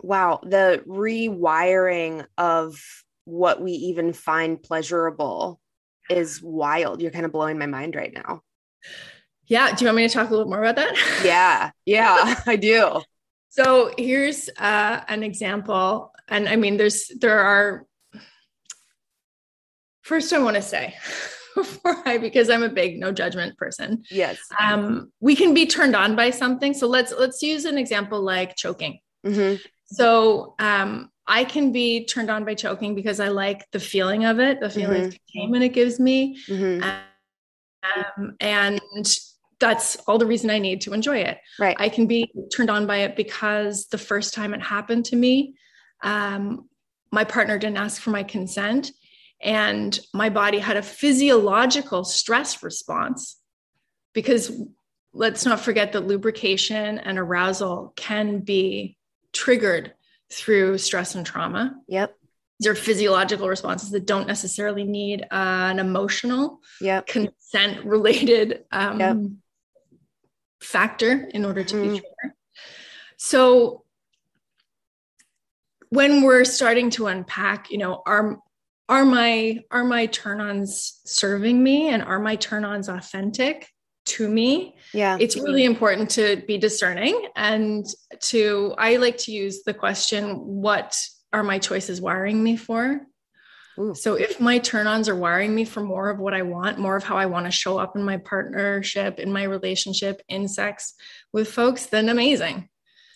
wow. 0.00 0.40
The 0.42 0.82
rewiring 0.86 2.26
of 2.36 2.78
what 3.24 3.60
we 3.60 3.72
even 3.72 4.12
find 4.12 4.62
pleasurable 4.62 5.60
is 6.10 6.42
wild. 6.42 7.00
You're 7.00 7.10
kind 7.10 7.26
of 7.26 7.32
blowing 7.32 7.58
my 7.58 7.66
mind 7.66 7.94
right 7.94 8.12
now. 8.12 8.42
Yeah. 9.46 9.74
Do 9.74 9.84
you 9.84 9.88
want 9.88 9.96
me 9.96 10.08
to 10.08 10.12
talk 10.12 10.28
a 10.28 10.30
little 10.30 10.48
more 10.48 10.62
about 10.62 10.76
that? 10.76 11.22
Yeah. 11.24 11.70
Yeah 11.84 12.40
i 12.46 12.56
do. 12.56 13.00
So 13.50 13.92
here's 13.96 14.50
uh, 14.58 15.00
an 15.08 15.22
example. 15.22 16.12
And 16.28 16.48
i 16.48 16.56
mean 16.56 16.76
there's 16.76 17.10
there 17.18 17.40
are 17.40 17.86
first 20.02 20.32
i 20.34 20.38
want 20.38 20.56
to 20.56 20.62
say 20.62 20.94
before 21.58 21.96
I 22.06 22.18
because 22.18 22.50
I'm 22.50 22.62
a 22.62 22.68
big 22.68 22.98
no 22.98 23.12
judgment 23.12 23.56
person. 23.56 24.04
Yes. 24.10 24.38
Um, 24.58 25.12
we 25.20 25.34
can 25.36 25.54
be 25.54 25.66
turned 25.66 25.96
on 25.96 26.16
by 26.16 26.30
something. 26.30 26.74
So 26.74 26.86
let's 26.86 27.12
let's 27.12 27.42
use 27.42 27.64
an 27.64 27.78
example 27.78 28.20
like 28.20 28.56
choking. 28.56 29.00
Mm-hmm. 29.26 29.62
So 29.86 30.54
um, 30.58 31.10
I 31.26 31.44
can 31.44 31.72
be 31.72 32.04
turned 32.04 32.30
on 32.30 32.44
by 32.44 32.54
choking 32.54 32.94
because 32.94 33.20
I 33.20 33.28
like 33.28 33.66
the 33.72 33.80
feeling 33.80 34.24
of 34.24 34.38
it, 34.38 34.60
the 34.60 34.70
feeling 34.70 35.02
mm-hmm. 35.02 35.08
of 35.08 35.18
containment 35.32 35.64
it 35.64 35.70
gives 35.70 35.98
me, 35.98 36.38
mm-hmm. 36.46 36.82
um, 37.82 38.36
and 38.40 38.80
that's 39.60 39.96
all 40.06 40.18
the 40.18 40.26
reason 40.26 40.50
I 40.50 40.58
need 40.58 40.82
to 40.82 40.92
enjoy 40.92 41.18
it. 41.18 41.38
Right. 41.58 41.76
I 41.78 41.88
can 41.88 42.06
be 42.06 42.30
turned 42.54 42.70
on 42.70 42.86
by 42.86 42.98
it 42.98 43.16
because 43.16 43.86
the 43.86 43.98
first 43.98 44.34
time 44.34 44.54
it 44.54 44.62
happened 44.62 45.06
to 45.06 45.16
me, 45.16 45.54
um, 46.02 46.68
my 47.10 47.24
partner 47.24 47.58
didn't 47.58 47.78
ask 47.78 48.00
for 48.00 48.10
my 48.10 48.22
consent 48.22 48.92
and 49.40 49.98
my 50.12 50.28
body 50.28 50.58
had 50.58 50.76
a 50.76 50.82
physiological 50.82 52.04
stress 52.04 52.62
response 52.62 53.36
because 54.12 54.50
let's 55.12 55.44
not 55.44 55.60
forget 55.60 55.92
that 55.92 56.06
lubrication 56.06 56.98
and 56.98 57.18
arousal 57.18 57.92
can 57.96 58.40
be 58.40 58.96
triggered 59.32 59.94
through 60.30 60.78
stress 60.78 61.14
and 61.14 61.24
trauma. 61.24 61.74
Yep. 61.88 62.14
These 62.60 62.68
are 62.68 62.74
physiological 62.74 63.48
responses 63.48 63.90
that 63.90 64.06
don't 64.06 64.26
necessarily 64.26 64.84
need 64.84 65.22
uh, 65.22 65.68
an 65.70 65.78
emotional, 65.78 66.60
yep. 66.80 67.06
consent 67.06 67.84
related 67.84 68.64
um, 68.72 69.00
yep. 69.00 69.16
factor 70.60 71.28
in 71.32 71.44
order 71.44 71.62
to 71.62 71.74
mm-hmm. 71.74 71.92
be 71.94 72.00
triggered. 72.00 72.36
So, 73.16 73.84
when 75.90 76.22
we're 76.22 76.44
starting 76.44 76.90
to 76.90 77.06
unpack, 77.06 77.70
you 77.70 77.78
know, 77.78 78.02
our 78.04 78.38
are 78.88 79.04
my 79.04 79.60
are 79.70 79.84
my 79.84 80.06
turn-ons 80.06 81.00
serving 81.04 81.62
me 81.62 81.88
and 81.88 82.02
are 82.02 82.18
my 82.18 82.36
turn-ons 82.36 82.88
authentic 82.88 83.68
to 84.06 84.28
me? 84.28 84.76
Yeah. 84.94 85.18
It's 85.20 85.36
really 85.36 85.64
important 85.64 86.10
to 86.10 86.42
be 86.46 86.58
discerning 86.58 87.28
and 87.36 87.86
to 88.20 88.74
i 88.78 88.96
like 88.96 89.18
to 89.18 89.32
use 89.32 89.62
the 89.64 89.74
question 89.74 90.30
what 90.36 90.98
are 91.32 91.42
my 91.42 91.58
choices 91.58 92.00
wiring 92.00 92.42
me 92.42 92.56
for? 92.56 93.02
Ooh. 93.78 93.94
so 93.94 94.14
if 94.14 94.40
my 94.40 94.58
turn-ons 94.58 95.08
are 95.08 95.14
wiring 95.14 95.54
me 95.54 95.64
for 95.64 95.80
more 95.80 96.10
of 96.10 96.18
what 96.18 96.34
i 96.34 96.42
want 96.42 96.80
more 96.80 96.96
of 96.96 97.04
how 97.04 97.16
i 97.16 97.26
want 97.26 97.46
to 97.46 97.52
show 97.52 97.78
up 97.78 97.94
in 97.94 98.02
my 98.02 98.16
partnership 98.16 99.20
in 99.20 99.32
my 99.32 99.44
relationship 99.44 100.20
in 100.28 100.48
sex 100.48 100.94
with 101.32 101.48
folks 101.48 101.86
then 101.86 102.08
amazing. 102.08 102.68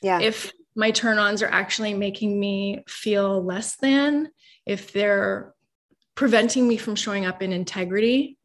Yeah. 0.02 0.20
If 0.20 0.52
my 0.76 0.90
turn-ons 0.90 1.42
are 1.42 1.48
actually 1.48 1.94
making 1.94 2.38
me 2.38 2.84
feel 2.86 3.42
less 3.42 3.76
than 3.76 4.28
if 4.66 4.92
they're 4.92 5.54
preventing 6.14 6.66
me 6.68 6.76
from 6.76 6.94
showing 6.94 7.26
up 7.26 7.42
in 7.42 7.52
integrity 7.52 8.36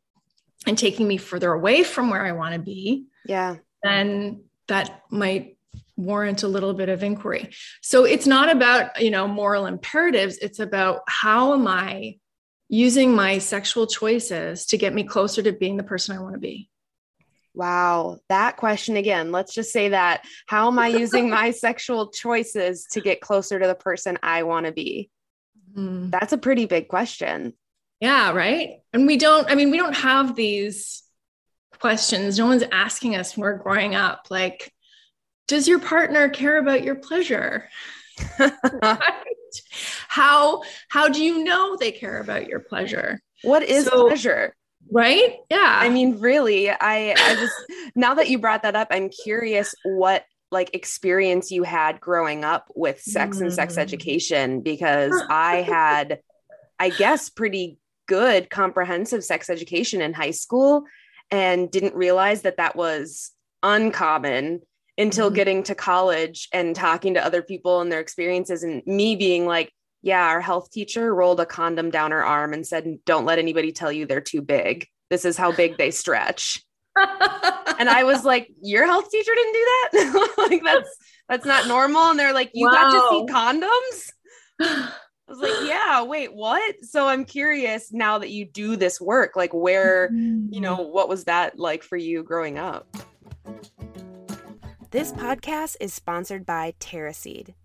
and 0.66 0.78
taking 0.78 1.08
me 1.08 1.18
further 1.18 1.52
away 1.52 1.84
from 1.84 2.10
where 2.10 2.26
I 2.26 2.32
want 2.32 2.54
to 2.54 2.60
be, 2.60 3.06
yeah, 3.26 3.58
then 3.84 4.44
that 4.68 5.04
might 5.10 5.58
warrant 5.96 6.44
a 6.44 6.48
little 6.48 6.74
bit 6.74 6.90
of 6.90 7.04
inquiry. 7.04 7.50
So 7.82 8.06
it's 8.06 8.28
not 8.28 8.50
about, 8.50 9.02
you 9.02 9.12
know, 9.12 9.28
moral 9.28 9.66
imperatives, 9.66 10.38
it's 10.38 10.60
about 10.60 11.02
how 11.08 11.54
am 11.54 11.68
I 11.68 12.18
using 12.70 13.16
my 13.16 13.40
sexual 13.40 13.88
choices 13.88 14.66
to 14.68 14.78
get 14.78 14.94
me 14.94 15.04
closer 15.04 15.42
to 15.42 15.54
being 15.54 15.78
the 15.78 15.84
person 15.84 16.16
I 16.16 16.22
want 16.22 16.34
to 16.34 16.40
be. 16.40 16.70
Wow, 17.54 18.20
that 18.30 18.58
question 18.58 18.98
again. 18.98 19.32
Let's 19.32 19.54
just 19.54 19.72
say 19.72 19.90
that. 19.90 20.24
How 20.46 20.68
am 20.68 20.78
I 20.78 20.90
using 20.90 21.30
my 21.30 21.52
sexual 21.66 22.12
choices 22.12 22.86
to 22.92 23.02
get 23.02 23.20
closer 23.20 23.58
to 23.58 23.66
the 23.66 23.74
person 23.74 24.20
I 24.22 24.44
want 24.44 24.68
to 24.68 24.72
be? 24.72 25.10
Mm. 25.78 26.12
That's 26.12 26.34
a 26.34 26.38
pretty 26.38 26.66
big 26.66 26.88
question. 26.88 27.54
Yeah, 28.00 28.32
right. 28.32 28.80
And 28.94 29.08
we 29.08 29.18
don't, 29.18 29.50
I 29.50 29.56
mean, 29.56 29.72
we 29.72 29.78
don't 29.78 29.96
have 29.96 30.36
these 30.36 31.04
questions. 31.80 32.38
No 32.38 32.48
one's 32.48 32.64
asking 32.72 33.16
us 33.16 33.36
when 33.36 33.44
we're 33.44 33.58
growing 33.58 33.96
up, 33.96 34.28
like, 34.30 34.72
does 35.48 35.68
your 35.68 35.80
partner 35.80 36.30
care 36.30 36.58
about 36.58 36.84
your 36.84 36.96
pleasure? 36.96 37.68
right? 38.40 38.52
How 40.10 40.64
how 40.90 41.08
do 41.08 41.24
you 41.24 41.44
know 41.44 41.78
they 41.78 41.94
care 41.94 42.20
about 42.20 42.48
your 42.48 42.60
pleasure? 42.60 43.22
What 43.44 43.64
is 43.64 43.86
so, 43.86 44.08
pleasure? 44.08 44.54
right 44.92 45.38
yeah 45.50 45.80
i 45.82 45.90
mean 45.90 46.20
really 46.20 46.70
i 46.70 47.14
i 47.18 47.36
just 47.36 47.56
now 47.96 48.14
that 48.14 48.30
you 48.30 48.40
brought 48.40 48.64
that 48.64 48.76
up 48.76 48.88
i'm 48.92 49.10
curious 49.10 49.76
what 49.84 50.24
like 50.52 50.74
experience 50.74 51.52
you 51.52 51.64
had 51.64 52.00
growing 52.00 52.44
up 52.44 52.72
with 52.76 53.02
sex 53.02 53.38
mm. 53.38 53.42
and 53.42 53.54
sex 53.54 53.76
mm. 53.76 53.80
education 53.80 54.62
because 54.62 55.14
i 55.30 55.58
had 55.58 56.20
i 56.80 56.90
guess 56.90 57.30
pretty 57.30 57.78
good 58.08 58.50
comprehensive 58.50 59.24
sex 59.24 59.50
education 59.50 60.02
in 60.02 60.14
high 60.14 60.32
school 60.32 60.84
and 61.30 61.70
didn't 61.70 61.96
realize 61.96 62.44
that 62.44 62.58
that 62.58 62.76
was 62.76 63.32
uncommon 63.64 64.62
until 65.00 65.30
mm 65.30 65.36
getting 65.36 65.62
to 65.62 65.76
college 65.76 66.48
and 66.52 66.76
talking 66.76 67.14
to 67.14 67.24
other 67.24 67.44
people 67.44 67.82
and 67.82 67.92
their 67.92 68.00
experiences 68.00 68.64
and 68.64 68.82
me 68.88 69.16
being 69.16 69.46
like 69.46 69.72
yeah, 70.02 70.28
our 70.28 70.42
health 70.42 70.72
teacher 70.72 71.14
rolled 71.14 71.40
a 71.40 71.46
condom 71.46 71.90
down 71.90 72.12
her 72.12 72.24
arm 72.24 72.54
and 72.54 72.66
said, 72.66 73.00
Don't 73.06 73.26
let 73.26 73.40
anybody 73.40 73.72
tell 73.72 73.92
you 73.92 74.06
they're 74.06 74.22
too 74.22 74.42
big. 74.42 74.88
This 75.10 75.26
is 75.26 75.38
how 75.38 75.52
big 75.52 75.78
they 75.78 75.92
stretch. 75.92 76.64
And 77.80 77.90
I 77.90 78.04
was 78.04 78.24
like, 78.24 78.52
Your 78.62 78.86
health 78.86 79.10
teacher 79.10 79.32
didn't 79.36 79.54
do 79.54 79.66
that? 79.66 80.34
like 80.50 80.64
that's 80.64 80.90
that's 81.30 81.46
not 81.46 81.68
normal. 81.68 82.10
And 82.10 82.20
they're 82.20 82.34
like, 82.34 82.52
You 82.54 82.68
wow. 82.68 82.72
got 82.72 82.92
to 82.92 83.10
see 83.10 83.34
condoms? 83.34 84.92
I 85.30 85.34
was 85.34 85.40
like, 85.40 85.68
yeah, 85.68 86.04
wait, 86.04 86.34
what? 86.34 86.76
So 86.84 87.06
I'm 87.06 87.26
curious 87.26 87.92
now 87.92 88.18
that 88.18 88.30
you 88.30 88.46
do 88.46 88.78
this 88.78 89.02
work, 89.02 89.36
like 89.36 89.54
where, 89.54 90.10
you 90.14 90.62
know, 90.62 90.78
mm-hmm. 90.78 90.94
what 90.94 91.10
was 91.10 91.26
that 91.26 91.60
like 91.60 91.84
for 91.84 91.98
you 91.98 92.24
growing 92.24 92.58
up? 92.58 92.88
This 94.92 95.12
podcast 95.12 95.76
is 95.82 95.94
sponsored 95.94 96.46
by 96.46 96.76
TerraSeed. 96.80 97.56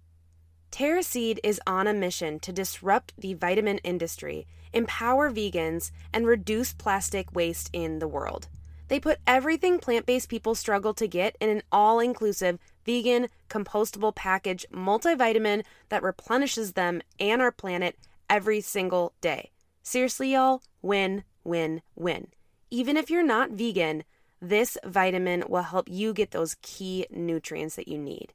TerraSeed 0.72 1.38
is 1.44 1.60
on 1.64 1.86
a 1.86 1.94
mission 1.94 2.40
to 2.40 2.52
disrupt 2.52 3.12
the 3.16 3.34
vitamin 3.34 3.78
industry, 3.78 4.48
empower 4.72 5.30
vegans, 5.30 5.92
and 6.12 6.26
reduce 6.26 6.72
plastic 6.72 7.32
waste 7.32 7.70
in 7.72 8.00
the 8.00 8.08
world. 8.08 8.48
They 8.92 9.00
put 9.00 9.20
everything 9.26 9.78
plant 9.78 10.04
based 10.04 10.28
people 10.28 10.54
struggle 10.54 10.92
to 10.92 11.08
get 11.08 11.34
in 11.40 11.48
an 11.48 11.62
all 11.72 11.98
inclusive, 11.98 12.58
vegan, 12.84 13.28
compostable 13.48 14.14
package 14.14 14.66
multivitamin 14.70 15.64
that 15.88 16.02
replenishes 16.02 16.74
them 16.74 17.00
and 17.18 17.40
our 17.40 17.50
planet 17.50 17.96
every 18.28 18.60
single 18.60 19.14
day. 19.22 19.48
Seriously, 19.82 20.34
y'all, 20.34 20.60
win, 20.82 21.24
win, 21.42 21.80
win. 21.96 22.26
Even 22.70 22.98
if 22.98 23.08
you're 23.08 23.24
not 23.24 23.52
vegan, 23.52 24.04
this 24.42 24.76
vitamin 24.84 25.44
will 25.48 25.62
help 25.62 25.88
you 25.88 26.12
get 26.12 26.32
those 26.32 26.58
key 26.60 27.06
nutrients 27.10 27.76
that 27.76 27.88
you 27.88 27.96
need. 27.96 28.34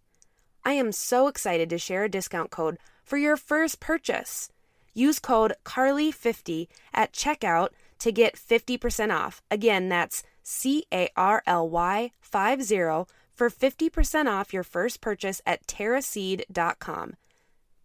I 0.65 0.73
am 0.73 0.91
so 0.91 1.27
excited 1.27 1.69
to 1.69 1.77
share 1.77 2.05
a 2.05 2.09
discount 2.09 2.49
code 2.49 2.79
for 3.03 3.17
your 3.17 3.37
first 3.37 3.79
purchase. 3.79 4.49
Use 4.95 5.19
code 5.19 5.53
CARLY50 5.65 6.67
at 6.95 7.13
checkout 7.13 7.69
to 7.99 8.11
get 8.11 8.35
50% 8.35 9.15
off. 9.15 9.43
Again, 9.51 9.89
that's 9.89 10.23
C 10.49 10.85
A 10.93 11.09
R 11.17 11.43
L 11.45 11.67
Y 11.67 12.13
50 12.21 13.05
for 13.33 13.49
50% 13.49 14.27
off 14.27 14.53
your 14.53 14.63
first 14.63 15.01
purchase 15.01 15.41
at 15.45 15.67
terraseed.com. 15.67 17.15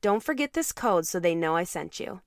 Don't 0.01 0.23
forget 0.23 0.53
this 0.53 0.71
code 0.71 1.05
so 1.05 1.19
they 1.19 1.35
know 1.35 1.57
I 1.57 1.65
sent 1.65 1.99
you. 1.99 2.21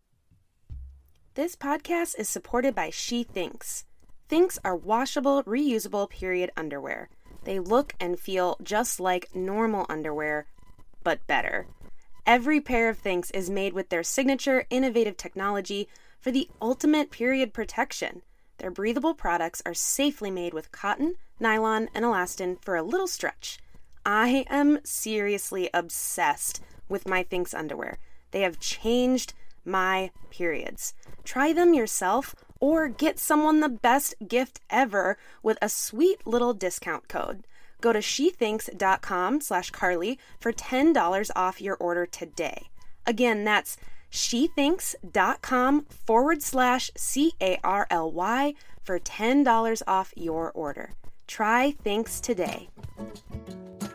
This 1.35 1.55
podcast 1.55 2.19
is 2.19 2.27
supported 2.27 2.75
by 2.75 2.89
She 2.89 3.23
Thinx. 3.23 3.85
Thinx 4.29 4.57
are 4.65 4.75
washable, 4.75 5.41
reusable 5.45 6.09
period 6.09 6.51
underwear. 6.57 7.07
They 7.45 7.57
look 7.57 7.93
and 7.97 8.19
feel 8.19 8.57
just 8.61 8.99
like 8.99 9.33
normal 9.33 9.85
underwear, 9.87 10.47
but 11.01 11.25
better. 11.27 11.67
Every 12.25 12.59
pair 12.59 12.89
of 12.89 13.01
Thinx 13.01 13.31
is 13.33 13.49
made 13.49 13.71
with 13.71 13.87
their 13.87 14.03
signature 14.03 14.65
innovative 14.69 15.15
technology 15.15 15.87
for 16.19 16.31
the 16.31 16.49
ultimate 16.61 17.09
period 17.09 17.53
protection. 17.53 18.21
Their 18.57 18.71
breathable 18.71 19.13
products 19.13 19.61
are 19.65 19.73
safely 19.73 20.31
made 20.31 20.53
with 20.53 20.71
cotton, 20.71 21.15
nylon, 21.39 21.89
and 21.93 22.05
elastin 22.05 22.61
for 22.63 22.75
a 22.75 22.83
little 22.83 23.07
stretch. 23.07 23.59
I 24.05 24.45
am 24.49 24.79
seriously 24.83 25.69
obsessed 25.73 26.61
with 26.87 27.07
my 27.07 27.23
Thinx 27.23 27.53
underwear. 27.53 27.97
They 28.31 28.41
have 28.41 28.59
changed 28.59 29.33
my 29.65 30.11
periods. 30.29 30.93
Try 31.23 31.53
them 31.53 31.73
yourself 31.73 32.35
or 32.59 32.87
get 32.87 33.19
someone 33.19 33.59
the 33.59 33.69
best 33.69 34.15
gift 34.27 34.61
ever 34.69 35.17
with 35.41 35.57
a 35.61 35.69
sweet 35.69 36.25
little 36.25 36.53
discount 36.53 37.07
code. 37.07 37.45
Go 37.81 37.91
to 37.93 37.99
shethinx.com 37.99 39.41
slash 39.41 39.71
Carly 39.71 40.19
for 40.39 40.53
$10 40.53 41.29
off 41.35 41.61
your 41.61 41.75
order 41.75 42.05
today. 42.05 42.69
Again, 43.05 43.43
that's 43.43 43.77
shethinx.com 44.15 45.85
forward 46.05 46.41
slash 46.41 46.89
C 46.97 47.33
A 47.41 47.59
R 47.63 47.85
L 47.89 48.11
Y 48.11 48.53
for 48.83 48.99
$10 48.99 49.81
off 49.87 50.13
your 50.15 50.51
order. 50.51 50.93
Try 51.27 51.75
Thinx 51.83 52.19
today. 52.21 52.69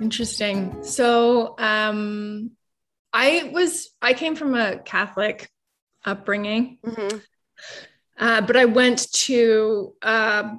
Interesting. 0.00 0.82
So, 0.82 1.54
um, 1.58 2.52
I 3.12 3.50
was, 3.52 3.90
I 4.00 4.14
came 4.14 4.36
from 4.36 4.54
a 4.54 4.78
Catholic 4.78 5.50
upbringing. 6.04 6.78
Mm-hmm. 6.84 7.18
Uh, 8.18 8.40
but 8.42 8.56
I 8.56 8.66
went 8.66 9.10
to 9.12 9.94
uh, 10.02 10.54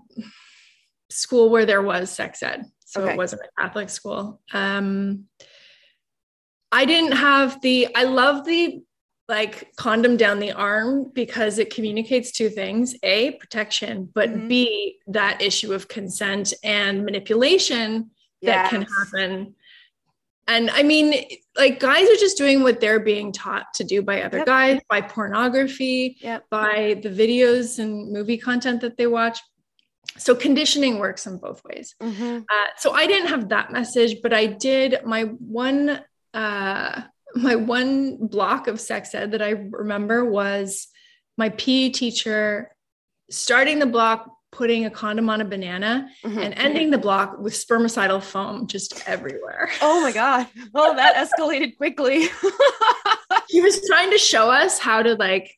school 1.10 1.50
where 1.50 1.66
there 1.66 1.82
was 1.82 2.10
sex 2.10 2.42
ed. 2.42 2.66
So 2.86 3.02
okay. 3.02 3.14
it 3.14 3.18
wasn't 3.18 3.44
a 3.44 3.62
Catholic 3.62 3.90
school. 3.90 4.42
Um, 4.52 5.26
I 6.72 6.86
didn't 6.86 7.14
have 7.14 7.62
the, 7.62 7.96
I 7.96 8.04
love 8.04 8.46
the 8.46 8.82
like 9.32 9.74
condom 9.78 10.18
down 10.18 10.40
the 10.40 10.52
arm 10.52 11.10
because 11.14 11.58
it 11.58 11.74
communicates 11.74 12.32
two 12.32 12.50
things 12.50 12.96
A, 13.02 13.32
protection, 13.32 14.08
but 14.14 14.30
mm-hmm. 14.30 14.48
B, 14.48 15.00
that 15.08 15.42
issue 15.42 15.74
of 15.74 15.88
consent 15.88 16.54
and 16.64 17.04
manipulation 17.04 18.12
yes. 18.42 18.70
that 18.70 18.70
can 18.70 18.86
happen 19.00 19.56
and 20.48 20.70
I 20.70 20.84
mean, 20.84 21.14
like 21.58 21.80
guys 21.80 22.10
are 22.10 22.16
just 22.16 22.38
doing 22.38 22.62
what 22.62 22.80
they're 22.80 23.00
being 23.00 23.32
taught 23.32 23.74
to 23.76 23.84
do 23.84 24.02
by 24.02 24.22
other 24.24 24.40
yep. 24.40 24.48
guys, 24.48 24.82
by 24.90 25.02
pornography, 25.02 26.18
yep. 26.20 26.46
by 26.50 27.00
the 27.02 27.10
videos 27.10 27.80
and 27.80 28.12
movie 28.12 28.38
content 28.38 28.82
that 28.82 28.98
they 28.98 29.08
watch. 29.08 29.40
So 30.18 30.36
conditioning 30.36 31.00
works 31.00 31.26
in 31.26 31.38
both 31.38 31.64
ways. 31.64 31.96
Mm-hmm. 32.02 32.40
Uh, 32.50 32.66
so 32.78 32.92
I 32.92 33.08
didn't 33.08 33.30
have 33.30 33.50
that 33.50 33.72
message, 33.72 34.22
but 34.22 34.34
I 34.34 34.48
did. 34.48 35.06
My 35.06 35.24
one, 35.24 36.02
uh, 36.34 37.02
my 37.36 37.56
one 37.56 38.28
block 38.28 38.68
of 38.68 38.80
sex 38.80 39.14
ed 39.16 39.32
that 39.32 39.42
I 39.42 39.52
remember 39.52 40.26
was 40.26 40.88
my 41.38 41.50
PE 41.50 41.90
teacher 41.90 42.76
starting 43.30 43.80
the 43.80 43.86
block 43.86 44.28
putting 44.52 44.86
a 44.86 44.90
condom 44.90 45.30
on 45.30 45.40
a 45.40 45.46
banana 45.46 46.10
mm-hmm. 46.24 46.38
and 46.38 46.54
ending 46.56 46.92
the 46.92 46.98
block 46.98 47.40
with 47.40 47.54
spermicidal 47.54 48.22
foam 48.22 48.68
just 48.68 49.08
everywhere. 49.08 49.70
Oh 49.82 50.02
my 50.02 50.12
God. 50.12 50.48
Oh, 50.76 50.96
that 50.96 51.16
escalated 51.16 51.78
quickly. 51.78 52.28
he 53.50 53.62
was 53.62 53.86
trying 53.88 54.12
to 54.12 54.18
show 54.18 54.52
us 54.52 54.78
how 54.78 55.02
to 55.02 55.16
like 55.16 55.58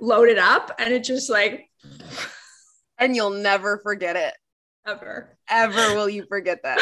load 0.00 0.28
it 0.28 0.38
up 0.38 0.74
and 0.78 0.92
it 0.92 1.04
just 1.04 1.28
like. 1.28 1.68
And 2.98 3.14
you'll 3.14 3.30
never 3.30 3.78
forget 3.78 4.16
it. 4.16 4.34
Ever. 4.86 5.36
Ever 5.48 5.94
will 5.94 6.08
you 6.08 6.24
forget 6.26 6.62
that. 6.62 6.80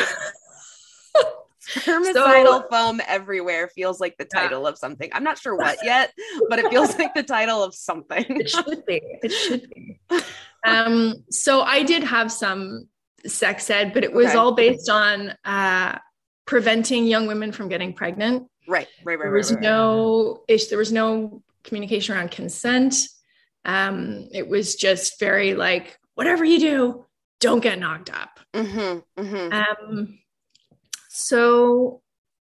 Spermicidal 1.68 2.62
so, 2.62 2.66
foam 2.70 3.00
everywhere 3.06 3.68
feels 3.68 4.00
like 4.00 4.16
the 4.18 4.24
title 4.24 4.62
yeah. 4.62 4.70
of 4.70 4.78
something. 4.78 5.10
I'm 5.12 5.24
not 5.24 5.38
sure 5.38 5.54
what 5.56 5.78
yet, 5.82 6.12
but 6.48 6.58
it 6.58 6.70
feels 6.70 6.98
like 6.98 7.14
the 7.14 7.22
title 7.22 7.62
of 7.62 7.74
something. 7.74 8.24
it 8.28 8.50
should 8.50 8.86
be. 8.86 9.00
It 9.22 9.32
should 9.32 9.68
be. 9.70 10.00
Um, 10.66 11.24
so 11.30 11.62
I 11.62 11.84
did 11.84 12.02
have 12.02 12.32
some 12.32 12.88
sex 13.24 13.70
ed, 13.70 13.94
but 13.94 14.02
it 14.02 14.12
was 14.12 14.26
okay. 14.26 14.36
all 14.36 14.52
based 14.52 14.90
on 14.90 15.32
uh, 15.44 15.98
preventing 16.46 17.06
young 17.06 17.28
women 17.28 17.52
from 17.52 17.68
getting 17.68 17.92
pregnant. 17.92 18.48
Right, 18.66 18.88
right, 19.04 19.18
right. 19.18 19.24
There 19.24 19.30
was 19.30 19.52
right, 19.52 19.56
right, 19.56 19.62
no 19.62 20.42
ish. 20.48 20.66
There 20.66 20.78
was 20.78 20.92
no 20.92 21.42
communication 21.64 22.16
around 22.16 22.32
consent. 22.32 22.96
Um, 23.64 24.28
it 24.32 24.48
was 24.48 24.74
just 24.74 25.20
very 25.20 25.54
like, 25.54 25.98
whatever 26.14 26.44
you 26.44 26.58
do, 26.58 27.06
don't 27.40 27.60
get 27.60 27.78
knocked 27.78 28.10
up. 28.10 28.40
Mm-hmm, 28.54 29.22
mm-hmm. 29.22 29.52
Um, 29.52 30.18
so 31.18 32.00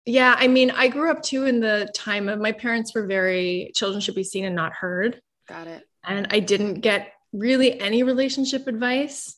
yeah, 0.06 0.34
I 0.38 0.48
mean, 0.48 0.70
I 0.70 0.88
grew 0.88 1.10
up 1.10 1.22
too 1.22 1.44
in 1.44 1.60
the 1.60 1.90
time 1.94 2.28
of 2.28 2.38
my 2.38 2.52
parents 2.52 2.94
were 2.94 3.06
very 3.06 3.72
children 3.74 4.00
should 4.00 4.14
be 4.14 4.24
seen 4.24 4.44
and 4.44 4.54
not 4.54 4.72
heard. 4.72 5.20
Got 5.48 5.66
it. 5.66 5.84
And 6.04 6.28
I 6.30 6.40
didn't 6.40 6.80
get 6.80 7.12
really 7.32 7.78
any 7.80 8.02
relationship 8.02 8.66
advice. 8.66 9.36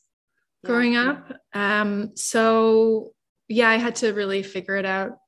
growing 0.64 0.96
up. 0.96 1.32
Um, 1.52 2.12
so 2.14 3.12
yeah, 3.48 3.68
I 3.68 3.76
had 3.76 3.96
to 3.96 4.12
really 4.12 4.42
figure 4.42 4.76
it 4.76 4.86
out 4.86 5.18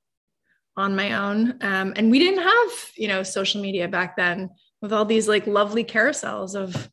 on 0.76 0.94
my 0.94 1.14
own. 1.14 1.58
Um, 1.60 1.92
and 1.96 2.10
we 2.10 2.18
didn't 2.18 2.42
have, 2.42 2.70
you 2.96 3.08
know, 3.08 3.22
social 3.22 3.60
media 3.60 3.88
back 3.88 4.16
then 4.16 4.50
with 4.80 4.92
all 4.92 5.04
these 5.04 5.28
like 5.28 5.46
lovely 5.46 5.84
carousels 5.84 6.54
of, 6.54 6.90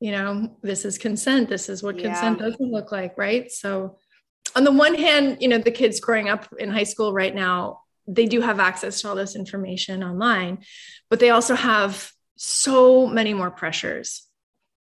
you 0.00 0.12
know, 0.12 0.56
this 0.62 0.84
is 0.84 0.98
consent, 0.98 1.48
this 1.48 1.68
is 1.68 1.82
what 1.82 1.98
yeah. 1.98 2.08
consent 2.08 2.38
doesn't 2.38 2.72
look 2.72 2.90
like, 2.90 3.16
right? 3.16 3.50
So 3.50 3.98
on 4.54 4.64
the 4.64 4.72
one 4.72 4.94
hand, 4.94 5.38
you 5.40 5.48
know, 5.48 5.58
the 5.58 5.70
kids 5.70 6.00
growing 6.00 6.28
up 6.28 6.52
in 6.58 6.70
high 6.70 6.84
school 6.84 7.12
right 7.12 7.34
now, 7.34 7.80
they 8.06 8.26
do 8.26 8.40
have 8.40 8.60
access 8.60 9.00
to 9.00 9.08
all 9.08 9.14
this 9.14 9.36
information 9.36 10.04
online, 10.04 10.58
but 11.10 11.20
they 11.20 11.30
also 11.30 11.54
have 11.54 12.10
so 12.36 13.06
many 13.06 13.34
more 13.34 13.50
pressures 13.50 14.26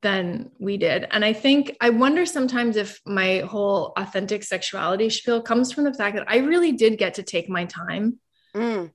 than 0.03 0.51
we 0.59 0.77
did. 0.77 1.07
And 1.11 1.25
I 1.25 1.33
think 1.33 1.77
I 1.81 1.91
wonder 1.91 2.25
sometimes 2.25 2.77
if 2.77 3.01
my 3.05 3.39
whole 3.39 3.93
authentic 3.97 4.45
sexuality 4.45 5.11
spiel 5.11 5.43
comes 5.43 5.73
from 5.73 5.85
the 5.85 5.95
fact 5.95 6.17
that 6.17 6.31
I 6.31 6.39
really 6.39 6.73
did 6.73 6.99
get 6.99 7.15
to 7.15 7.23
take 7.23 7.49
my 7.49 7.65
time. 7.65 8.19
Mm. 8.55 8.93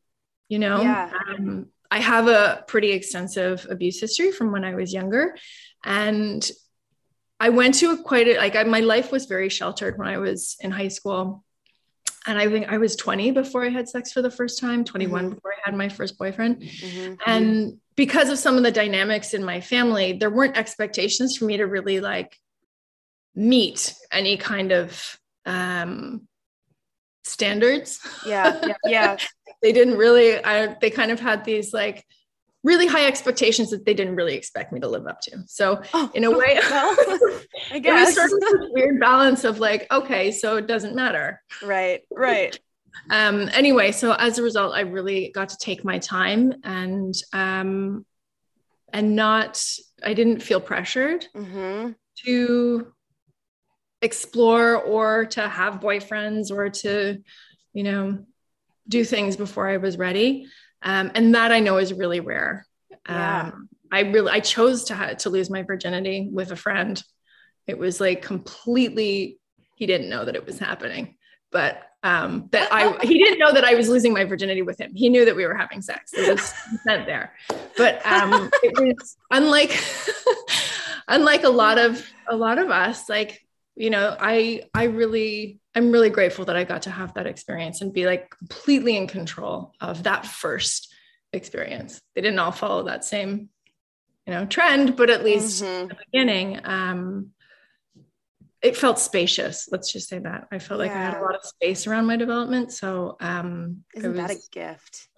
You 0.48 0.60
know, 0.60 0.82
yeah. 0.82 1.12
um, 1.30 1.68
I 1.90 2.00
have 2.00 2.28
a 2.28 2.64
pretty 2.68 2.92
extensive 2.92 3.68
abuse 3.70 4.00
history 4.00 4.32
from 4.32 4.52
when 4.52 4.64
I 4.64 4.76
was 4.76 4.94
younger. 4.94 5.36
And 5.84 6.50
I 7.44 7.50
went 7.50 7.76
to 7.76 7.92
a 7.92 7.98
quite 8.02 8.30
a, 8.30 8.38
like 8.38 8.56
I, 8.56 8.64
my 8.64 8.80
life 8.80 9.12
was 9.12 9.26
very 9.26 9.50
sheltered 9.50 9.98
when 9.98 10.08
I 10.08 10.18
was 10.18 10.56
in 10.62 10.72
high 10.72 10.88
school. 10.88 11.44
And 12.26 12.40
I 12.40 12.48
think 12.48 12.70
I 12.70 12.78
was 12.78 12.96
20 12.96 13.32
before 13.32 13.66
I 13.66 13.70
had 13.70 13.90
sex 13.90 14.14
for 14.14 14.22
the 14.22 14.32
first 14.32 14.62
time, 14.62 14.86
21 14.86 15.26
mm-hmm. 15.26 15.36
before 15.36 15.52
I 15.52 15.58
had 15.66 15.76
my 15.76 15.90
first 15.90 16.18
boyfriend. 16.18 16.62
Mm-hmm. 16.62 17.16
And 17.26 17.82
because 17.98 18.30
of 18.30 18.40
some 18.40 18.56
of 18.56 18.64
the 18.64 18.72
dynamics 18.72 19.34
in 19.34 19.44
my 19.44 19.60
family, 19.60 20.14
there 20.14 20.30
weren't 20.30 20.56
expectations 20.56 21.36
for 21.36 21.44
me 21.44 21.58
to 21.58 21.66
really 21.66 22.00
like 22.00 22.38
meet 23.36 23.94
any 24.10 24.38
kind 24.38 24.72
of 24.72 25.20
um, 25.46 26.26
standards. 27.26 28.00
Yeah, 28.26 28.58
yeah, 28.66 28.78
yeah. 28.86 29.18
they 29.62 29.74
didn't 29.74 29.98
really. 29.98 30.42
I 30.42 30.78
they 30.80 30.92
kind 30.92 31.12
of 31.12 31.20
had 31.20 31.44
these 31.44 31.74
like 31.74 32.06
really 32.64 32.88
high 32.88 33.06
expectations 33.06 33.70
that 33.72 33.86
they 33.86 33.94
didn't 33.94 34.16
really 34.16 34.36
expect 34.36 34.72
me 34.72 34.80
to 34.80 34.88
live 34.88 35.06
up 35.06 35.20
to. 35.22 35.44
So 35.48 35.82
oh, 35.94 36.12
in 36.14 36.24
a 36.24 36.32
way, 36.32 36.60
well, 36.70 36.96
I 37.72 37.80
guess 37.80 38.18
it 38.18 38.22
was 38.22 38.32
sort 38.32 38.62
of 38.62 38.70
a 38.70 38.74
weird 38.74 39.00
balance 39.00 39.44
of 39.44 39.60
like, 39.60 39.88
okay, 39.92 40.32
so 40.32 40.58
it 40.58 40.68
doesn't 40.68 40.96
matter. 40.96 41.42
Right, 41.62 42.02
right 42.12 42.58
um, 43.10 43.50
anyway, 43.54 43.92
so 43.92 44.14
as 44.14 44.38
a 44.38 44.44
result, 44.44 44.74
I 44.74 44.82
really 44.82 45.32
got 45.34 45.50
to 45.50 45.58
take 45.58 45.84
my 45.84 46.00
time 46.00 46.54
and 46.64 47.14
um, 47.34 48.06
and 48.92 49.16
not 49.16 49.64
I 50.04 50.14
didn't 50.14 50.42
feel 50.42 50.60
pressured 50.60 51.28
mm-hmm. 51.36 51.92
to 52.26 52.94
explore 54.02 54.76
or 54.76 55.26
to 55.26 55.48
have 55.48 55.80
boyfriends 55.80 56.52
or 56.52 56.70
to 56.70 57.22
you 57.74 57.84
know 57.84 58.20
do 58.88 59.04
things 59.04 59.38
before 59.38 59.68
I 59.68 59.78
was 59.78 59.98
ready. 59.98 60.48
Um, 60.84 61.12
and 61.16 61.34
that 61.36 61.52
I 61.52 61.60
know 61.60 61.78
is 61.78 61.94
really 61.94 62.20
rare. 62.20 62.68
Yeah. 63.10 63.52
Um, 63.54 63.70
I 63.92 64.02
really 64.02 64.32
I 64.32 64.40
chose 64.40 64.86
to 64.86 64.96
ha- 64.96 65.14
to 65.14 65.30
lose 65.30 65.50
my 65.50 65.64
virginity 65.64 66.28
with 66.32 66.52
a 66.52 66.56
friend. 66.56 67.02
It 67.68 67.78
was 67.78 68.02
like 68.02 68.22
completely 68.22 69.40
he 69.76 69.86
didn't 69.86 70.10
know 70.10 70.26
that 70.26 70.36
it 70.36 70.46
was 70.46 70.60
happening, 70.60 71.16
but 71.52 71.82
um, 72.02 72.50
that 72.52 72.72
I 72.72 72.98
he 73.06 73.18
didn't 73.18 73.40
know 73.40 73.54
that 73.54 73.64
I 73.64 73.76
was 73.76 73.88
losing 73.90 74.14
my 74.14 74.26
virginity 74.26 74.62
with 74.62 74.80
him. 74.80 74.94
He 74.94 75.10
knew 75.10 75.26
that 75.26 75.36
we 75.36 75.46
were 75.46 75.56
having 75.56 75.82
sex. 75.82 76.12
There 76.12 76.32
was 76.32 76.54
consent 76.70 77.06
there, 77.06 77.34
but 77.78 78.06
um, 78.06 78.50
it 78.64 78.74
was 78.78 79.18
unlike 79.32 79.82
unlike 81.08 81.44
a 81.44 81.50
lot 81.50 81.78
of 81.78 82.06
a 82.28 82.36
lot 82.36 82.60
of 82.60 82.70
us. 82.70 83.10
Like 83.10 83.43
you 83.76 83.90
know, 83.90 84.16
I 84.20 84.64
I 84.74 84.86
really 84.86 85.60
I'm 85.76 85.92
really 85.92 86.10
grateful 86.10 86.46
that 86.46 86.56
I 86.56 86.64
got 86.64 86.84
to 86.84 86.92
have 86.92 87.16
that 87.16 87.28
experience 87.28 87.82
and 87.82 87.94
be 87.94 88.06
like 88.06 88.30
completely 88.30 88.96
in 88.96 89.08
control 89.08 89.74
of 89.82 90.04
that 90.04 90.26
first 90.26 90.94
experience. 91.32 92.00
They 92.16 92.22
didn't 92.22 92.40
all 92.40 92.52
follow 92.52 92.84
that 92.84 93.04
same 93.04 93.50
you 94.28 94.34
know 94.34 94.46
trend, 94.46 94.96
but 94.96 95.10
at 95.10 95.24
least 95.24 95.64
mm-hmm. 95.64 95.88
the 95.88 95.98
beginning. 96.06 96.60
Um, 96.64 97.32
it 98.62 98.78
felt 98.78 98.98
spacious. 98.98 99.68
Let's 99.72 99.92
just 99.92 100.08
say 100.08 100.20
that 100.20 100.48
I 100.52 100.60
felt 100.60 100.80
yeah. 100.80 100.88
like 100.88 100.96
I 100.96 101.02
had 101.02 101.18
a 101.18 101.22
lot 101.22 101.36
of 101.36 101.44
space 101.44 101.86
around 101.86 102.06
my 102.06 102.16
development. 102.16 102.72
So, 102.72 103.18
um, 103.20 103.84
isn't 103.94 104.12
was, 104.12 104.20
that 104.20 104.32
a 104.32 104.40
gift? 104.52 105.10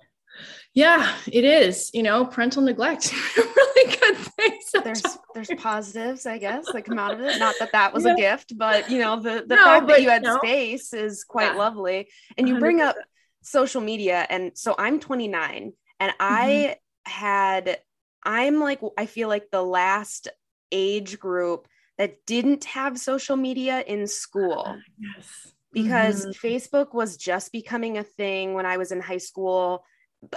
Yeah, 0.76 1.10
it 1.26 1.46
is. 1.46 1.90
You 1.94 2.04
know, 2.04 2.26
parental 2.26 2.62
neglect, 2.62 3.14
really 3.38 3.96
good 3.96 4.18
thing. 4.18 4.60
There's 4.84 5.04
there's 5.34 5.50
positives, 5.58 6.26
I 6.26 6.38
guess, 6.38 6.66
that 6.72 6.84
come 6.84 7.00
out 7.00 7.14
of 7.14 7.22
it. 7.22 7.40
Not 7.40 7.56
that 7.60 7.72
that 7.72 7.94
was 7.94 8.04
yeah. 8.04 8.14
a 8.14 8.18
gift, 8.18 8.58
but 8.58 8.92
you 8.92 9.00
know, 9.00 9.16
the 9.20 9.46
the 9.48 9.56
no, 9.56 9.64
fact 9.64 9.88
that 9.88 10.02
you 10.02 10.10
had 10.10 10.24
no. 10.24 10.38
space 10.38 10.94
is 10.94 11.24
quite 11.24 11.54
yeah. 11.54 11.58
lovely. 11.58 12.10
And 12.38 12.48
you 12.50 12.56
100%. 12.56 12.60
bring 12.60 12.82
up 12.82 12.98
social 13.42 13.80
media, 13.80 14.28
and 14.30 14.52
so 14.56 14.76
I'm 14.78 15.00
29, 15.00 15.72
and 16.02 16.12
mm-hmm. 16.12 16.16
I 16.20 16.76
had 17.06 17.80
I'm 18.24 18.60
like 18.60 18.82
I 18.98 19.06
feel 19.06 19.30
like 19.30 19.50
the 19.52 19.64
last 19.64 20.28
age 20.74 21.20
group 21.20 21.70
that 21.98 22.26
didn't 22.26 22.66
have 22.66 22.98
social 23.00 23.38
media 23.38 23.82
in 23.88 24.08
school. 24.08 24.78
Yes. 25.00 25.54
Because 25.72 26.26
mm-hmm. 26.26 26.46
Facebook 26.46 26.94
was 26.94 27.16
just 27.16 27.52
becoming 27.54 27.98
a 27.98 28.04
thing 28.04 28.54
when 28.54 28.66
I 28.66 28.78
was 28.78 28.92
in 28.92 29.00
high 29.00 29.18
school. 29.18 29.86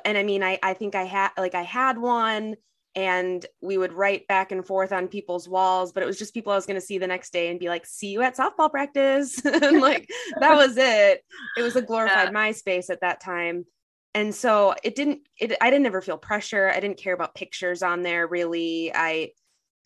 And 0.05 0.19
I 0.19 0.23
mean, 0.23 0.43
I, 0.43 0.59
I 0.63 0.75
think 0.75 0.95
I 0.95 1.05
had 1.05 1.31
like 1.37 1.55
I 1.55 1.63
had 1.63 1.99
one 1.99 2.57
and 2.95 3.45
we 3.61 3.79
would 3.79 3.93
write 3.93 4.27
back 4.27 4.51
and 4.51 4.67
forth 4.67 4.93
on 4.93 5.09
people's 5.09 5.49
walls, 5.49 5.93
but 5.93 6.03
it 6.03 6.07
was 6.07 6.19
just 6.19 6.35
people 6.35 6.53
I 6.53 6.57
was 6.57 6.67
going 6.67 6.81
to 6.81 6.85
see 6.85 6.99
the 6.99 7.07
next 7.07 7.33
day 7.33 7.49
and 7.49 7.61
be 7.61 7.69
like, 7.69 7.87
see 7.87 8.09
you 8.09 8.23
at 8.23 8.37
softball 8.37 8.71
practice. 8.71 9.39
and 9.45 9.81
like 9.81 10.09
that 10.41 10.57
was 10.57 10.77
it. 10.77 11.25
It 11.57 11.63
was 11.63 11.77
a 11.77 11.83
glorified 11.83 12.33
yeah. 12.33 12.35
MySpace 12.35 12.91
at 12.91 13.03
that 13.03 13.21
time. 13.21 13.67
And 14.15 14.35
so 14.35 14.75
it 14.83 14.97
didn't, 14.97 15.21
it, 15.39 15.57
I 15.61 15.71
didn't 15.71 15.87
ever 15.87 16.01
feel 16.01 16.19
pressure. 16.19 16.73
I 16.75 16.81
didn't 16.81 16.99
care 16.99 17.15
about 17.15 17.35
pictures 17.35 17.83
on 17.83 18.03
there 18.03 18.27
really. 18.27 18.91
I, 18.93 19.31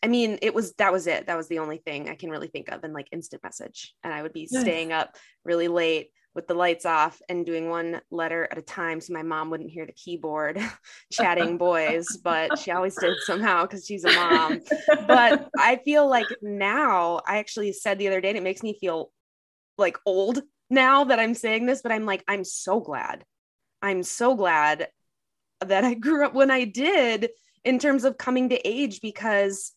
I 0.03 0.09
mean, 0.09 0.39
it 0.41 0.55
was 0.55 0.73
that 0.75 0.93
was 0.93 1.07
it. 1.07 1.27
That 1.27 1.37
was 1.37 1.49
the 1.49 1.59
only 1.59 1.79
thing 1.79 2.09
I 2.09 2.15
can 2.15 2.31
really 2.31 2.49
think 2.49 2.73
of 2.73 2.83
and 2.83 2.93
like 2.93 3.09
instant 3.13 3.43
message. 3.43 3.95
And 4.03 4.13
I 4.13 4.23
would 4.23 4.33
be 4.33 4.47
staying 4.47 4.91
up 4.91 5.17
really 5.45 5.69
late 5.69 6.11
with 6.35 6.47
the 6.47 6.55
lights 6.55 6.87
off 6.87 7.21
and 7.29 7.45
doing 7.45 7.69
one 7.69 8.01
letter 8.11 8.49
at 8.51 8.59
a 8.59 8.63
time 8.63 9.01
so 9.01 9.13
my 9.13 9.23
mom 9.23 9.51
wouldn't 9.51 9.71
hear 9.71 9.85
the 9.85 9.93
keyboard 9.93 10.59
chatting 11.13 11.59
boys, 11.59 12.07
but 12.25 12.59
she 12.59 12.71
always 12.71 12.97
did 12.97 13.17
somehow 13.25 13.63
because 13.63 13.87
she's 13.87 14.05
a 14.05 14.13
mom. 14.13 14.61
But 15.07 15.49
I 15.59 15.77
feel 15.85 16.09
like 16.09 16.27
now, 16.41 17.21
I 17.27 17.39
actually 17.39 17.73
said 17.73 17.99
the 17.99 18.09
other 18.09 18.21
day, 18.21 18.31
and 18.31 18.39
it 18.39 18.43
makes 18.43 18.63
me 18.63 18.79
feel 18.81 19.13
like 19.77 19.99
old 20.07 20.43
now 20.71 21.05
that 21.05 21.19
I'm 21.19 21.35
saying 21.35 21.67
this, 21.67 21.83
but 21.83 21.93
I'm 21.93 22.07
like, 22.07 22.25
I'm 22.27 22.45
so 22.45 22.81
glad. 22.81 23.25
I'm 23.83 24.03
so 24.03 24.35
glad 24.35 24.89
that 25.61 25.85
I 25.85 25.95
grew 25.95 26.25
up 26.25 26.35
when 26.35 26.51
I 26.51 26.65
did 26.65 27.31
in 27.65 27.79
terms 27.79 28.05
of 28.05 28.17
coming 28.17 28.49
to 28.49 28.69
age 28.69 29.01
because 29.01 29.73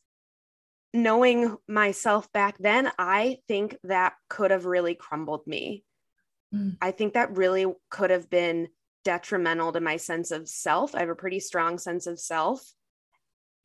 knowing 0.93 1.57
myself 1.67 2.31
back 2.31 2.57
then, 2.59 2.89
I 2.97 3.39
think 3.47 3.77
that 3.83 4.13
could 4.29 4.51
have 4.51 4.65
really 4.65 4.95
crumbled 4.95 5.45
me. 5.45 5.83
Mm. 6.53 6.77
I 6.81 6.91
think 6.91 7.13
that 7.13 7.37
really 7.37 7.65
could 7.89 8.09
have 8.09 8.29
been 8.29 8.69
detrimental 9.03 9.71
to 9.71 9.79
my 9.79 9.97
sense 9.97 10.31
of 10.31 10.49
self. 10.49 10.95
I 10.95 10.99
have 10.99 11.09
a 11.09 11.15
pretty 11.15 11.39
strong 11.39 11.77
sense 11.77 12.07
of 12.07 12.19
self. 12.19 12.61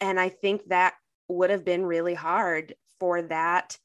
And 0.01 0.19
I 0.19 0.29
think 0.29 0.69
that 0.69 0.95
would 1.29 1.51
have 1.51 1.65
been 1.65 1.85
really 1.85 2.15
hard 2.15 2.75
for 2.99 3.23
that 3.23 3.79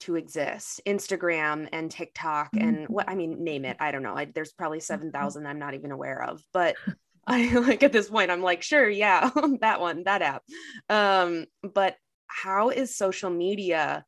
to 0.00 0.16
exist 0.16 0.80
instagram 0.84 1.68
and 1.72 1.88
tiktok 1.88 2.50
mm-hmm. 2.52 2.68
and 2.68 2.88
what 2.88 3.08
i 3.08 3.14
mean 3.14 3.44
name 3.44 3.64
it 3.64 3.76
i 3.78 3.92
don't 3.92 4.02
know 4.02 4.16
I, 4.16 4.24
there's 4.24 4.52
probably 4.52 4.78
mm-hmm. 4.78 5.02
7000 5.02 5.46
i'm 5.46 5.60
not 5.60 5.74
even 5.74 5.92
aware 5.92 6.20
of 6.22 6.42
but 6.52 6.74
i 7.26 7.52
like 7.54 7.84
at 7.84 7.92
this 7.92 8.10
point 8.10 8.32
i'm 8.32 8.42
like 8.42 8.62
sure 8.62 8.88
yeah 8.88 9.30
that 9.60 9.80
one 9.80 10.02
that 10.04 10.22
app 10.22 10.42
um 10.88 11.46
but 11.62 11.96
how 12.26 12.70
is 12.70 12.96
social 12.96 13.30
media 13.30 14.04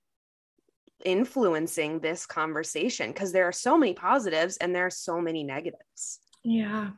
influencing 1.05 2.01
this 2.01 2.27
conversation 2.27 3.13
because 3.13 3.33
there 3.33 3.47
are 3.47 3.53
so 3.53 3.77
many 3.77 3.95
positives 3.95 4.57
and 4.59 4.75
there 4.75 4.87
are 4.87 4.91
so 4.91 5.21
many 5.21 5.43
negatives 5.43 6.21
yeah 6.43 6.91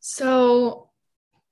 so 0.00 0.88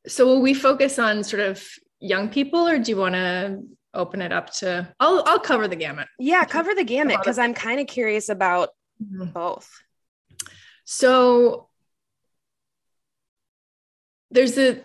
so 0.07 0.27
will 0.27 0.41
we 0.41 0.55
focus 0.55 0.99
on 0.99 1.25
sort 1.25 1.41
of 1.43 1.63
young 2.01 2.29
people 2.29 2.67
or 2.69 2.79
do 2.79 2.91
you 2.91 2.97
want 2.97 3.15
to 3.15 3.61
open 3.95 4.21
it 4.21 4.33
up 4.33 4.53
to 4.53 4.87
i'll 5.01 5.23
i'll 5.27 5.41
cover 5.41 5.67
the 5.67 5.77
gamut 5.77 6.07
yeah 6.19 6.45
cover 6.45 6.75
the 6.75 6.85
gamut 6.85 7.19
because 7.19 7.39
i'm 7.39 7.55
kind 7.55 7.81
of 7.81 7.87
curious 7.87 8.29
about 8.29 8.71
mm-hmm. 9.03 9.31
both 9.31 9.71
so 10.85 11.69
there's 14.31 14.59
a 14.59 14.83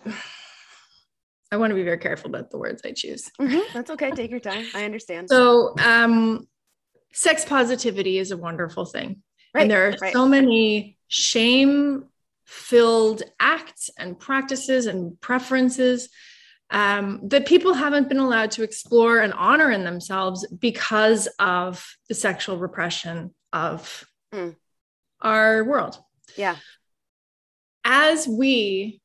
I 1.52 1.56
want 1.56 1.70
to 1.70 1.74
be 1.74 1.82
very 1.82 1.98
careful 1.98 2.30
about 2.30 2.50
the 2.50 2.56
words 2.56 2.80
I 2.82 2.92
choose. 2.92 3.30
Mm-hmm. 3.38 3.60
That's 3.74 3.90
okay. 3.90 4.10
Take 4.12 4.30
your 4.30 4.40
time. 4.40 4.64
I 4.74 4.86
understand. 4.86 5.28
So, 5.28 5.74
um, 5.84 6.48
sex 7.12 7.44
positivity 7.44 8.18
is 8.18 8.30
a 8.30 8.36
wonderful 8.36 8.84
thing. 8.84 9.22
Right. 9.54 9.62
And 9.62 9.70
there 9.70 9.88
are 9.88 9.96
right. 10.00 10.12
so 10.12 10.26
many 10.26 10.96
shame 11.08 12.06
filled 12.44 13.22
acts 13.38 13.90
and 13.98 14.18
practices 14.18 14.86
and 14.86 15.20
preferences 15.20 16.08
um, 16.70 17.20
that 17.24 17.46
people 17.46 17.74
haven't 17.74 18.08
been 18.08 18.18
allowed 18.18 18.50
to 18.52 18.62
explore 18.62 19.18
and 19.18 19.34
honor 19.34 19.70
in 19.70 19.84
themselves 19.84 20.46
because 20.46 21.28
of 21.38 21.96
the 22.08 22.14
sexual 22.14 22.56
repression 22.56 23.34
of 23.52 24.06
mm. 24.32 24.56
our 25.20 25.64
world. 25.64 25.98
Yeah. 26.36 26.56
As 27.84 28.26
we 28.26 29.02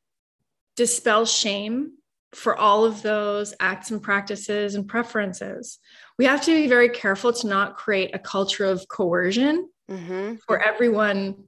dispel 0.76 1.26
shame 1.26 1.97
for 2.32 2.56
all 2.56 2.84
of 2.84 3.02
those 3.02 3.54
acts 3.58 3.90
and 3.90 4.02
practices 4.02 4.74
and 4.74 4.86
preferences, 4.86 5.78
we 6.18 6.26
have 6.26 6.42
to 6.42 6.54
be 6.54 6.68
very 6.68 6.88
careful 6.88 7.32
to 7.32 7.46
not 7.46 7.76
create 7.76 8.14
a 8.14 8.18
culture 8.18 8.64
of 8.64 8.86
coercion 8.88 9.68
mm-hmm. 9.90 10.34
for 10.46 10.60
everyone 10.60 11.44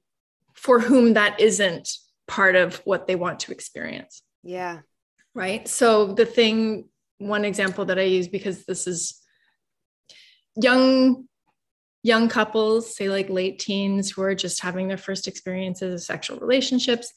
for 0.55 0.81
whom 0.81 1.15
that 1.15 1.41
isn't 1.41 1.89
part 2.27 2.57
of 2.57 2.77
what 2.85 3.07
they 3.07 3.17
want 3.17 3.41
to 3.41 3.53
experience. 3.53 4.23
Yeah 4.43 4.81
right 5.35 5.69
so 5.69 6.13
the 6.15 6.27
thing 6.27 6.89
one 7.19 7.45
example 7.45 7.85
that 7.85 7.99
i 7.99 8.03
use 8.03 8.29
because 8.29 8.65
this 8.65 8.87
is 8.87 9.21
young 10.57 11.27
young 12.03 12.29
couples 12.29 12.97
say 12.97 13.09
like 13.09 13.29
late 13.29 13.59
teens 13.59 14.11
who 14.11 14.23
are 14.23 14.35
just 14.35 14.61
having 14.61 14.89
their 14.89 14.97
first 14.97 15.29
experiences 15.29 15.95
of 15.95 16.03
sexual 16.03 16.39
relationships 16.39 17.13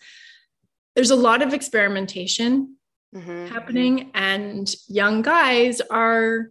there's 0.96 1.12
a 1.12 1.16
lot 1.16 1.42
of 1.42 1.54
experimentation 1.54 2.76
mm-hmm. 3.14 3.46
happening 3.48 4.12
and 4.14 4.74
young 4.88 5.22
guys 5.22 5.82
are 5.82 6.50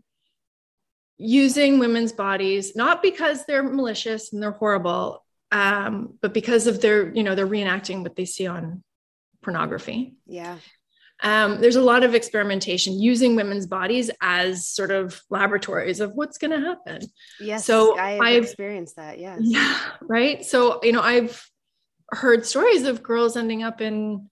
using 1.19 1.79
women's 1.79 2.13
bodies 2.13 2.75
not 2.75 3.03
because 3.03 3.45
they're 3.47 3.63
malicious 3.63 4.33
and 4.33 4.43
they're 4.43 4.53
horrible 4.53 5.25
um, 5.51 6.15
but 6.23 6.33
because 6.33 6.67
of 6.67 6.81
their 6.81 7.15
you 7.15 7.23
know 7.23 7.35
they're 7.35 7.47
reenacting 7.47 8.03
what 8.03 8.17
they 8.17 8.25
see 8.25 8.47
on 8.47 8.83
pornography 9.43 10.15
yeah 10.27 10.57
um, 11.23 11.61
there's 11.61 11.77
a 11.77 11.83
lot 11.83 12.03
of 12.03 12.15
experimentation 12.15 13.01
using 13.01 13.37
women's 13.37 13.67
bodies 13.67 14.11
as 14.21 14.67
sort 14.67 14.91
of 14.91 15.23
laboratories 15.31 16.01
of 16.01 16.13
what's 16.15 16.37
going 16.37 16.51
to 16.51 16.67
happen. 16.67 17.01
Yes. 17.39 17.65
So 17.65 17.97
I've, 17.97 18.21
I've 18.21 18.43
experienced 18.43 18.97
that. 18.97 19.21
Yes. 19.21 19.39
Yeah. 19.41 19.79
Right. 20.01 20.45
So, 20.45 20.81
you 20.83 20.91
know, 20.91 21.01
I've 21.01 21.49
heard 22.11 22.45
stories 22.45 22.87
of 22.87 23.05
girls 23.05 23.37
ending 23.37 23.63
up 23.63 23.81
in, 23.81 24.29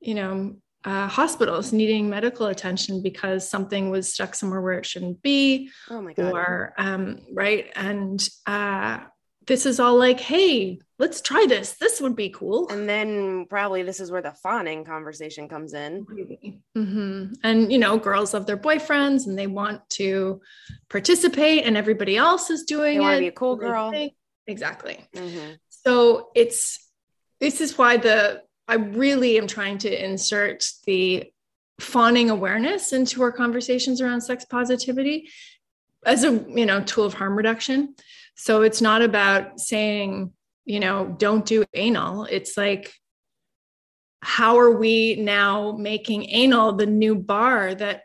you 0.00 0.14
know, 0.14 0.56
uh, 0.84 1.08
hospitals 1.08 1.72
needing 1.72 2.08
medical 2.08 2.46
attention 2.46 3.02
because 3.02 3.48
something 3.48 3.90
was 3.90 4.12
stuck 4.12 4.34
somewhere 4.34 4.60
where 4.60 4.78
it 4.78 4.86
shouldn't 4.86 5.22
be. 5.22 5.70
Oh 5.90 6.00
my 6.00 6.12
God. 6.12 6.32
Or, 6.32 6.74
um, 6.76 7.20
right. 7.32 7.70
And, 7.74 8.26
uh, 8.46 9.00
this 9.46 9.66
is 9.66 9.78
all 9.78 9.98
like, 9.98 10.20
hey, 10.20 10.78
let's 10.98 11.20
try 11.20 11.44
this. 11.46 11.74
This 11.74 12.00
would 12.00 12.16
be 12.16 12.30
cool. 12.30 12.66
And 12.70 12.88
then 12.88 13.44
probably 13.50 13.82
this 13.82 14.00
is 14.00 14.10
where 14.10 14.22
the 14.22 14.32
fawning 14.32 14.86
conversation 14.86 15.50
comes 15.50 15.74
in. 15.74 16.06
Mm-hmm. 16.74 17.32
And, 17.42 17.70
you 17.70 17.76
know, 17.76 17.98
girls 17.98 18.32
love 18.32 18.46
their 18.46 18.56
boyfriends 18.56 19.26
and 19.26 19.38
they 19.38 19.46
want 19.46 19.86
to 19.90 20.40
participate, 20.88 21.64
and 21.64 21.76
everybody 21.76 22.16
else 22.16 22.48
is 22.48 22.62
doing 22.62 23.00
they 23.00 23.16
it. 23.16 23.20
be 23.20 23.28
a 23.28 23.32
cool 23.32 23.56
girl. 23.56 23.92
Exactly. 24.46 25.06
Mm-hmm. 25.14 25.56
So 25.68 26.30
it's, 26.34 26.78
this 27.38 27.60
is 27.60 27.76
why 27.76 27.98
the, 27.98 28.43
I 28.66 28.74
really 28.74 29.38
am 29.38 29.46
trying 29.46 29.78
to 29.78 30.04
insert 30.04 30.66
the 30.86 31.24
fawning 31.80 32.30
awareness 32.30 32.92
into 32.92 33.22
our 33.22 33.32
conversations 33.32 34.00
around 34.00 34.20
sex 34.20 34.44
positivity 34.44 35.28
as 36.06 36.24
a 36.24 36.32
you 36.48 36.66
know 36.66 36.80
tool 36.82 37.04
of 37.04 37.14
harm 37.14 37.36
reduction 37.36 37.94
so 38.34 38.62
it's 38.62 38.80
not 38.80 39.02
about 39.02 39.60
saying, 39.60 40.32
you 40.64 40.80
know, 40.80 41.14
don't 41.18 41.46
do 41.46 41.64
anal. 41.72 42.24
It's 42.24 42.56
like, 42.56 42.92
how 44.22 44.58
are 44.58 44.70
we 44.70 45.16
now 45.16 45.72
making 45.72 46.28
anal 46.30 46.72
the 46.72 46.86
new 46.86 47.14
bar 47.14 47.74
that, 47.74 48.02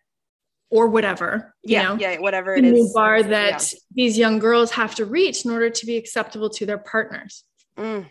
or 0.69 0.87
whatever, 0.87 1.55
you 1.63 1.73
yeah, 1.73 1.83
know, 1.83 1.95
yeah, 1.95 2.19
whatever 2.19 2.53
it 2.53 2.63
is, 2.63 2.71
the 2.71 2.77
new 2.79 2.91
bar 2.93 3.23
that 3.23 3.73
yeah. 3.73 3.79
these 3.91 4.19
young 4.19 4.37
girls 4.37 4.69
have 4.71 4.93
to 4.95 5.05
reach 5.05 5.43
in 5.43 5.51
order 5.51 5.71
to 5.71 5.85
be 5.87 5.97
acceptable 5.97 6.49
to 6.51 6.65
their 6.65 6.77
partners. 6.77 7.43
Mm. 7.75 8.05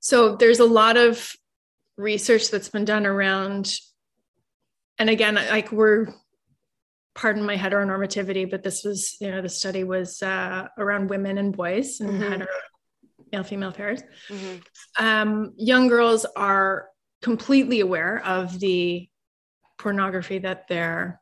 So 0.00 0.36
there's 0.36 0.60
a 0.60 0.64
lot 0.64 0.96
of 0.96 1.34
research 1.96 2.50
that's 2.50 2.68
been 2.68 2.84
done 2.84 3.06
around, 3.06 3.76
and 4.98 5.10
again, 5.10 5.34
like 5.34 5.72
we're 5.72 6.08
pardon 7.14 7.44
my 7.44 7.56
heteronormativity, 7.56 8.48
but 8.48 8.62
this 8.62 8.84
was, 8.84 9.16
you 9.20 9.30
know, 9.30 9.42
the 9.42 9.48
study 9.48 9.82
was 9.82 10.22
uh, 10.22 10.68
around 10.78 11.10
women 11.10 11.38
and 11.38 11.56
boys 11.56 11.98
and 12.00 12.10
mm-hmm. 12.10 12.32
hetero 12.32 12.46
male 13.32 13.44
female 13.44 13.72
pairs. 13.72 14.02
Mm-hmm. 14.28 15.04
Um, 15.04 15.52
young 15.56 15.88
girls 15.88 16.24
are 16.36 16.88
completely 17.22 17.80
aware 17.80 18.22
of 18.24 18.58
the 18.60 19.08
pornography 19.78 20.38
that 20.38 20.68
their 20.68 21.20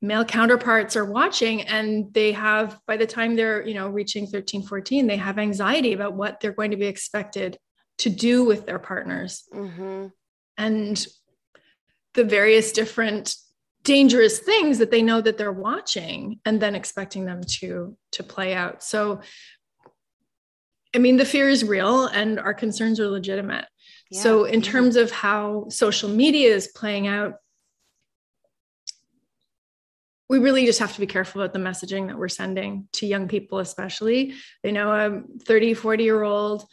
male 0.00 0.24
counterparts 0.24 0.96
are 0.96 1.04
watching 1.04 1.62
and 1.62 2.12
they 2.12 2.32
have 2.32 2.78
by 2.86 2.96
the 2.96 3.06
time 3.06 3.36
they're 3.36 3.64
you 3.66 3.74
know 3.74 3.88
reaching 3.88 4.26
13 4.26 4.64
14 4.64 5.06
they 5.06 5.16
have 5.16 5.38
anxiety 5.38 5.92
about 5.92 6.14
what 6.14 6.40
they're 6.40 6.52
going 6.52 6.72
to 6.72 6.76
be 6.76 6.86
expected 6.86 7.56
to 7.98 8.10
do 8.10 8.44
with 8.44 8.66
their 8.66 8.78
partners 8.78 9.44
mm-hmm. 9.54 10.06
and 10.56 11.06
the 12.14 12.24
various 12.24 12.72
different 12.72 13.34
dangerous 13.84 14.38
things 14.38 14.78
that 14.78 14.90
they 14.90 15.02
know 15.02 15.20
that 15.20 15.38
they're 15.38 15.52
watching 15.52 16.38
and 16.44 16.60
then 16.60 16.74
expecting 16.74 17.24
them 17.24 17.42
to 17.42 17.96
to 18.12 18.22
play 18.22 18.54
out 18.54 18.82
so 18.82 19.20
i 20.94 20.98
mean 20.98 21.16
the 21.16 21.24
fear 21.24 21.48
is 21.48 21.64
real 21.64 22.06
and 22.06 22.38
our 22.38 22.54
concerns 22.54 23.00
are 23.00 23.08
legitimate 23.08 23.66
yeah. 24.10 24.20
so 24.20 24.44
in 24.44 24.62
terms 24.62 24.96
of 24.96 25.10
how 25.10 25.66
social 25.68 26.08
media 26.08 26.54
is 26.54 26.68
playing 26.68 27.06
out 27.08 27.34
we 30.28 30.38
really 30.38 30.64
just 30.64 30.78
have 30.78 30.94
to 30.94 31.00
be 31.00 31.06
careful 31.06 31.42
about 31.42 31.52
the 31.52 31.58
messaging 31.58 32.06
that 32.06 32.16
we're 32.16 32.28
sending 32.28 32.88
to 32.92 33.06
young 33.06 33.26
people 33.26 33.58
especially 33.58 34.34
they 34.62 34.70
know 34.70 34.92
a 34.92 35.22
30 35.44 35.74
40 35.74 36.04
year 36.04 36.22
old 36.22 36.64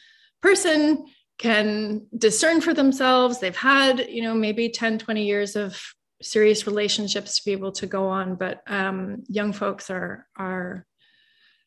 person 0.42 1.06
can 1.38 2.06
discern 2.18 2.62
for 2.62 2.74
themselves. 2.74 3.40
They've 3.40 3.56
had 3.56 4.08
you 4.10 4.22
know 4.22 4.36
maybe 4.36 4.70
10 4.70 5.00
20 5.00 5.26
years 5.26 5.56
of 5.56 5.82
serious 6.22 6.68
relationships 6.68 7.38
to 7.38 7.46
be 7.46 7.54
able 7.54 7.72
to 7.72 7.88
go 7.88 8.08
on 8.08 8.36
but 8.36 8.62
um, 8.68 9.24
young 9.30 9.54
folks 9.54 9.90
are 9.90 10.28
are 10.38 10.86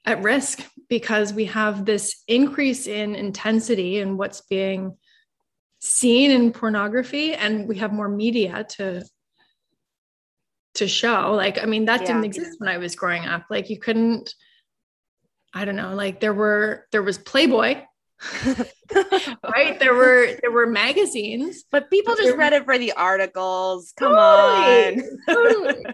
at 0.04 0.22
risk 0.22 0.60
because 0.88 1.32
we 1.32 1.46
have 1.46 1.84
this 1.84 2.22
increase 2.28 2.86
in 2.86 3.14
intensity 3.14 3.98
in 3.98 4.16
what's 4.16 4.42
being 4.42 4.96
seen 5.80 6.30
in 6.30 6.52
pornography 6.52 7.34
and 7.34 7.66
we 7.68 7.78
have 7.78 7.92
more 7.92 8.08
media 8.08 8.64
to 8.68 9.02
to 10.74 10.88
show. 10.88 11.32
Like 11.32 11.62
i 11.62 11.66
mean 11.66 11.86
that 11.86 12.02
yeah. 12.02 12.08
didn't 12.08 12.24
exist 12.24 12.56
when 12.58 12.68
i 12.68 12.78
was 12.78 12.94
growing 12.94 13.24
up. 13.24 13.44
Like 13.48 13.70
you 13.70 13.78
couldn't 13.78 14.34
i 15.54 15.64
don't 15.64 15.76
know 15.76 15.94
like 15.94 16.18
there 16.20 16.34
were 16.34 16.86
there 16.92 17.02
was 17.02 17.18
playboy 17.18 17.82
right 19.44 19.78
there 19.80 19.94
were 19.94 20.28
there 20.40 20.50
were 20.50 20.66
magazines 20.66 21.64
but 21.70 21.90
people 21.90 22.14
just 22.14 22.36
read 22.36 22.52
it 22.52 22.64
for 22.64 22.78
the 22.78 22.92
articles 22.92 23.92
come 23.96 24.12
totally, 24.12 25.02
on 25.02 25.18
totally. 25.28 25.86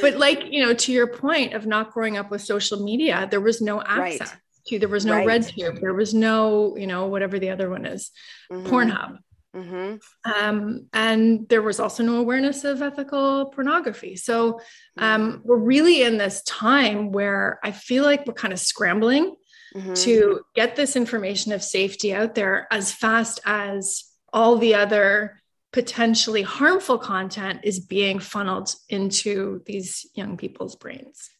but 0.00 0.16
like 0.18 0.44
you 0.50 0.64
know 0.64 0.74
to 0.74 0.92
your 0.92 1.06
point 1.06 1.54
of 1.54 1.66
not 1.66 1.92
growing 1.92 2.16
up 2.16 2.30
with 2.30 2.42
social 2.42 2.82
media 2.84 3.26
there 3.30 3.40
was 3.40 3.60
no 3.60 3.80
access 3.80 4.30
right. 4.30 4.38
to 4.66 4.78
there 4.78 4.88
was 4.88 5.06
no 5.06 5.14
right. 5.14 5.26
redtube 5.26 5.80
there 5.80 5.94
was 5.94 6.12
no 6.12 6.76
you 6.76 6.86
know 6.86 7.06
whatever 7.06 7.38
the 7.38 7.50
other 7.50 7.70
one 7.70 7.86
is 7.86 8.10
mm-hmm. 8.50 8.66
pornhub 8.66 9.18
mm-hmm. 9.56 9.96
um, 10.30 10.86
and 10.92 11.48
there 11.48 11.62
was 11.62 11.80
also 11.80 12.02
no 12.02 12.16
awareness 12.16 12.64
of 12.64 12.82
ethical 12.82 13.46
pornography 13.46 14.14
so 14.14 14.60
um, 14.98 15.40
we're 15.44 15.56
really 15.56 16.02
in 16.02 16.18
this 16.18 16.42
time 16.42 17.12
where 17.12 17.58
i 17.64 17.70
feel 17.70 18.04
like 18.04 18.26
we're 18.26 18.34
kind 18.34 18.52
of 18.52 18.60
scrambling 18.60 19.34
mm-hmm. 19.74 19.94
to 19.94 20.40
get 20.54 20.76
this 20.76 20.96
information 20.96 21.52
of 21.52 21.62
safety 21.62 22.14
out 22.14 22.34
there 22.34 22.66
as 22.70 22.92
fast 22.92 23.40
as 23.44 24.04
all 24.32 24.56
the 24.56 24.74
other 24.74 25.42
potentially 25.72 26.42
harmful 26.42 26.98
content 26.98 27.60
is 27.64 27.80
being 27.80 28.18
funneled 28.18 28.74
into 28.88 29.62
these 29.66 30.06
young 30.14 30.36
people's 30.36 30.76
brains. 30.76 31.30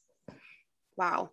Wow. 0.97 1.31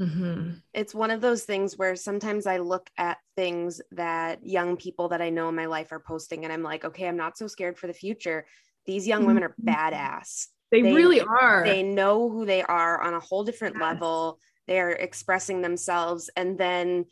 Mm-hmm. 0.00 0.52
It's 0.72 0.94
one 0.94 1.10
of 1.10 1.20
those 1.20 1.44
things 1.44 1.76
where 1.76 1.94
sometimes 1.94 2.46
I 2.46 2.58
look 2.58 2.88
at 2.96 3.18
things 3.36 3.80
that 3.92 4.44
young 4.44 4.76
people 4.76 5.08
that 5.08 5.20
I 5.20 5.30
know 5.30 5.50
in 5.50 5.54
my 5.54 5.66
life 5.66 5.92
are 5.92 6.00
posting, 6.00 6.44
and 6.44 6.52
I'm 6.52 6.62
like, 6.62 6.84
okay, 6.84 7.06
I'm 7.06 7.18
not 7.18 7.36
so 7.36 7.46
scared 7.46 7.78
for 7.78 7.86
the 7.86 7.92
future. 7.92 8.46
These 8.86 9.06
young 9.06 9.20
mm-hmm. 9.20 9.28
women 9.28 9.44
are 9.44 9.54
badass. 9.62 10.46
They, 10.70 10.82
they, 10.82 10.94
really 10.94 11.20
are. 11.20 11.64
They 11.64 11.82
know 11.82 12.30
who 12.30 12.46
they 12.46 12.62
are 12.62 13.02
on 13.02 13.14
a 13.14 13.20
whole 13.20 13.44
different 13.44 13.76
yes. 13.76 13.82
level 13.82 14.38
they're 14.70 14.92
expressing 14.92 15.60
themselves. 15.60 16.30
And 16.36 16.56
then 16.56 17.04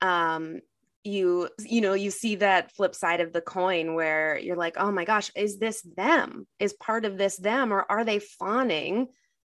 um 0.00 0.60
you 1.04 1.48
you 1.58 1.80
know 1.80 1.94
you 1.94 2.12
see 2.12 2.36
that 2.36 2.70
flip 2.70 2.94
side 2.94 3.20
of 3.20 3.32
the 3.32 3.40
coin 3.40 3.94
where 3.94 4.38
you're 4.38 4.56
like 4.56 4.76
oh 4.78 4.92
my 4.92 5.04
gosh 5.04 5.30
is 5.34 5.58
this 5.58 5.82
them? 5.96 6.46
Is 6.60 6.72
part 6.72 7.04
of 7.04 7.18
this 7.18 7.36
them? 7.36 7.72
Or 7.72 7.84
are 7.90 8.04
they 8.04 8.20
fawning? 8.20 9.08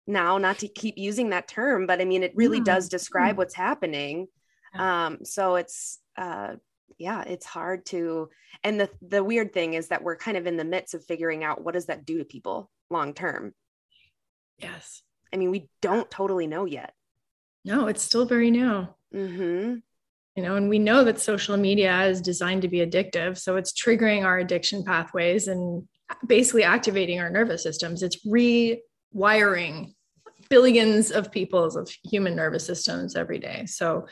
Now 0.07 0.39
not 0.39 0.59
to 0.59 0.67
keep 0.67 0.95
using 0.97 1.29
that 1.29 1.47
term 1.47 1.85
but 1.85 2.01
i 2.01 2.05
mean 2.05 2.23
it 2.23 2.33
really 2.35 2.57
yeah. 2.57 2.63
does 2.63 2.89
describe 2.89 3.37
what's 3.37 3.53
happening. 3.53 4.27
Um 4.73 5.19
so 5.23 5.55
it's 5.55 5.99
uh 6.17 6.55
yeah 6.97 7.21
it's 7.23 7.45
hard 7.45 7.85
to 7.87 8.29
and 8.63 8.79
the 8.79 8.89
the 9.07 9.23
weird 9.23 9.53
thing 9.53 9.75
is 9.75 9.89
that 9.89 10.01
we're 10.01 10.17
kind 10.17 10.37
of 10.37 10.47
in 10.47 10.57
the 10.57 10.63
midst 10.63 10.95
of 10.95 11.05
figuring 11.05 11.43
out 11.43 11.63
what 11.63 11.75
does 11.75 11.85
that 11.87 12.05
do 12.05 12.17
to 12.17 12.25
people 12.25 12.71
long 12.89 13.13
term. 13.13 13.53
Yes. 14.57 15.03
I 15.31 15.37
mean 15.37 15.51
we 15.51 15.69
don't 15.81 16.09
totally 16.09 16.47
know 16.47 16.65
yet 16.65 16.93
no 17.65 17.87
it's 17.87 18.01
still 18.01 18.25
very 18.25 18.51
new. 18.51 18.87
Mm-hmm. 19.13 19.75
you 20.35 20.43
know 20.43 20.55
and 20.55 20.67
we 20.69 20.79
know 20.79 21.03
that 21.03 21.19
social 21.19 21.57
media 21.57 22.03
is 22.03 22.21
designed 22.21 22.63
to 22.63 22.67
be 22.67 22.79
addictive 22.79 23.37
so 23.37 23.55
it's 23.55 23.71
triggering 23.71 24.25
our 24.25 24.39
addiction 24.39 24.83
pathways 24.83 25.47
and 25.47 25.87
basically 26.25 26.63
activating 26.63 27.19
our 27.19 27.29
nervous 27.29 27.63
systems. 27.63 28.03
It's 28.03 28.25
rewiring 28.25 29.93
billions 30.49 31.11
of 31.11 31.31
people's 31.31 31.75
of 31.75 31.89
human 32.03 32.35
nervous 32.35 32.65
systems 32.65 33.15
every 33.15 33.39
day. 33.39 33.65
So 33.65 34.07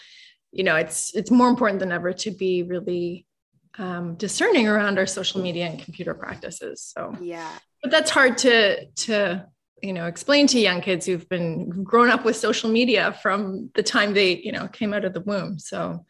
you 0.51 0.64
know 0.64 0.76
it's 0.76 1.14
it's 1.16 1.32
more 1.32 1.49
important 1.49 1.80
than 1.80 1.91
ever 1.91 2.14
to 2.14 2.32
be 2.32 2.64
really 2.64 3.26
um, 3.78 4.16
discerning 4.16 4.68
around 4.68 4.99
our 4.99 5.08
social 5.08 5.41
media 5.41 5.68
and 5.68 5.80
computer 5.80 6.14
practices 6.14 6.82
so. 6.82 7.16
Yeah. 7.22 7.51
But 7.82 7.91
that's 7.91 8.12
hard 8.12 8.38
to 8.39 8.86
to 8.86 9.47
you 9.82 9.93
know 9.93 10.05
explain 10.05 10.47
to 10.47 10.59
young 10.59 10.82
kids 10.82 11.05
who've 11.05 11.28
been 11.30 11.84
grown 11.84 12.09
up 12.09 12.26
with 12.26 12.36
social 12.36 12.69
media 12.69 13.17
from 13.21 13.69
the 13.76 13.84
time 13.84 14.13
they 14.13 14.38
you 14.38 14.51
know 14.51 14.67
came 14.67 14.93
out 14.93 15.05
of 15.05 15.13
the 15.13 15.21
womb 15.21 15.59
so 15.59 16.05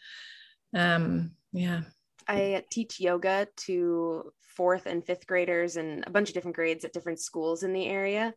um 0.76 1.32
yeah 1.52 1.82
i 2.28 2.64
teach 2.70 3.00
yoga 3.00 3.48
to 3.56 4.32
fourth 4.42 4.86
and 4.86 5.06
fifth 5.06 5.26
graders 5.26 5.78
and 5.78 6.04
a 6.06 6.10
bunch 6.10 6.30
of 6.30 6.34
different 6.34 6.56
grades 6.56 6.86
at 6.86 6.94
different 6.94 7.20
schools 7.20 7.64
in 7.64 7.74
the 7.74 7.88
area 7.88 8.34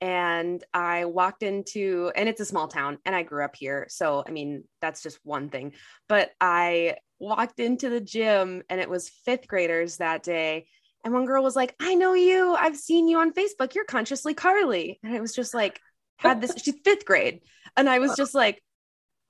and 0.00 0.64
I 0.72 1.04
walked 1.04 1.42
into, 1.42 2.10
and 2.16 2.28
it's 2.28 2.40
a 2.40 2.46
small 2.46 2.68
town, 2.68 2.98
and 3.04 3.14
I 3.14 3.22
grew 3.22 3.44
up 3.44 3.54
here. 3.54 3.86
So, 3.90 4.24
I 4.26 4.30
mean, 4.30 4.64
that's 4.80 5.02
just 5.02 5.18
one 5.24 5.50
thing. 5.50 5.74
But 6.08 6.30
I 6.40 6.96
walked 7.18 7.60
into 7.60 7.90
the 7.90 8.00
gym, 8.00 8.62
and 8.70 8.80
it 8.80 8.88
was 8.88 9.10
fifth 9.26 9.46
graders 9.46 9.98
that 9.98 10.22
day. 10.22 10.68
And 11.04 11.14
one 11.14 11.24
girl 11.24 11.42
was 11.42 11.56
like, 11.56 11.74
I 11.80 11.94
know 11.94 12.14
you. 12.14 12.54
I've 12.54 12.76
seen 12.76 13.08
you 13.08 13.18
on 13.18 13.32
Facebook. 13.32 13.74
You're 13.74 13.84
consciously 13.84 14.34
Carly. 14.34 14.98
And 15.02 15.14
it 15.14 15.20
was 15.20 15.34
just 15.34 15.54
like, 15.54 15.80
had 16.18 16.40
this, 16.40 16.52
she's 16.62 16.74
fifth 16.84 17.04
grade. 17.04 17.40
And 17.76 17.88
I 17.88 17.98
was 17.98 18.14
just 18.16 18.34
like, 18.34 18.62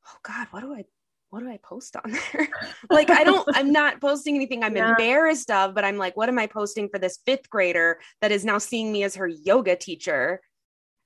oh 0.07 0.17
God, 0.23 0.49
what 0.51 0.61
do 0.61 0.75
I 0.75 0.85
what 1.29 1.41
do 1.41 1.49
I 1.49 1.61
post 1.63 1.95
on 1.95 2.11
there? 2.11 2.49
like, 2.91 3.09
I 3.09 3.23
don't, 3.23 3.49
I'm 3.55 3.71
not 3.71 4.01
posting 4.01 4.35
anything 4.35 4.65
I'm 4.65 4.75
yeah. 4.75 4.91
embarrassed 4.91 5.49
of, 5.49 5.77
but 5.77 5.85
I'm 5.85 5.97
like, 5.97 6.17
what 6.17 6.29
am 6.29 6.41
I 6.41 6.49
posting 6.49 6.89
for 6.89 6.99
this 6.99 7.21
fifth 7.25 7.49
grader 7.49 8.01
that 8.21 8.33
is 8.33 8.45
now 8.45 8.59
seeing 8.59 8.91
me 8.91 9.05
as 9.05 9.15
her 9.15 9.29
yoga 9.29 9.77
teacher? 9.77 10.41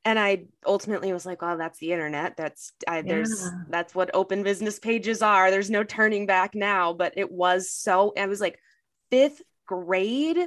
and 0.05 0.19
I 0.19 0.45
ultimately 0.67 1.13
was 1.13 1.25
like, 1.25 1.41
"Well, 1.41 1.57
that's 1.57 1.79
the 1.79 1.93
internet. 1.93 2.37
That's 2.37 2.73
I, 2.87 3.03
there's 3.03 3.41
yeah. 3.43 3.63
that's 3.71 3.95
what 3.95 4.11
open 4.15 4.43
business 4.43 4.79
pages 4.79 5.23
are. 5.23 5.51
There's 5.51 5.71
no 5.71 5.83
turning 5.83 6.27
back 6.27 6.55
now." 6.55 6.93
But 6.93 7.15
it 7.17 7.31
was 7.31 7.71
so. 7.71 8.13
I 8.17 8.27
was 8.27 8.41
like, 8.41 8.59
fifth 9.11 9.41
grade. 9.67 10.39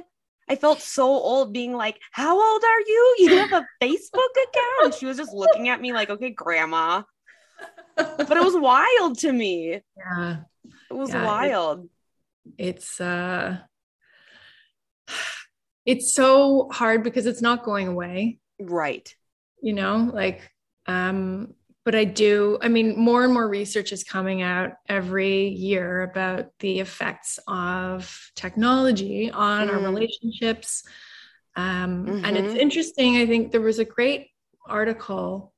I 0.50 0.56
felt 0.56 0.80
so 0.80 1.04
old, 1.04 1.52
being 1.52 1.74
like, 1.74 2.00
"How 2.12 2.40
old 2.40 2.62
are 2.64 2.80
you? 2.80 3.16
You 3.18 3.36
have 3.38 3.52
a 3.52 3.66
Facebook 3.82 4.32
account?" 4.48 4.94
she 4.94 5.06
was 5.06 5.16
just 5.16 5.32
looking 5.32 5.68
at 5.68 5.80
me 5.80 5.92
like, 5.92 6.10
"Okay, 6.10 6.30
grandma." 6.30 7.02
But 7.96 8.36
it 8.36 8.44
was 8.44 8.56
wild 8.58 9.18
to 9.18 9.32
me. 9.32 9.80
Yeah, 9.96 10.36
it 10.90 10.94
was 10.94 11.10
yeah, 11.10 11.24
wild. 11.24 11.88
It, 12.56 12.68
it's 12.68 13.00
uh, 13.00 13.58
it's 15.86 16.14
so 16.14 16.68
hard 16.70 17.02
because 17.02 17.26
it's 17.26 17.42
not 17.42 17.64
going 17.64 17.88
away. 17.88 18.38
Right 18.60 19.14
you 19.62 19.72
know 19.72 20.10
like 20.12 20.50
um 20.86 21.54
but 21.88 21.94
i 21.94 22.04
do 22.04 22.58
i 22.60 22.68
mean 22.68 22.98
more 22.98 23.24
and 23.24 23.32
more 23.32 23.48
research 23.48 23.92
is 23.92 24.04
coming 24.04 24.42
out 24.42 24.72
every 24.90 25.48
year 25.48 26.02
about 26.02 26.50
the 26.58 26.80
effects 26.80 27.38
of 27.48 28.30
technology 28.34 29.30
on 29.30 29.68
mm. 29.68 29.72
our 29.72 29.80
relationships 29.80 30.82
um 31.56 32.04
mm-hmm. 32.04 32.24
and 32.26 32.36
it's 32.36 32.48
mm-hmm. 32.48 32.58
interesting 32.58 33.16
i 33.16 33.24
think 33.24 33.52
there 33.52 33.62
was 33.62 33.78
a 33.78 33.86
great 33.86 34.26
article 34.66 35.54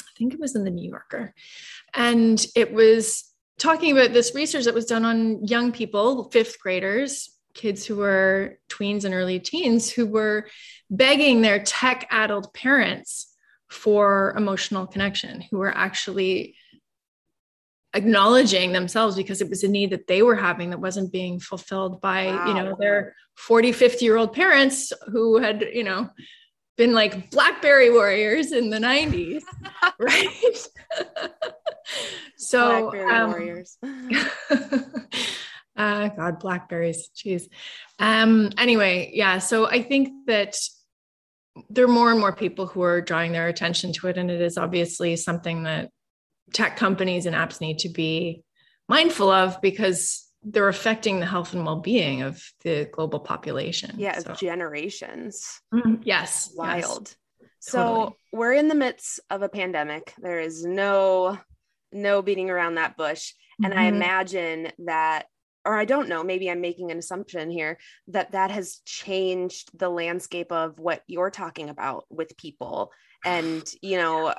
i 0.00 0.10
think 0.18 0.34
it 0.34 0.40
was 0.40 0.56
in 0.56 0.64
the 0.64 0.72
new 0.72 0.90
yorker 0.90 1.32
and 1.94 2.44
it 2.56 2.72
was 2.72 3.32
talking 3.58 3.92
about 3.92 4.12
this 4.12 4.34
research 4.34 4.64
that 4.64 4.74
was 4.74 4.86
done 4.86 5.04
on 5.04 5.46
young 5.46 5.70
people 5.70 6.28
fifth 6.30 6.58
graders 6.58 7.30
kids 7.54 7.86
who 7.86 7.94
were 7.94 8.58
tweens 8.68 9.04
and 9.04 9.14
early 9.14 9.38
teens 9.38 9.88
who 9.88 10.04
were 10.04 10.48
begging 10.90 11.42
their 11.42 11.62
tech 11.62 12.08
addled 12.10 12.52
parents 12.52 13.36
for 13.68 14.34
emotional 14.36 14.86
connection, 14.86 15.42
who 15.50 15.58
were 15.58 15.76
actually 15.76 16.56
acknowledging 17.94 18.72
themselves 18.72 19.16
because 19.16 19.40
it 19.40 19.48
was 19.48 19.64
a 19.64 19.68
need 19.68 19.90
that 19.90 20.06
they 20.06 20.22
were 20.22 20.36
having 20.36 20.70
that 20.70 20.80
wasn't 20.80 21.10
being 21.10 21.40
fulfilled 21.40 22.00
by 22.02 22.26
wow. 22.26 22.46
you 22.46 22.54
know 22.54 22.76
their 22.78 23.14
40 23.36 23.72
50 23.72 24.04
year 24.04 24.16
old 24.16 24.34
parents 24.34 24.92
who 25.10 25.38
had 25.38 25.64
you 25.72 25.84
know 25.84 26.10
been 26.76 26.92
like 26.92 27.30
blackberry 27.30 27.90
warriors 27.90 28.52
in 28.52 28.68
the 28.68 28.78
90s 28.78 29.42
right 29.98 30.68
so 32.36 32.90
blackberry 32.90 33.10
um, 33.10 33.30
warriors 33.30 33.78
uh, 35.78 36.08
God, 36.08 36.40
blackberries. 36.40 37.08
Jeez. 37.16 37.48
Um, 37.98 38.50
anyway, 38.58 39.12
yeah. 39.14 39.38
So 39.38 39.66
I 39.66 39.82
think 39.82 40.26
that 40.26 40.56
there 41.70 41.84
are 41.84 41.88
more 41.88 42.10
and 42.10 42.20
more 42.20 42.34
people 42.34 42.66
who 42.66 42.82
are 42.82 43.00
drawing 43.00 43.32
their 43.32 43.48
attention 43.48 43.92
to 43.94 44.08
it. 44.08 44.18
And 44.18 44.30
it 44.30 44.40
is 44.40 44.58
obviously 44.58 45.16
something 45.16 45.64
that 45.64 45.90
tech 46.52 46.76
companies 46.76 47.26
and 47.26 47.36
apps 47.36 47.60
need 47.60 47.80
to 47.80 47.88
be 47.88 48.42
mindful 48.88 49.30
of 49.30 49.60
because 49.60 50.26
they're 50.42 50.68
affecting 50.68 51.20
the 51.20 51.26
health 51.26 51.52
and 51.52 51.64
well-being 51.64 52.22
of 52.22 52.42
the 52.62 52.88
global 52.92 53.20
population. 53.20 53.94
Yeah, 53.98 54.18
so. 54.18 54.34
generations. 54.34 55.60
Mm-hmm. 55.74 56.02
Yes. 56.04 56.52
Wild. 56.54 57.14
Yes. 57.40 57.48
So 57.60 57.78
totally. 57.78 58.16
we're 58.32 58.52
in 58.52 58.68
the 58.68 58.74
midst 58.74 59.20
of 59.30 59.42
a 59.42 59.48
pandemic. 59.48 60.14
There 60.18 60.40
is 60.40 60.64
no 60.64 61.38
no 61.90 62.22
beating 62.22 62.50
around 62.50 62.76
that 62.76 62.96
bush. 62.96 63.32
And 63.62 63.72
mm-hmm. 63.72 63.80
I 63.80 63.84
imagine 63.84 64.72
that 64.86 65.26
or 65.68 65.76
I 65.76 65.84
don't 65.84 66.08
know, 66.08 66.24
maybe 66.24 66.50
I'm 66.50 66.62
making 66.62 66.90
an 66.90 66.98
assumption 66.98 67.50
here 67.50 67.76
that 68.08 68.32
that 68.32 68.50
has 68.50 68.80
changed 68.86 69.70
the 69.78 69.90
landscape 69.90 70.50
of 70.50 70.78
what 70.78 71.02
you're 71.06 71.30
talking 71.30 71.68
about 71.68 72.06
with 72.10 72.36
people. 72.36 72.90
And, 73.24 73.68
you 73.82 73.96
know, 73.96 74.32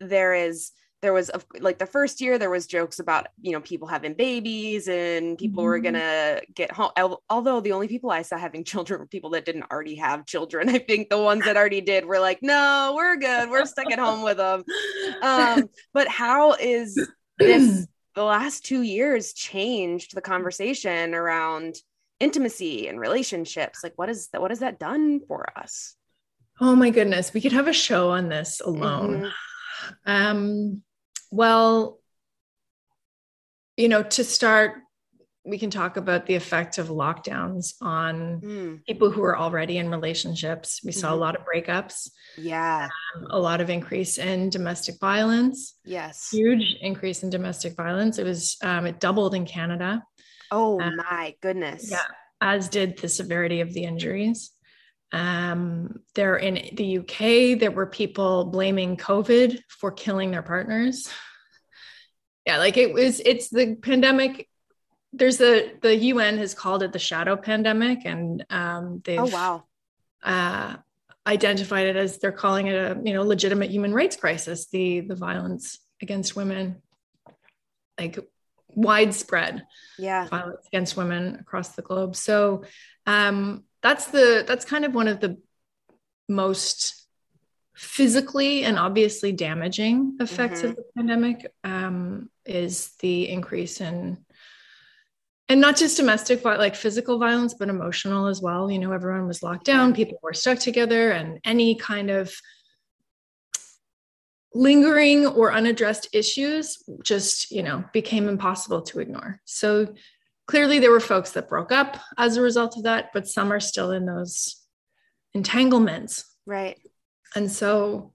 there 0.00 0.32
is, 0.32 0.72
there 1.02 1.12
was 1.12 1.30
like 1.60 1.78
the 1.78 1.84
first 1.84 2.22
year 2.22 2.38
there 2.38 2.48
was 2.48 2.66
jokes 2.66 3.00
about 3.00 3.26
you 3.38 3.52
know 3.52 3.60
people 3.60 3.86
having 3.86 4.14
babies 4.14 4.88
and 4.88 5.36
people 5.36 5.62
mm-hmm. 5.62 5.68
were 5.68 5.78
gonna 5.78 6.40
get 6.54 6.72
home 6.72 6.90
although 7.28 7.60
the 7.60 7.72
only 7.72 7.86
people 7.86 8.10
i 8.10 8.22
saw 8.22 8.38
having 8.38 8.64
children 8.72 8.98
were 8.98 9.06
people 9.06 9.28
that 9.28 9.44
didn't 9.44 9.70
already 9.70 9.96
have 9.96 10.24
children 10.24 10.70
i 10.70 10.78
think 10.78 11.10
the 11.10 11.18
ones 11.20 11.44
that 11.44 11.58
already 11.58 11.82
did 11.82 12.06
were 12.06 12.18
like 12.18 12.38
no 12.40 12.94
we're 12.96 13.16
good 13.16 13.50
we're 13.50 13.66
stuck 13.66 13.92
at 13.92 13.98
home 13.98 14.22
with 14.22 14.38
them 14.38 14.64
um, 15.22 15.68
but 15.92 16.08
how 16.08 16.54
is 16.54 16.98
this 17.38 17.86
the 18.14 18.24
last 18.24 18.64
two 18.64 18.82
years 18.82 19.32
changed 19.32 20.14
the 20.14 20.20
conversation 20.20 21.14
around 21.14 21.76
intimacy 22.20 22.88
and 22.88 23.00
relationships. 23.00 23.80
Like 23.82 23.94
what 23.96 24.08
is 24.08 24.28
that 24.28 24.40
what 24.40 24.50
has 24.50 24.60
that 24.60 24.78
done 24.78 25.20
for 25.26 25.46
us? 25.58 25.96
Oh 26.60 26.76
my 26.76 26.90
goodness. 26.90 27.34
We 27.34 27.40
could 27.40 27.52
have 27.52 27.68
a 27.68 27.72
show 27.72 28.10
on 28.10 28.28
this 28.28 28.60
alone. 28.60 29.22
Mm-hmm. 29.22 30.10
um 30.10 30.82
well 31.30 31.98
you 33.76 33.88
know 33.88 34.02
to 34.02 34.24
start 34.24 34.76
we 35.44 35.58
can 35.58 35.70
talk 35.70 35.98
about 35.98 36.24
the 36.24 36.34
effect 36.34 36.78
of 36.78 36.88
lockdowns 36.88 37.74
on 37.82 38.40
mm. 38.40 38.84
people 38.86 39.10
who 39.10 39.22
are 39.22 39.36
already 39.36 39.76
in 39.76 39.90
relationships. 39.90 40.80
We 40.82 40.90
saw 40.90 41.08
mm-hmm. 41.08 41.16
a 41.16 41.20
lot 41.20 41.36
of 41.36 41.42
breakups. 41.44 42.10
Yeah. 42.38 42.88
Um, 43.16 43.26
a 43.30 43.38
lot 43.38 43.60
of 43.60 43.68
increase 43.68 44.16
in 44.16 44.48
domestic 44.48 44.98
violence. 44.98 45.74
Yes. 45.84 46.30
Huge 46.30 46.76
increase 46.80 47.22
in 47.22 47.28
domestic 47.28 47.76
violence. 47.76 48.18
It 48.18 48.24
was, 48.24 48.56
um, 48.62 48.86
it 48.86 49.00
doubled 49.00 49.34
in 49.34 49.44
Canada. 49.44 50.02
Oh 50.50 50.80
um, 50.80 50.96
my 50.96 51.34
goodness. 51.42 51.90
Yeah. 51.90 52.04
As 52.40 52.70
did 52.70 52.96
the 52.98 53.08
severity 53.08 53.60
of 53.60 53.74
the 53.74 53.84
injuries. 53.84 54.50
Um, 55.12 56.00
there 56.14 56.36
in 56.36 56.74
the 56.74 56.98
UK, 56.98 57.60
there 57.60 57.70
were 57.70 57.86
people 57.86 58.46
blaming 58.46 58.96
COVID 58.96 59.60
for 59.68 59.92
killing 59.92 60.30
their 60.30 60.42
partners. 60.42 61.08
Yeah, 62.46 62.58
like 62.58 62.76
it 62.76 62.92
was, 62.92 63.22
it's 63.24 63.48
the 63.48 63.74
pandemic 63.76 64.50
there's 65.16 65.40
a 65.40 65.72
the 65.80 65.96
UN 65.96 66.38
has 66.38 66.54
called 66.54 66.82
it 66.82 66.92
the 66.92 66.98
shadow 66.98 67.36
pandemic, 67.36 68.00
and 68.04 68.44
um, 68.50 69.00
they've 69.04 69.20
oh 69.20 69.26
wow 69.26 69.64
uh, 70.22 70.76
identified 71.26 71.86
it 71.86 71.96
as 71.96 72.18
they're 72.18 72.32
calling 72.32 72.66
it 72.66 72.74
a 72.74 73.00
you 73.02 73.14
know 73.14 73.22
legitimate 73.22 73.70
human 73.70 73.94
rights 73.94 74.16
crisis. 74.16 74.66
The 74.66 75.00
the 75.00 75.14
violence 75.14 75.78
against 76.02 76.36
women, 76.36 76.82
like 77.98 78.18
widespread 78.68 79.64
yeah 79.98 80.26
violence 80.26 80.66
against 80.66 80.96
women 80.96 81.36
across 81.36 81.70
the 81.70 81.82
globe. 81.82 82.16
So 82.16 82.64
um, 83.06 83.64
that's 83.82 84.06
the 84.06 84.44
that's 84.46 84.64
kind 84.64 84.84
of 84.84 84.94
one 84.94 85.08
of 85.08 85.20
the 85.20 85.38
most 86.28 87.04
physically 87.74 88.64
and 88.64 88.78
obviously 88.78 89.32
damaging 89.32 90.16
effects 90.20 90.60
mm-hmm. 90.60 90.68
of 90.68 90.76
the 90.76 90.84
pandemic 90.96 91.52
um, 91.64 92.30
is 92.46 92.92
the 93.00 93.28
increase 93.28 93.80
in 93.80 94.24
and 95.48 95.60
not 95.60 95.76
just 95.76 95.96
domestic 95.96 96.42
but 96.42 96.58
like 96.58 96.74
physical 96.74 97.18
violence 97.18 97.54
but 97.54 97.68
emotional 97.68 98.26
as 98.26 98.40
well. 98.40 98.70
You 98.70 98.78
know 98.78 98.92
everyone 98.92 99.26
was 99.26 99.42
locked 99.42 99.64
down 99.64 99.94
people 99.94 100.18
were 100.22 100.34
stuck 100.34 100.58
together 100.58 101.10
and 101.10 101.38
any 101.44 101.74
kind 101.74 102.10
of 102.10 102.34
lingering 104.54 105.26
or 105.26 105.52
unaddressed 105.52 106.08
issues 106.12 106.82
just 107.02 107.50
you 107.50 107.62
know 107.62 107.84
became 107.92 108.28
impossible 108.28 108.82
to 108.82 109.00
ignore. 109.00 109.40
So 109.44 109.94
clearly 110.46 110.78
there 110.78 110.90
were 110.90 111.00
folks 111.00 111.32
that 111.32 111.48
broke 111.48 111.72
up 111.72 111.98
as 112.18 112.36
a 112.36 112.42
result 112.42 112.76
of 112.76 112.84
that 112.84 113.10
but 113.12 113.28
some 113.28 113.52
are 113.52 113.60
still 113.60 113.90
in 113.90 114.06
those 114.06 114.56
entanglements. 115.34 116.24
Right. 116.46 116.78
And 117.34 117.50
so 117.50 118.12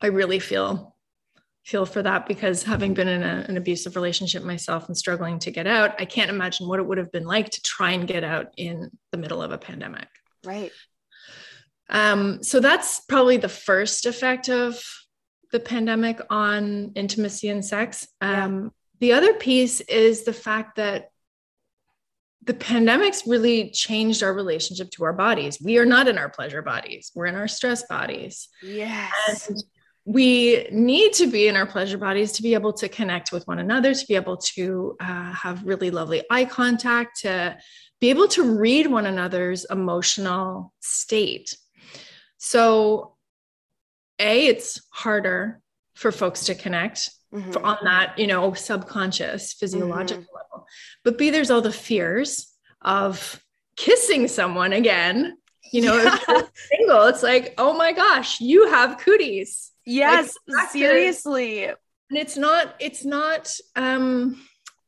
i 0.00 0.06
really 0.06 0.40
feel 0.40 0.91
feel 1.64 1.86
for 1.86 2.02
that 2.02 2.26
because 2.26 2.64
having 2.64 2.92
been 2.92 3.08
in 3.08 3.22
a, 3.22 3.44
an 3.48 3.56
abusive 3.56 3.94
relationship 3.94 4.42
myself 4.42 4.88
and 4.88 4.96
struggling 4.96 5.38
to 5.38 5.50
get 5.50 5.66
out 5.66 6.00
i 6.00 6.04
can't 6.04 6.30
imagine 6.30 6.66
what 6.66 6.80
it 6.80 6.86
would 6.86 6.98
have 6.98 7.12
been 7.12 7.24
like 7.24 7.50
to 7.50 7.62
try 7.62 7.92
and 7.92 8.08
get 8.08 8.24
out 8.24 8.46
in 8.56 8.90
the 9.12 9.18
middle 9.18 9.40
of 9.40 9.52
a 9.52 9.58
pandemic 9.58 10.08
right 10.44 10.72
um, 11.92 12.42
so 12.42 12.58
that's 12.58 13.00
probably 13.00 13.36
the 13.36 13.50
first 13.50 14.06
effect 14.06 14.48
of 14.48 14.82
the 15.52 15.60
pandemic 15.60 16.20
on 16.30 16.92
intimacy 16.94 17.48
and 17.48 17.64
sex. 17.64 18.08
Um, 18.20 18.62
yeah. 18.64 18.68
The 19.00 19.12
other 19.12 19.34
piece 19.34 19.80
is 19.82 20.24
the 20.24 20.32
fact 20.32 20.76
that 20.76 21.10
the 22.44 22.54
pandemic's 22.54 23.26
really 23.26 23.70
changed 23.70 24.22
our 24.22 24.32
relationship 24.32 24.90
to 24.92 25.04
our 25.04 25.12
bodies. 25.12 25.60
We 25.62 25.78
are 25.78 25.84
not 25.84 26.08
in 26.08 26.18
our 26.18 26.30
pleasure 26.30 26.62
bodies, 26.62 27.12
we're 27.14 27.26
in 27.26 27.36
our 27.36 27.46
stress 27.46 27.86
bodies. 27.86 28.48
Yes. 28.62 29.48
And 29.48 29.62
we 30.04 30.66
need 30.72 31.12
to 31.14 31.30
be 31.30 31.46
in 31.46 31.56
our 31.56 31.66
pleasure 31.66 31.98
bodies 31.98 32.32
to 32.32 32.42
be 32.42 32.54
able 32.54 32.72
to 32.72 32.88
connect 32.88 33.30
with 33.30 33.46
one 33.46 33.58
another, 33.58 33.94
to 33.94 34.06
be 34.06 34.16
able 34.16 34.36
to 34.36 34.96
uh, 35.00 35.32
have 35.32 35.64
really 35.64 35.90
lovely 35.90 36.24
eye 36.30 36.44
contact, 36.44 37.20
to 37.20 37.56
be 38.00 38.10
able 38.10 38.26
to 38.28 38.56
read 38.56 38.88
one 38.88 39.06
another's 39.06 39.64
emotional 39.66 40.72
state. 40.80 41.56
So 42.38 43.14
a 44.18 44.46
it's 44.46 44.80
harder 44.90 45.60
for 45.94 46.10
folks 46.10 46.46
to 46.46 46.54
connect 46.54 47.10
mm-hmm. 47.32 47.64
on 47.64 47.78
that 47.84 48.18
you 48.18 48.26
know 48.26 48.54
subconscious 48.54 49.52
physiological 49.52 50.22
mm-hmm. 50.22 50.54
level 50.54 50.66
but 51.04 51.18
b 51.18 51.30
there's 51.30 51.50
all 51.50 51.60
the 51.60 51.72
fears 51.72 52.48
of 52.80 53.42
kissing 53.76 54.28
someone 54.28 54.72
again 54.72 55.36
you 55.72 55.82
know 55.82 55.96
yeah. 55.96 56.18
single 56.54 57.04
it's 57.06 57.22
like 57.22 57.54
oh 57.58 57.76
my 57.76 57.92
gosh 57.92 58.40
you 58.40 58.68
have 58.68 58.98
cooties 58.98 59.71
yes 59.84 60.34
like, 60.46 60.70
seriously 60.70 61.64
and 61.64 61.76
it's 62.10 62.36
not 62.36 62.74
it's 62.78 63.04
not 63.04 63.50
um 63.74 64.36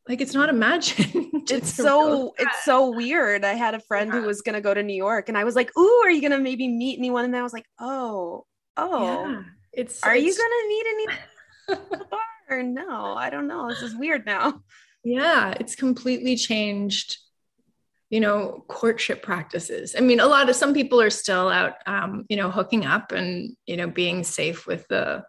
like 0.08 0.20
it's 0.20 0.34
not 0.34 0.48
imagined. 0.48 1.30
it's, 1.50 1.72
so 1.72 2.34
it's 2.38 2.64
so 2.64 2.94
weird. 2.94 3.44
I 3.44 3.54
had 3.54 3.74
a 3.74 3.80
friend 3.80 4.10
yeah. 4.12 4.20
who 4.20 4.26
was 4.26 4.42
gonna 4.42 4.60
go 4.60 4.74
to 4.74 4.82
New 4.82 4.94
York 4.94 5.28
and 5.28 5.38
I 5.38 5.44
was 5.44 5.56
like, 5.56 5.70
Ooh, 5.78 6.02
are 6.04 6.10
you 6.10 6.20
gonna 6.20 6.38
maybe 6.38 6.68
meet 6.68 6.98
anyone? 6.98 7.24
And 7.24 7.36
I 7.36 7.42
was 7.42 7.52
like, 7.52 7.64
Oh, 7.80 8.44
oh, 8.76 9.02
yeah. 9.02 9.42
it's 9.72 10.02
are 10.02 10.14
it's, 10.14 10.26
you 10.26 10.36
gonna 10.36 10.68
meet 10.68 10.86
anyone?" 10.94 12.10
or 12.50 12.62
no? 12.62 13.14
I 13.14 13.30
don't 13.30 13.46
know. 13.46 13.68
This 13.68 13.82
is 13.82 13.96
weird 13.96 14.26
now. 14.26 14.60
Yeah, 15.02 15.54
it's 15.58 15.74
completely 15.74 16.36
changed. 16.36 17.18
You 18.10 18.20
know, 18.20 18.64
courtship 18.68 19.22
practices. 19.22 19.94
I 19.96 20.00
mean, 20.00 20.20
a 20.20 20.26
lot 20.26 20.48
of 20.48 20.56
some 20.56 20.72
people 20.74 21.00
are 21.00 21.10
still 21.10 21.48
out, 21.48 21.74
um, 21.86 22.26
you 22.28 22.36
know, 22.36 22.50
hooking 22.50 22.84
up 22.86 23.12
and 23.12 23.56
you 23.66 23.76
know 23.76 23.88
being 23.88 24.24
safe 24.24 24.66
with 24.66 24.86
the 24.88 25.24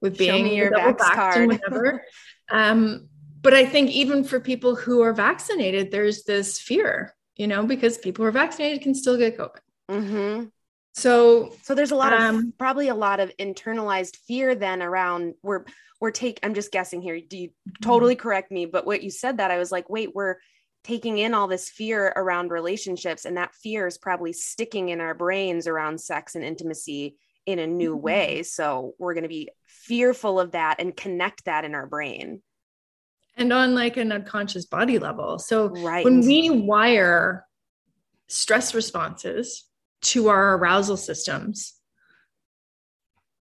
with 0.00 0.18
being 0.18 0.52
your 0.54 0.70
double 0.70 0.94
card. 0.94 1.36
and 1.36 1.52
whatever. 1.52 2.04
um, 2.50 3.08
but 3.40 3.54
I 3.54 3.64
think 3.64 3.90
even 3.90 4.24
for 4.24 4.40
people 4.40 4.74
who 4.74 5.00
are 5.02 5.12
vaccinated, 5.12 5.90
there's 5.90 6.24
this 6.24 6.60
fear, 6.60 7.14
you 7.36 7.46
know, 7.46 7.64
because 7.64 7.98
people 7.98 8.24
who 8.24 8.28
are 8.28 8.32
vaccinated 8.32 8.82
can 8.82 8.94
still 8.94 9.16
get 9.16 9.38
COVID. 9.38 9.60
Mm-hmm. 9.90 10.44
So 10.94 11.54
so 11.62 11.74
there's 11.74 11.92
a 11.92 11.96
lot 11.96 12.12
um, 12.12 12.36
of 12.36 12.58
probably 12.58 12.88
a 12.88 12.94
lot 12.94 13.20
of 13.20 13.34
internalized 13.36 14.16
fear 14.26 14.54
then 14.54 14.82
around 14.82 15.34
we're 15.42 15.64
we're 16.00 16.10
take 16.10 16.40
I'm 16.42 16.54
just 16.54 16.72
guessing 16.72 17.00
here. 17.00 17.20
Do 17.20 17.38
you 17.38 17.48
mm-hmm. 17.48 17.82
totally 17.82 18.16
correct 18.16 18.50
me? 18.50 18.66
But 18.66 18.86
what 18.86 19.02
you 19.02 19.10
said 19.10 19.38
that 19.38 19.50
I 19.50 19.58
was 19.58 19.70
like, 19.70 19.88
wait, 19.88 20.14
we're 20.14 20.36
taking 20.88 21.18
in 21.18 21.34
all 21.34 21.46
this 21.46 21.68
fear 21.68 22.12
around 22.16 22.50
relationships, 22.50 23.26
and 23.26 23.36
that 23.36 23.54
fear 23.54 23.86
is 23.86 23.98
probably 23.98 24.32
sticking 24.32 24.88
in 24.88 25.02
our 25.02 25.14
brains 25.14 25.66
around 25.66 26.00
sex 26.00 26.34
and 26.34 26.42
intimacy 26.42 27.16
in 27.44 27.58
a 27.58 27.66
new 27.66 27.94
mm-hmm. 27.94 28.04
way. 28.04 28.42
So 28.42 28.94
we're 28.98 29.12
going 29.12 29.24
to 29.24 29.28
be 29.28 29.50
fearful 29.66 30.40
of 30.40 30.52
that 30.52 30.76
and 30.78 30.96
connect 30.96 31.44
that 31.44 31.66
in 31.66 31.74
our 31.74 31.86
brain. 31.86 32.40
And 33.36 33.52
on 33.52 33.74
like 33.74 33.98
an 33.98 34.12
unconscious 34.12 34.64
body 34.64 34.98
level. 34.98 35.38
So 35.38 35.68
right. 35.68 36.04
when 36.04 36.20
we 36.20 36.48
wire 36.48 37.44
stress 38.26 38.74
responses 38.74 39.64
to 40.00 40.28
our 40.28 40.56
arousal 40.56 40.96
systems 40.96 41.74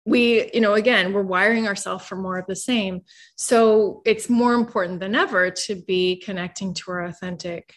we 0.07 0.51
you 0.55 0.61
know 0.61 0.75
again 0.75 1.13
we're 1.13 1.23
wiring 1.23 1.67
ourselves 1.67 2.07
for 2.07 2.17
more 2.17 2.39
of 2.39 2.47
the 2.47 2.57
same 2.57 3.03
so 3.37 4.01
it's 4.07 4.31
more 4.31 4.55
important 4.55 5.01
than 5.01 5.15
ever 5.15 5.51
to 5.51 5.75
be 5.75 6.17
connecting 6.25 6.73
to 6.73 6.91
our 6.93 7.05
authentic 7.05 7.75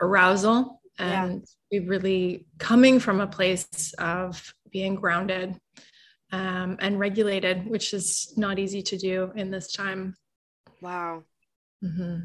arousal 0.00 0.80
and 0.98 1.44
yeah. 1.70 1.78
be 1.78 1.86
really 1.86 2.46
coming 2.58 2.98
from 2.98 3.20
a 3.20 3.26
place 3.26 3.94
of 3.98 4.54
being 4.72 4.94
grounded 4.94 5.54
um, 6.32 6.76
and 6.80 6.98
regulated 6.98 7.66
which 7.68 7.94
is 7.94 8.32
not 8.36 8.58
easy 8.58 8.82
to 8.82 8.96
do 8.96 9.30
in 9.36 9.50
this 9.50 9.72
time 9.72 10.16
wow 10.80 11.22
mm-hmm. 11.84 12.20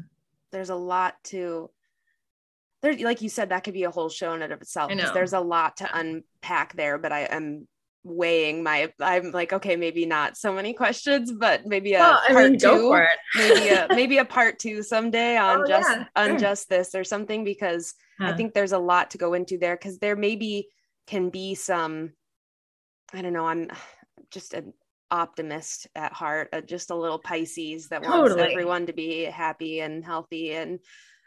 there's 0.50 0.70
a 0.70 0.74
lot 0.74 1.22
to 1.22 1.70
there 2.80 2.96
like 2.98 3.20
you 3.20 3.28
said 3.28 3.50
that 3.50 3.62
could 3.62 3.74
be 3.74 3.84
a 3.84 3.90
whole 3.90 4.08
show 4.08 4.32
in 4.32 4.42
and 4.42 4.52
of 4.52 4.62
itself 4.62 4.90
there's 5.12 5.34
a 5.34 5.40
lot 5.40 5.76
to 5.76 5.88
unpack 5.92 6.74
there 6.74 6.98
but 6.98 7.12
i 7.12 7.20
am 7.20 7.68
weighing 8.04 8.62
my 8.62 8.92
i'm 9.00 9.30
like 9.30 9.52
okay 9.52 9.76
maybe 9.76 10.04
not 10.04 10.36
so 10.36 10.52
many 10.52 10.72
questions 10.72 11.30
but 11.32 11.64
maybe 11.66 11.94
a 11.94 12.00
well, 12.00 12.20
part 12.26 12.46
I 12.46 12.48
mean, 12.48 12.58
two 12.58 13.04
maybe 13.36 13.68
a 13.68 13.86
maybe 13.90 14.18
a 14.18 14.24
part 14.24 14.58
two 14.58 14.82
someday 14.82 15.36
on 15.36 15.60
oh, 15.60 15.66
just 15.66 15.88
yeah, 15.88 16.04
on 16.16 16.38
just 16.38 16.68
this 16.68 16.96
or 16.96 17.04
something 17.04 17.44
because 17.44 17.94
huh. 18.18 18.26
i 18.26 18.32
think 18.32 18.54
there's 18.54 18.72
a 18.72 18.78
lot 18.78 19.12
to 19.12 19.18
go 19.18 19.34
into 19.34 19.56
there 19.56 19.76
because 19.76 19.98
there 19.98 20.16
maybe 20.16 20.68
can 21.06 21.30
be 21.30 21.54
some 21.54 22.10
i 23.12 23.22
don't 23.22 23.32
know 23.32 23.46
i'm 23.46 23.68
just 24.32 24.52
an 24.54 24.72
optimist 25.12 25.86
at 25.94 26.12
heart 26.12 26.48
uh, 26.52 26.60
just 26.60 26.90
a 26.90 26.96
little 26.96 27.18
pisces 27.20 27.88
that 27.88 28.02
totally. 28.02 28.30
wants 28.30 28.52
everyone 28.52 28.86
to 28.86 28.92
be 28.92 29.24
happy 29.24 29.80
and 29.80 30.04
healthy 30.04 30.52
and 30.54 30.80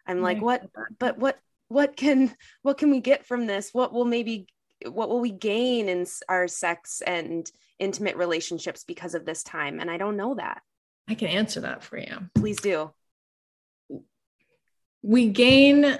i'm 0.08 0.22
like 0.22 0.42
what 0.42 0.66
but 1.00 1.18
what 1.18 1.40
what 1.68 1.96
can 1.96 2.34
what 2.62 2.78
can 2.78 2.92
we 2.92 3.00
get 3.00 3.26
from 3.26 3.46
this? 3.46 3.74
What 3.74 3.94
will 3.94 4.06
maybe 4.06 4.48
what 4.88 5.10
will 5.10 5.20
we 5.20 5.32
gain 5.32 5.90
in 5.90 6.06
our 6.30 6.48
sex 6.48 7.02
and 7.06 7.50
intimate 7.80 8.16
relationships 8.16 8.84
because 8.84 9.16
of 9.16 9.26
this 9.26 9.44
time? 9.44 9.80
And 9.80 9.90
i 9.90 9.98
don't 9.98 10.18
know 10.18 10.36
that. 10.36 10.62
I 11.08 11.16
can 11.16 11.28
answer 11.28 11.62
that 11.62 11.84
for 11.84 11.98
you. 11.98 12.30
Please 12.34 12.58
do. 12.58 12.92
We 15.04 15.30
gain 15.30 16.00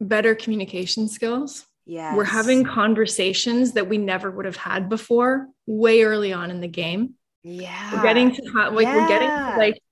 better 0.00 0.34
communication 0.34 1.08
skills. 1.08 1.66
Yeah 1.84 2.14
we're 2.14 2.24
having 2.24 2.64
conversations 2.64 3.72
that 3.72 3.88
we 3.88 3.98
never 3.98 4.30
would 4.30 4.44
have 4.44 4.56
had 4.56 4.88
before 4.88 5.48
way 5.66 6.02
early 6.02 6.32
on 6.32 6.50
in 6.50 6.60
the 6.60 6.68
game. 6.68 7.14
Yeah. 7.42 7.94
we're 7.94 8.02
getting 8.02 8.32
to 8.32 8.42
like 8.70 8.86
yeah. 8.86 8.96
we're 8.96 9.08
getting 9.08 9.28
to 9.28 9.54
like 9.58 9.82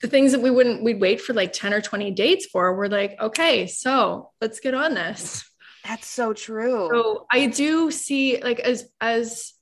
the 0.00 0.08
things 0.08 0.32
that 0.32 0.40
we 0.40 0.50
wouldn't 0.50 0.82
we'd 0.82 1.00
wait 1.00 1.20
for 1.20 1.32
like 1.34 1.52
10 1.52 1.72
or 1.74 1.80
20 1.80 2.10
dates 2.10 2.46
for 2.46 2.76
we're 2.76 2.88
like 2.88 3.16
okay 3.20 3.66
so 3.66 4.30
let's 4.40 4.60
get 4.60 4.74
on 4.74 4.94
this 4.94 5.44
that's 5.84 6.06
so 6.06 6.32
true. 6.32 6.88
So 6.92 7.26
i 7.30 7.46
do 7.46 7.90
see 7.90 8.40
like 8.42 8.60
as 8.60 8.88
as 9.00 9.52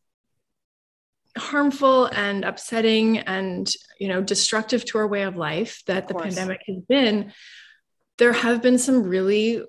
harmful 1.36 2.06
and 2.06 2.44
upsetting 2.44 3.18
and 3.18 3.70
you 3.98 4.08
know 4.08 4.22
destructive 4.22 4.84
to 4.84 4.98
our 4.98 5.06
way 5.06 5.22
of 5.22 5.36
life 5.36 5.82
that 5.86 6.02
of 6.02 6.08
the 6.08 6.14
pandemic 6.14 6.60
has 6.66 6.76
been 6.88 7.32
there 8.18 8.32
have 8.32 8.62
been 8.62 8.78
some 8.78 9.02
really 9.02 9.62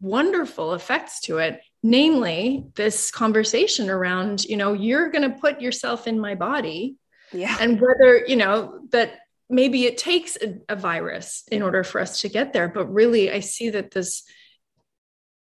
wonderful 0.00 0.74
effects 0.74 1.20
to 1.20 1.38
it. 1.38 1.60
Namely 1.82 2.66
this 2.74 3.10
conversation 3.10 3.88
around 3.88 4.44
you 4.44 4.56
know 4.56 4.74
you're 4.74 5.10
going 5.10 5.30
to 5.30 5.38
put 5.38 5.60
yourself 5.60 6.06
in 6.06 6.20
my 6.20 6.34
body 6.34 6.96
yeah. 7.32 7.56
and 7.58 7.80
whether 7.80 8.26
you 8.26 8.36
know 8.36 8.80
that 8.90 9.20
maybe 9.48 9.84
it 9.86 9.96
takes 9.96 10.36
a, 10.36 10.58
a, 10.68 10.76
virus 10.76 11.42
in 11.50 11.62
order 11.62 11.82
for 11.82 12.00
us 12.00 12.20
to 12.20 12.28
get 12.28 12.52
there. 12.52 12.68
But 12.68 12.92
really 12.92 13.30
i 13.32 13.40
see 13.40 13.70
that 13.70 13.92
this 13.92 14.24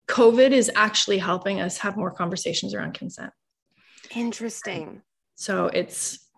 covid 0.09 0.51
is 0.51 0.71
actually 0.75 1.19
helping 1.19 1.61
us 1.61 1.79
have 1.79 1.97
more 1.97 2.11
conversations 2.11 2.75
around 2.75 2.95
consent 2.95 3.33
interesting 4.15 5.03
so 5.35 5.67
it's 5.67 6.29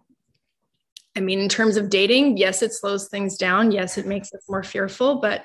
i 1.16 1.20
mean 1.20 1.38
in 1.38 1.48
terms 1.48 1.76
of 1.76 1.90
dating 1.90 2.36
yes 2.36 2.62
it 2.62 2.72
slows 2.72 3.08
things 3.08 3.36
down 3.36 3.70
yes 3.70 3.98
it 3.98 4.06
makes 4.06 4.32
us 4.32 4.42
more 4.48 4.62
fearful 4.62 5.20
but 5.20 5.44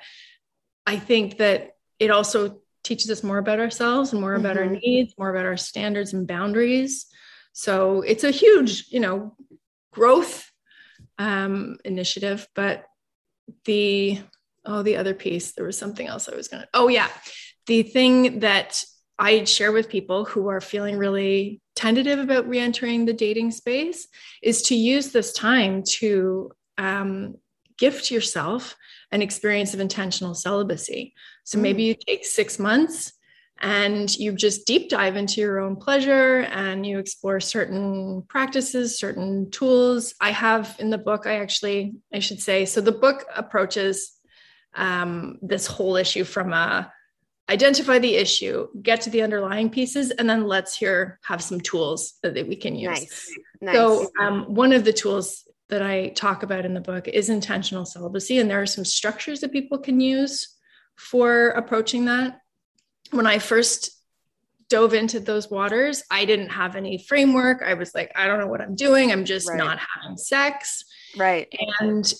i 0.85 0.97
think 0.97 1.37
that 1.37 1.71
it 1.99 2.11
also 2.11 2.59
teaches 2.83 3.09
us 3.09 3.23
more 3.23 3.37
about 3.37 3.59
ourselves 3.59 4.11
and 4.11 4.21
more 4.21 4.35
about 4.35 4.57
mm-hmm. 4.57 4.73
our 4.73 4.79
needs 4.81 5.13
more 5.17 5.29
about 5.29 5.45
our 5.45 5.57
standards 5.57 6.13
and 6.13 6.27
boundaries 6.27 7.05
so 7.53 8.01
it's 8.01 8.23
a 8.23 8.31
huge 8.31 8.85
you 8.89 8.99
know 8.99 9.35
growth 9.91 10.49
um, 11.17 11.77
initiative, 11.85 12.47
but 12.55 12.85
the 13.65 14.19
oh, 14.65 14.81
the 14.81 14.97
other 14.97 15.13
piece, 15.13 15.53
there 15.53 15.65
was 15.65 15.77
something 15.77 16.07
else 16.07 16.29
I 16.29 16.35
was 16.35 16.47
going 16.47 16.63
to, 16.63 16.69
oh, 16.73 16.87
yeah. 16.87 17.09
The 17.67 17.83
thing 17.83 18.39
that 18.39 18.83
I 19.17 19.43
share 19.45 19.71
with 19.71 19.89
people 19.89 20.25
who 20.25 20.47
are 20.49 20.61
feeling 20.61 20.97
really 20.97 21.61
tentative 21.75 22.19
about 22.19 22.47
re-entering 22.47 23.05
the 23.05 23.13
dating 23.13 23.51
space 23.51 24.07
is 24.41 24.63
to 24.63 24.75
use 24.75 25.11
this 25.11 25.33
time 25.33 25.83
to 25.83 26.51
um, 26.77 27.35
gift 27.77 28.11
yourself 28.11 28.75
an 29.11 29.21
experience 29.21 29.73
of 29.73 29.79
intentional 29.79 30.33
celibacy. 30.33 31.13
So 31.43 31.59
maybe 31.59 31.83
mm. 31.83 31.87
you 31.87 31.95
take 31.95 32.25
six 32.25 32.57
months 32.57 33.13
and 33.59 34.13
you 34.15 34.33
just 34.33 34.65
deep 34.65 34.89
dive 34.89 35.15
into 35.15 35.39
your 35.39 35.59
own 35.59 35.75
pleasure 35.75 36.39
and 36.39 36.85
you 36.85 36.99
explore 36.99 37.39
certain 37.39 38.23
practices, 38.27 38.97
certain 38.97 39.51
tools. 39.51 40.15
I 40.19 40.31
have 40.31 40.75
in 40.79 40.89
the 40.89 40.97
book, 40.97 41.27
I 41.27 41.35
actually, 41.35 41.93
I 42.13 42.19
should 42.19 42.41
say, 42.41 42.65
so 42.65 42.81
the 42.81 42.91
book 42.91 43.25
approaches 43.35 44.11
um, 44.75 45.37
this 45.41 45.67
whole 45.67 45.95
issue 45.95 46.23
from 46.23 46.51
a 46.51 46.91
identify 47.49 47.99
the 47.99 48.15
issue, 48.15 48.67
get 48.81 49.01
to 49.01 49.09
the 49.09 49.21
underlying 49.21 49.69
pieces, 49.69 50.11
and 50.11 50.29
then 50.29 50.47
let's 50.47 50.75
here 50.75 51.19
have 51.23 51.41
some 51.41 51.59
tools 51.59 52.13
that 52.23 52.47
we 52.47 52.55
can 52.55 52.75
use. 52.75 52.99
Nice. 52.99 53.37
nice. 53.61 53.75
So 53.75 54.09
um, 54.19 54.53
one 54.53 54.71
of 54.71 54.85
the 54.85 54.93
tools 54.93 55.47
that 55.69 55.81
I 55.81 56.09
talk 56.09 56.43
about 56.43 56.65
in 56.65 56.73
the 56.73 56.81
book 56.81 57.07
is 57.07 57.29
intentional 57.29 57.85
celibacy, 57.85 58.39
and 58.39 58.49
there 58.49 58.61
are 58.61 58.65
some 58.65 58.85
structures 58.85 59.41
that 59.41 59.51
people 59.51 59.77
can 59.77 59.99
use 59.99 60.55
for 60.95 61.49
approaching 61.49 62.05
that. 62.05 62.39
When 63.11 63.27
I 63.27 63.39
first 63.39 63.91
dove 64.69 64.93
into 64.93 65.19
those 65.19 65.51
waters, 65.51 66.03
I 66.09 66.25
didn't 66.25 66.49
have 66.49 66.75
any 66.75 66.97
framework. 66.97 67.61
I 67.61 67.73
was 67.73 67.93
like, 67.93 68.11
I 68.15 68.27
don't 68.27 68.39
know 68.39 68.47
what 68.47 68.61
I'm 68.61 68.75
doing. 68.75 69.11
I'm 69.11 69.25
just 69.25 69.49
right. 69.49 69.57
not 69.57 69.79
having 69.79 70.17
sex. 70.17 70.85
Right. 71.17 71.47
And 71.79 72.11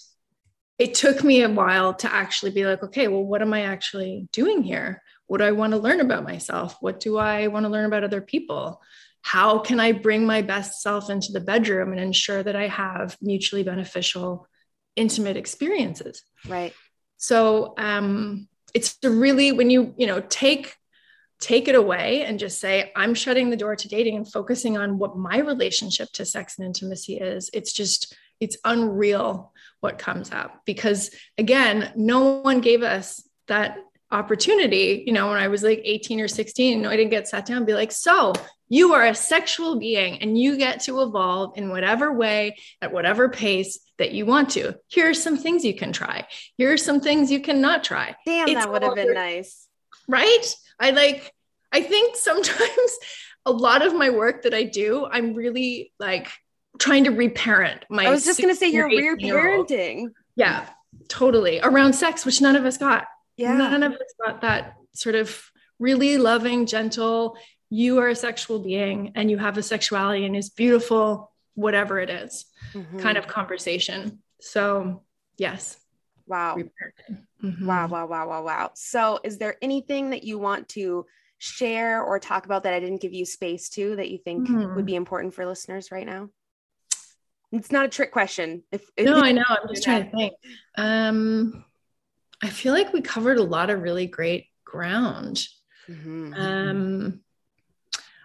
it 0.77 0.95
took 0.95 1.23
me 1.23 1.43
a 1.43 1.49
while 1.49 1.93
to 1.95 2.11
actually 2.11 2.51
be 2.51 2.65
like, 2.65 2.83
okay, 2.83 3.07
well, 3.07 3.23
what 3.23 3.41
am 3.41 3.53
I 3.53 3.61
actually 3.61 4.27
doing 4.31 4.63
here? 4.63 5.01
What 5.27 5.37
do 5.37 5.45
I 5.45 5.51
want 5.51 5.71
to 5.71 5.79
learn 5.79 6.01
about 6.01 6.23
myself? 6.23 6.77
What 6.81 6.99
do 6.99 7.17
I 7.17 7.47
want 7.47 7.65
to 7.65 7.69
learn 7.69 7.85
about 7.85 8.03
other 8.03 8.21
people? 8.21 8.81
How 9.21 9.59
can 9.59 9.79
I 9.79 9.91
bring 9.93 10.25
my 10.25 10.41
best 10.41 10.81
self 10.81 11.09
into 11.09 11.31
the 11.31 11.39
bedroom 11.39 11.91
and 11.91 12.01
ensure 12.01 12.43
that 12.43 12.55
I 12.55 12.67
have 12.67 13.17
mutually 13.21 13.63
beneficial, 13.63 14.47
intimate 14.95 15.37
experiences? 15.37 16.23
Right. 16.47 16.73
So 17.17 17.73
um, 17.77 18.49
it's 18.73 18.97
really 19.03 19.51
when 19.51 19.69
you 19.69 19.93
you 19.97 20.07
know 20.07 20.19
take 20.19 20.75
take 21.39 21.67
it 21.67 21.75
away 21.75 22.23
and 22.23 22.39
just 22.39 22.59
say 22.59 22.91
i'm 22.95 23.13
shutting 23.13 23.49
the 23.49 23.57
door 23.57 23.75
to 23.75 23.87
dating 23.87 24.15
and 24.15 24.31
focusing 24.31 24.77
on 24.77 24.97
what 24.97 25.17
my 25.17 25.39
relationship 25.39 26.09
to 26.13 26.25
sex 26.25 26.57
and 26.57 26.65
intimacy 26.65 27.17
is 27.17 27.49
it's 27.53 27.73
just 27.73 28.15
it's 28.39 28.57
unreal 28.65 29.52
what 29.83 29.99
comes 29.99 30.31
up 30.31 30.61
because 30.65 31.11
again 31.37 31.91
no 31.95 32.41
one 32.41 32.61
gave 32.61 32.81
us 32.83 33.21
that 33.47 33.77
opportunity, 34.13 35.03
you 35.05 35.11
know, 35.11 35.27
when 35.27 35.37
I 35.37 35.47
was 35.47 35.63
like 35.63 35.81
18 35.83 36.21
or 36.21 36.27
16, 36.27 36.77
you 36.77 36.83
know, 36.83 36.89
I 36.89 36.95
didn't 36.95 37.09
get 37.09 37.27
sat 37.27 37.45
down 37.45 37.57
and 37.57 37.65
be 37.65 37.73
like, 37.73 37.91
so 37.91 38.33
you 38.69 38.93
are 38.93 39.05
a 39.05 39.15
sexual 39.15 39.79
being 39.79 40.21
and 40.21 40.37
you 40.37 40.55
get 40.57 40.81
to 40.81 41.01
evolve 41.01 41.57
in 41.57 41.69
whatever 41.69 42.13
way, 42.13 42.55
at 42.81 42.93
whatever 42.93 43.27
pace 43.27 43.79
that 43.97 44.11
you 44.11 44.25
want 44.25 44.51
to. 44.51 44.75
Here 44.87 45.09
are 45.09 45.13
some 45.13 45.37
things 45.37 45.65
you 45.65 45.75
can 45.75 45.91
try. 45.91 46.27
Here 46.57 46.71
are 46.71 46.77
some 46.77 47.01
things 47.01 47.31
you 47.31 47.41
cannot 47.41 47.83
try. 47.83 48.15
Damn, 48.25 48.47
it's 48.47 48.63
that 48.63 48.71
would 48.71 48.83
have 48.83 48.95
been 48.95 49.13
nice. 49.13 49.67
Right? 50.07 50.55
I 50.79 50.91
like, 50.91 51.33
I 51.71 51.81
think 51.81 52.15
sometimes 52.15 52.97
a 53.45 53.51
lot 53.51 53.85
of 53.85 53.95
my 53.95 54.11
work 54.11 54.43
that 54.43 54.53
I 54.53 54.63
do, 54.63 55.05
I'm 55.05 55.33
really 55.33 55.91
like 55.99 56.29
trying 56.79 57.05
to 57.05 57.11
reparent 57.11 57.85
my. 57.89 58.05
I 58.05 58.09
was 58.09 58.25
just 58.25 58.39
going 58.39 58.53
to 58.53 58.59
say 58.59 58.69
you're 58.69 58.89
reparenting. 58.89 60.11
Yeah, 60.35 60.65
totally. 61.07 61.59
Around 61.61 61.93
sex, 61.93 62.25
which 62.25 62.41
none 62.41 62.55
of 62.55 62.65
us 62.65 62.77
got 62.77 63.05
yeah. 63.37 63.53
none 63.57 63.83
of 63.83 63.93
us 63.93 64.13
got 64.23 64.41
that 64.41 64.75
sort 64.93 65.15
of 65.15 65.51
really 65.79 66.17
loving, 66.17 66.65
gentle, 66.65 67.37
you 67.69 67.99
are 67.99 68.09
a 68.09 68.15
sexual 68.15 68.59
being 68.59 69.11
and 69.15 69.31
you 69.31 69.37
have 69.37 69.57
a 69.57 69.63
sexuality 69.63 70.25
and 70.25 70.35
it's 70.35 70.49
beautiful, 70.49 71.31
whatever 71.55 71.99
it 71.99 72.09
is, 72.09 72.45
mm-hmm. 72.73 72.99
kind 72.99 73.17
of 73.17 73.27
conversation. 73.27 74.19
So, 74.39 75.01
yes. 75.37 75.77
Wow. 76.27 76.57
Mm-hmm. 77.43 77.65
Wow, 77.65 77.87
wow, 77.87 78.05
wow, 78.05 78.27
wow, 78.29 78.43
wow. 78.43 78.71
So, 78.75 79.19
is 79.23 79.37
there 79.37 79.57
anything 79.61 80.11
that 80.11 80.23
you 80.23 80.39
want 80.39 80.69
to 80.69 81.05
share 81.39 82.01
or 82.01 82.19
talk 82.19 82.45
about 82.45 82.63
that 82.63 82.73
I 82.73 82.79
didn't 82.79 83.01
give 83.01 83.13
you 83.13 83.25
space 83.25 83.69
to 83.69 83.97
that 83.97 84.09
you 84.09 84.17
think 84.17 84.47
mm-hmm. 84.47 84.75
would 84.75 84.85
be 84.85 84.95
important 84.95 85.33
for 85.33 85.45
listeners 85.45 85.91
right 85.91 86.05
now? 86.05 86.29
It's 87.53 87.71
not 87.71 87.85
a 87.85 87.89
trick 87.89 88.11
question. 88.11 88.63
If, 88.71 88.83
if 88.97 89.05
no, 89.05 89.19
I 89.19 89.31
know. 89.31 89.43
I'm 89.47 89.67
just 89.69 89.83
trying 89.83 90.05
to 90.05 90.09
think. 90.09 90.33
Um, 90.75 91.63
I 92.41 92.49
feel 92.49 92.73
like 92.73 92.91
we 92.91 93.01
covered 93.01 93.37
a 93.37 93.43
lot 93.43 93.69
of 93.69 93.81
really 93.81 94.07
great 94.07 94.47
ground. 94.65 95.47
Mm-hmm. 95.87 96.33
Um, 96.33 97.19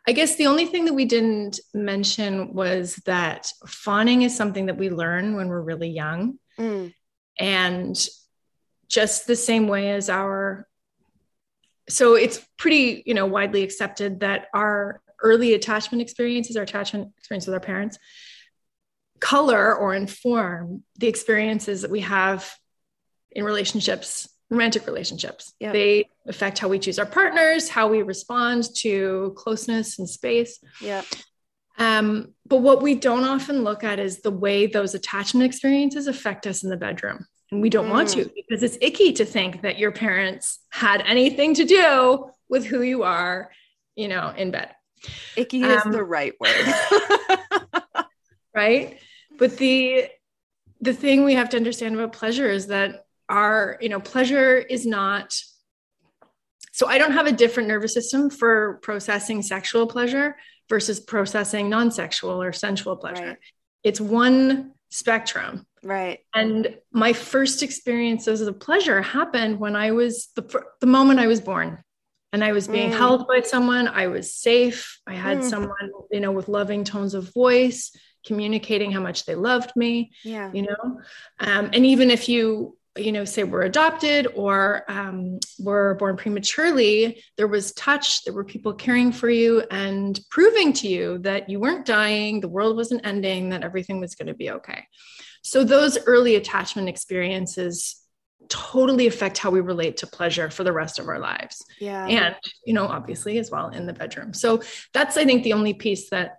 I 0.06 0.12
guess 0.12 0.36
the 0.36 0.46
only 0.46 0.64
thing 0.64 0.86
that 0.86 0.94
we 0.94 1.04
didn't 1.04 1.60
mention 1.74 2.54
was 2.54 2.96
that 3.04 3.52
fawning 3.66 4.22
is 4.22 4.34
something 4.34 4.66
that 4.66 4.78
we 4.78 4.88
learn 4.88 5.36
when 5.36 5.48
we're 5.48 5.60
really 5.60 5.90
young. 5.90 6.38
Mm. 6.58 6.94
And 7.38 8.08
just 8.88 9.26
the 9.26 9.36
same 9.36 9.68
way 9.68 9.90
as 9.90 10.08
our, 10.08 10.66
so 11.90 12.14
it's 12.14 12.40
pretty, 12.56 13.02
you 13.04 13.12
know, 13.12 13.26
widely 13.26 13.62
accepted 13.62 14.20
that 14.20 14.46
our 14.54 15.02
early 15.22 15.52
attachment 15.52 16.00
experiences, 16.00 16.56
our 16.56 16.62
attachment 16.62 17.12
experience 17.18 17.46
with 17.46 17.52
our 17.52 17.60
parents, 17.60 17.98
color 19.20 19.74
or 19.74 19.94
inform 19.94 20.82
the 20.96 21.08
experiences 21.08 21.82
that 21.82 21.90
we 21.90 22.00
have 22.00 22.50
in 23.30 23.44
relationships, 23.44 24.28
romantic 24.50 24.86
relationships. 24.86 25.52
They 25.60 26.08
affect 26.26 26.58
how 26.58 26.68
we 26.68 26.78
choose 26.78 26.98
our 26.98 27.06
partners, 27.06 27.68
how 27.68 27.88
we 27.88 28.02
respond 28.02 28.64
to 28.78 29.34
closeness 29.36 29.98
and 29.98 30.08
space. 30.08 30.58
Yeah. 30.80 31.02
Um, 31.78 32.34
but 32.46 32.58
what 32.58 32.82
we 32.82 32.94
don't 32.94 33.24
often 33.24 33.62
look 33.62 33.84
at 33.84 34.00
is 34.00 34.20
the 34.20 34.30
way 34.30 34.66
those 34.66 34.94
attachment 34.94 35.46
experiences 35.46 36.08
affect 36.08 36.46
us 36.46 36.64
in 36.64 36.70
the 36.70 36.76
bedroom. 36.76 37.26
And 37.50 37.62
we 37.62 37.70
don't 37.70 37.86
mm. 37.86 37.92
want 37.92 38.10
to 38.10 38.30
because 38.34 38.62
it's 38.62 38.76
icky 38.80 39.12
to 39.14 39.24
think 39.24 39.62
that 39.62 39.78
your 39.78 39.92
parents 39.92 40.58
had 40.70 41.02
anything 41.06 41.54
to 41.54 41.64
do 41.64 42.30
with 42.48 42.66
who 42.66 42.82
you 42.82 43.04
are, 43.04 43.50
you 43.94 44.08
know, 44.08 44.32
in 44.36 44.50
bed. 44.50 44.70
Icky 45.36 45.62
um, 45.62 45.70
is 45.70 45.82
the 45.84 46.02
right 46.02 46.34
word. 46.40 46.74
right? 48.54 48.98
But 49.38 49.56
the 49.56 50.08
the 50.80 50.92
thing 50.92 51.24
we 51.24 51.34
have 51.34 51.48
to 51.50 51.56
understand 51.56 51.94
about 51.94 52.12
pleasure 52.12 52.50
is 52.50 52.66
that 52.68 53.06
our 53.28 53.78
you 53.80 53.88
know 53.88 54.00
pleasure 54.00 54.56
is 54.56 54.86
not 54.86 55.34
so 56.72 56.86
i 56.86 56.98
don't 56.98 57.12
have 57.12 57.26
a 57.26 57.32
different 57.32 57.68
nervous 57.68 57.92
system 57.92 58.30
for 58.30 58.78
processing 58.82 59.42
sexual 59.42 59.86
pleasure 59.86 60.36
versus 60.68 61.00
processing 61.00 61.68
non-sexual 61.68 62.42
or 62.42 62.52
sensual 62.52 62.96
pleasure. 62.96 63.28
Right. 63.28 63.38
it's 63.82 64.00
one 64.00 64.72
spectrum. 64.90 65.66
Right. 65.82 66.20
And 66.34 66.76
my 66.92 67.12
first 67.12 67.62
experiences 67.62 68.40
of 68.40 68.60
pleasure 68.60 69.00
happened 69.02 69.60
when 69.60 69.76
i 69.76 69.92
was 69.92 70.28
the, 70.34 70.64
the 70.80 70.86
moment 70.86 71.20
i 71.20 71.26
was 71.26 71.40
born. 71.40 71.82
And 72.32 72.44
i 72.44 72.52
was 72.52 72.68
being 72.68 72.90
mm. 72.90 72.96
held 72.96 73.26
by 73.26 73.40
someone. 73.40 73.88
I 73.88 74.08
was 74.08 74.34
safe. 74.34 75.00
I 75.06 75.14
had 75.14 75.38
mm. 75.38 75.48
someone 75.48 75.90
you 76.10 76.20
know 76.20 76.32
with 76.32 76.48
loving 76.48 76.84
tones 76.84 77.14
of 77.14 77.32
voice 77.32 77.90
communicating 78.26 78.90
how 78.90 79.00
much 79.00 79.24
they 79.24 79.34
loved 79.34 79.70
me 79.76 80.10
yeah 80.24 80.50
you 80.52 80.62
know 80.62 81.00
um, 81.40 81.70
and 81.72 81.86
even 81.86 82.10
if 82.10 82.28
you 82.28 82.76
you 82.98 83.12
know, 83.12 83.24
say 83.24 83.44
we're 83.44 83.62
adopted 83.62 84.28
or 84.34 84.84
um, 84.88 85.38
were 85.58 85.94
born 85.94 86.16
prematurely, 86.16 87.22
there 87.36 87.46
was 87.46 87.72
touch, 87.72 88.24
there 88.24 88.34
were 88.34 88.44
people 88.44 88.74
caring 88.74 89.12
for 89.12 89.30
you 89.30 89.62
and 89.70 90.20
proving 90.30 90.72
to 90.74 90.88
you 90.88 91.18
that 91.18 91.48
you 91.48 91.60
weren't 91.60 91.86
dying, 91.86 92.40
the 92.40 92.48
world 92.48 92.76
wasn't 92.76 93.06
ending, 93.06 93.50
that 93.50 93.62
everything 93.62 94.00
was 94.00 94.14
going 94.14 94.26
to 94.26 94.34
be 94.34 94.50
okay. 94.50 94.84
So, 95.42 95.64
those 95.64 95.98
early 96.06 96.34
attachment 96.34 96.88
experiences 96.88 98.02
totally 98.48 99.06
affect 99.06 99.38
how 99.38 99.50
we 99.50 99.60
relate 99.60 99.98
to 99.98 100.06
pleasure 100.06 100.50
for 100.50 100.64
the 100.64 100.72
rest 100.72 100.98
of 100.98 101.08
our 101.08 101.18
lives. 101.18 101.64
Yeah. 101.78 102.06
And, 102.06 102.34
you 102.64 102.72
know, 102.72 102.86
obviously 102.86 103.38
as 103.38 103.50
well 103.50 103.68
in 103.68 103.86
the 103.86 103.92
bedroom. 103.92 104.32
So, 104.34 104.62
that's, 104.92 105.16
I 105.16 105.24
think, 105.24 105.44
the 105.44 105.52
only 105.52 105.74
piece 105.74 106.10
that 106.10 106.38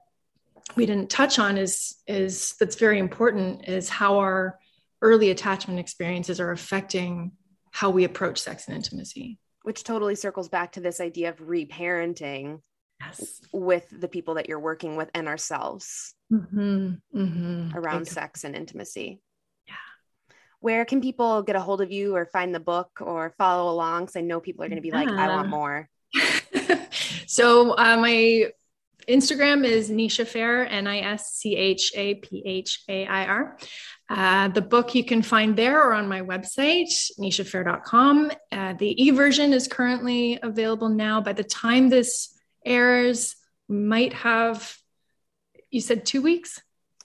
we 0.76 0.86
didn't 0.86 1.10
touch 1.10 1.40
on 1.40 1.58
is 1.58 1.96
is 2.08 2.56
that's 2.60 2.76
very 2.76 3.00
important 3.00 3.68
is 3.68 3.90
how 3.90 4.20
our 4.20 4.60
early 5.02 5.30
attachment 5.30 5.80
experiences 5.80 6.40
are 6.40 6.52
affecting 6.52 7.32
how 7.72 7.90
we 7.90 8.04
approach 8.04 8.40
sex 8.40 8.68
and 8.68 8.76
intimacy. 8.76 9.40
Which 9.64 9.84
totally 9.84 10.16
circles 10.16 10.50
back 10.50 10.74
to 10.74 10.82
this 10.82 11.00
idea 11.00 11.30
of 11.30 11.38
reparenting 11.38 12.62
yes. 13.02 13.42
with 13.52 13.86
the 13.92 14.08
people 14.08 14.36
that 14.36 14.50
you're 14.50 14.60
working 14.60 14.96
with 14.96 15.10
and 15.14 15.28
ourselves 15.28 16.14
mm-hmm. 16.32 16.94
Mm-hmm. 17.16 17.78
around 17.78 18.08
sex 18.08 18.44
and 18.44 18.56
intimacy. 18.56 19.22
Yeah. 19.68 19.74
Where 20.60 20.86
can 20.86 21.02
people 21.02 21.44
get 21.44 21.56
a 21.56 21.62
hold 21.62 21.82
of 21.82 21.92
you 21.92 22.16
or 22.16 22.26
find 22.26 22.54
the 22.54 22.60
book 22.60 22.90
or 23.02 23.34
follow 23.38 23.72
along? 23.72 24.04
Because 24.04 24.16
I 24.16 24.22
know 24.22 24.40
people 24.40 24.64
are 24.64 24.70
going 24.70 24.78
to 24.78 24.82
be 24.82 24.92
like, 24.92 25.10
I 25.10 25.28
want 25.28 25.50
more. 25.50 25.90
so 27.28 27.78
uh, 27.78 27.98
my 27.98 28.52
Instagram 29.10 29.66
is 29.66 29.90
Nischa 29.90 30.26
Phair, 30.26 30.68
N 30.70 30.88
I 30.88 31.00
S 31.00 31.34
C 31.34 31.56
H 31.56 31.92
A 31.96 32.16
P 32.16 32.44
H 32.46 32.84
A 32.88 33.06
I 33.06 33.26
R. 33.26 33.58
Uh, 34.10 34.48
the 34.50 34.62
book 34.62 34.96
you 34.96 35.04
can 35.04 35.22
find 35.22 35.56
there 35.56 35.84
or 35.84 35.94
on 35.94 36.08
my 36.08 36.22
website, 36.22 36.94
nischaphair.com. 37.20 38.32
Uh, 38.52 38.74
the 38.74 39.04
e 39.04 39.12
version 39.12 39.54
is 39.54 39.68
currently 39.68 40.40
available 40.42 40.90
now. 40.90 41.22
By 41.22 41.34
the 41.34 41.44
time 41.44 41.90
this 41.90 42.40
airs, 42.66 43.36
might 43.68 44.14
have, 44.14 44.76
you 45.70 45.82
said 45.82 46.06
two 46.06 46.22
weeks? 46.22 46.62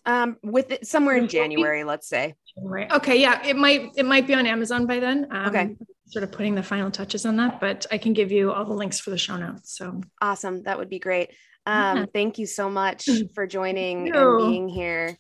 Um, 0.07 0.37
with 0.43 0.71
it 0.71 0.87
somewhere 0.87 1.17
in 1.17 1.29
January, 1.29 1.85
let's 1.85 2.09
say. 2.09 2.35
Right. 2.59 2.91
Okay. 2.93 3.21
Yeah. 3.21 3.45
It 3.45 3.57
might 3.57 3.93
it 3.97 4.05
might 4.05 4.27
be 4.27 4.35
on 4.35 4.47
Amazon 4.47 4.87
by 4.87 5.01
then. 5.01 5.29
Um, 5.31 5.47
okay. 5.49 5.77
Sort 6.09 6.23
of 6.23 6.33
putting 6.33 6.55
the 6.55 6.63
final 6.63 6.91
touches 6.91 7.25
on 7.25 7.37
that, 7.37 7.59
but 7.61 7.87
I 7.91 7.97
can 7.97 8.13
give 8.13 8.31
you 8.31 8.53
all 8.53 8.67
the 8.67 8.75
links 8.75 9.01
for 9.01 9.09
the 9.11 9.19
show 9.19 9.37
notes. 9.37 9.77
So 9.77 10.03
awesome. 10.21 10.65
That 10.65 10.79
would 10.79 10.91
be 10.91 10.99
great. 10.99 11.31
Um, 11.67 11.99
yeah. 11.99 12.07
Thank 12.13 12.39
you 12.39 12.47
so 12.47 12.69
much 12.69 13.09
for 13.35 13.47
joining 13.47 14.15
and 14.15 14.39
being 14.39 14.69
here. 14.69 15.19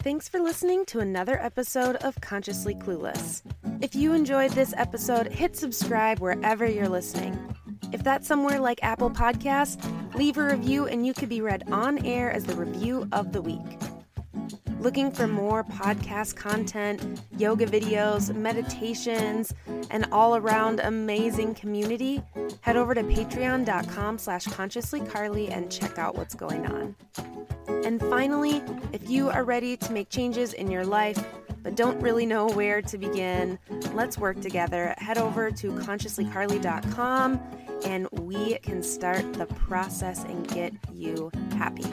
Thanks 0.00 0.28
for 0.28 0.40
listening 0.40 0.84
to 0.86 0.98
another 0.98 1.40
episode 1.40 1.94
of 1.96 2.20
Consciously 2.20 2.74
Clueless. 2.74 3.42
If 3.80 3.94
you 3.94 4.14
enjoyed 4.14 4.50
this 4.50 4.74
episode, 4.76 5.28
hit 5.28 5.56
subscribe 5.56 6.18
wherever 6.18 6.66
you're 6.66 6.88
listening. 6.88 7.38
If 7.92 8.02
that's 8.02 8.26
somewhere 8.26 8.58
like 8.58 8.82
Apple 8.82 9.10
Podcasts, 9.10 9.80
leave 10.16 10.38
a 10.38 10.44
review 10.44 10.86
and 10.86 11.06
you 11.06 11.14
could 11.14 11.28
be 11.28 11.40
read 11.40 11.62
on 11.70 12.04
air 12.04 12.32
as 12.32 12.44
the 12.44 12.56
review 12.56 13.08
of 13.12 13.32
the 13.32 13.40
week. 13.40 13.60
Looking 14.82 15.12
for 15.12 15.28
more 15.28 15.62
podcast 15.62 16.34
content, 16.34 17.20
yoga 17.38 17.66
videos, 17.66 18.34
meditations, 18.34 19.54
and 19.90 20.08
all 20.10 20.34
around 20.34 20.80
amazing 20.80 21.54
community? 21.54 22.20
Head 22.62 22.76
over 22.76 22.92
to 22.92 23.04
patreon.com 23.04 24.18
slash 24.18 24.46
consciouslycarly 24.46 25.52
and 25.52 25.70
check 25.70 26.00
out 26.00 26.16
what's 26.16 26.34
going 26.34 26.66
on. 26.66 26.96
And 27.84 28.00
finally, 28.00 28.60
if 28.92 29.08
you 29.08 29.30
are 29.30 29.44
ready 29.44 29.76
to 29.76 29.92
make 29.92 30.08
changes 30.08 30.52
in 30.52 30.68
your 30.68 30.84
life, 30.84 31.24
but 31.62 31.76
don't 31.76 32.00
really 32.00 32.26
know 32.26 32.48
where 32.48 32.82
to 32.82 32.98
begin, 32.98 33.60
let's 33.94 34.18
work 34.18 34.40
together. 34.40 34.96
Head 34.98 35.16
over 35.16 35.52
to 35.52 35.70
consciouslycarly.com 35.74 37.40
and 37.84 38.08
we 38.10 38.58
can 38.58 38.82
start 38.82 39.32
the 39.34 39.46
process 39.46 40.24
and 40.24 40.48
get 40.48 40.72
you 40.92 41.30
happy. 41.52 41.86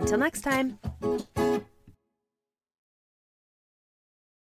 Until 0.00 0.18
next 0.18 0.40
time. 0.40 0.80